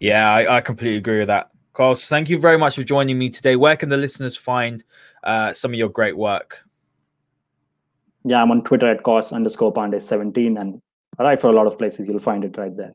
Yeah, 0.00 0.32
I, 0.32 0.56
I 0.56 0.60
completely 0.60 0.98
agree 0.98 1.18
with 1.20 1.28
that. 1.28 1.50
Kaus, 1.80 2.10
thank 2.10 2.28
you 2.28 2.38
very 2.38 2.58
much 2.58 2.74
for 2.74 2.82
joining 2.82 3.16
me 3.16 3.30
today. 3.30 3.56
Where 3.56 3.74
can 3.74 3.88
the 3.88 3.96
listeners 3.96 4.36
find 4.36 4.84
uh, 5.24 5.54
some 5.54 5.70
of 5.70 5.78
your 5.78 5.88
great 5.88 6.14
work? 6.14 6.62
Yeah, 8.22 8.42
I'm 8.42 8.50
on 8.50 8.62
Twitter 8.64 8.90
at 8.90 9.02
kaus 9.02 9.32
underscore 9.32 9.72
pandey 9.72 10.02
17 10.02 10.58
and 10.58 10.82
I 11.18 11.22
write 11.22 11.40
for 11.40 11.48
a 11.48 11.54
lot 11.54 11.66
of 11.66 11.78
places. 11.78 12.06
You'll 12.06 12.18
find 12.18 12.44
it 12.44 12.58
right 12.58 12.76
there. 12.76 12.92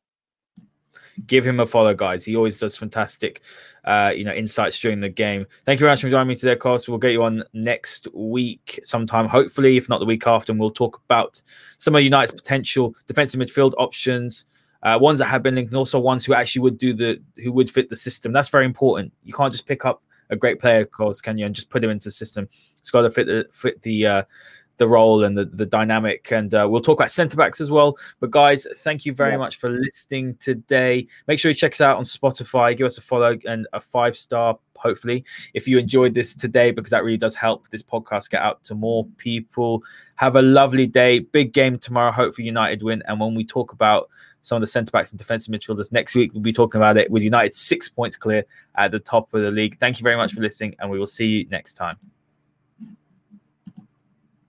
Give 1.26 1.44
him 1.44 1.60
a 1.60 1.66
follow, 1.66 1.96
guys. 1.96 2.26
He 2.26 2.36
always 2.36 2.58
does 2.58 2.78
fantastic, 2.78 3.42
uh, 3.86 4.14
you 4.16 4.24
know, 4.24 4.34
insights 4.34 4.80
during 4.80 5.00
the 5.00 5.10
game. 5.10 5.48
Thank 5.66 5.80
you 5.80 5.86
very 5.86 5.94
much 5.94 6.02
for 6.02 6.10
joining 6.12 6.28
me 6.28 6.36
today, 6.36 6.56
Kaus. 6.56 6.88
We'll 6.88 7.00
get 7.00 7.12
you 7.12 7.24
on 7.24 7.44
next 7.54 8.08
week 8.14 8.80
sometime, 8.84 9.28
hopefully, 9.28 9.78
if 9.78 9.90
not 9.90 10.00
the 10.00 10.06
week 10.06 10.28
after, 10.28 10.52
and 10.52 10.60
we'll 10.60 10.70
talk 10.70 11.02
about 11.06 11.42
some 11.80 11.96
of 11.96 12.04
United's 12.04 12.34
potential 12.34 12.94
defensive 13.08 13.40
midfield 13.40 13.74
options. 13.80 14.46
Uh, 14.86 14.98
ones 14.98 15.20
that 15.20 15.26
have 15.26 15.44
been 15.44 15.56
linked, 15.56 15.72
and 15.72 15.78
also 15.78 16.00
ones 16.00 16.24
who 16.24 16.34
actually 16.34 16.62
would 16.62 16.78
do 16.78 16.94
the 16.94 17.20
who 17.44 17.52
would 17.52 17.70
fit 17.70 17.90
the 17.90 17.98
system. 17.98 18.32
That's 18.32 18.50
very 18.50 18.66
important. 18.66 19.12
You 19.24 19.34
can't 19.34 19.52
just 19.52 19.68
pick 19.68 19.84
up 19.84 20.02
a 20.30 20.36
great 20.36 20.60
player, 20.60 20.82
of 20.82 20.92
course, 20.92 21.22
can 21.22 21.38
you, 21.38 21.46
and 21.46 21.56
just 21.56 21.70
put 21.70 21.84
him 21.84 21.90
into 21.90 22.06
the 22.06 22.12
system. 22.12 22.48
It's 22.78 22.92
got 22.92 23.02
to 23.02 23.12
fit 23.12 23.26
the 23.26 23.48
fit 23.52 23.82
the 23.82 24.06
uh, 24.06 24.24
the 24.78 24.88
role 24.88 25.24
and 25.24 25.36
the, 25.36 25.46
the 25.46 25.66
dynamic. 25.66 26.32
And 26.32 26.54
uh, 26.54 26.68
we'll 26.70 26.82
talk 26.82 27.00
about 27.00 27.12
centre 27.12 27.38
backs 27.38 27.62
as 27.62 27.72
well. 27.72 27.98
But 28.20 28.32
guys, 28.32 28.68
thank 28.78 29.06
you 29.06 29.14
very 29.14 29.32
yeah. 29.32 29.38
much 29.38 29.58
for 29.58 29.70
listening 29.70 30.36
today. 30.40 31.08
Make 31.28 31.40
sure 31.40 31.50
you 31.50 31.56
check 31.56 31.74
us 31.74 31.82
out 31.82 31.98
on 31.98 32.04
Spotify. 32.04 32.76
Give 32.76 32.86
us 32.86 32.98
a 32.98 33.02
follow 33.02 33.38
and 33.46 33.68
a 33.74 33.80
five 33.80 34.16
star, 34.16 34.58
hopefully, 34.76 35.24
if 35.54 35.68
you 35.68 35.78
enjoyed 35.78 36.14
this 36.14 36.34
today, 36.34 36.72
because 36.72 36.92
that 36.92 37.04
really 37.04 37.18
does 37.18 37.36
help 37.36 37.70
this 37.70 37.84
podcast 37.84 38.30
get 38.30 38.42
out 38.42 38.64
to 38.66 38.76
more 38.76 39.06
people. 39.18 39.82
Have 40.16 40.36
a 40.36 40.42
lovely 40.42 40.88
day. 40.88 41.20
Big 41.20 41.54
game 41.54 41.78
tomorrow. 41.78 42.12
Hopefully, 42.12 42.46
United 42.46 42.84
win. 42.84 43.04
And 43.08 43.20
when 43.20 43.36
we 43.36 43.46
talk 43.46 43.72
about 43.72 44.10
some 44.46 44.58
of 44.58 44.62
the 44.62 44.68
centre 44.68 44.92
backs 44.92 45.12
and 45.12 45.18
defensive 45.18 45.52
midfielders 45.52 45.92
next 45.92 46.16
week, 46.16 46.32
we'll 46.34 46.42
be 46.42 46.54
talking 46.54 46.80
about 46.80 46.98
it 46.98 47.10
with 47.10 47.24
United 47.24 47.56
six 47.56 47.90
points 47.90 48.16
clear 48.16 48.46
at 48.76 48.92
the 48.92 49.00
top 49.00 49.34
of 49.34 49.42
the 49.42 49.52
league. 49.52 49.78
Thank 49.80 50.00
you 50.00 50.04
very 50.04 50.16
much 50.16 50.34
for 50.34 50.42
listening, 50.42 50.76
and 50.80 50.90
we 50.90 51.00
will 51.00 51.08
see 51.08 51.26
you 51.26 51.48
next 51.50 51.74
time. 51.74 51.98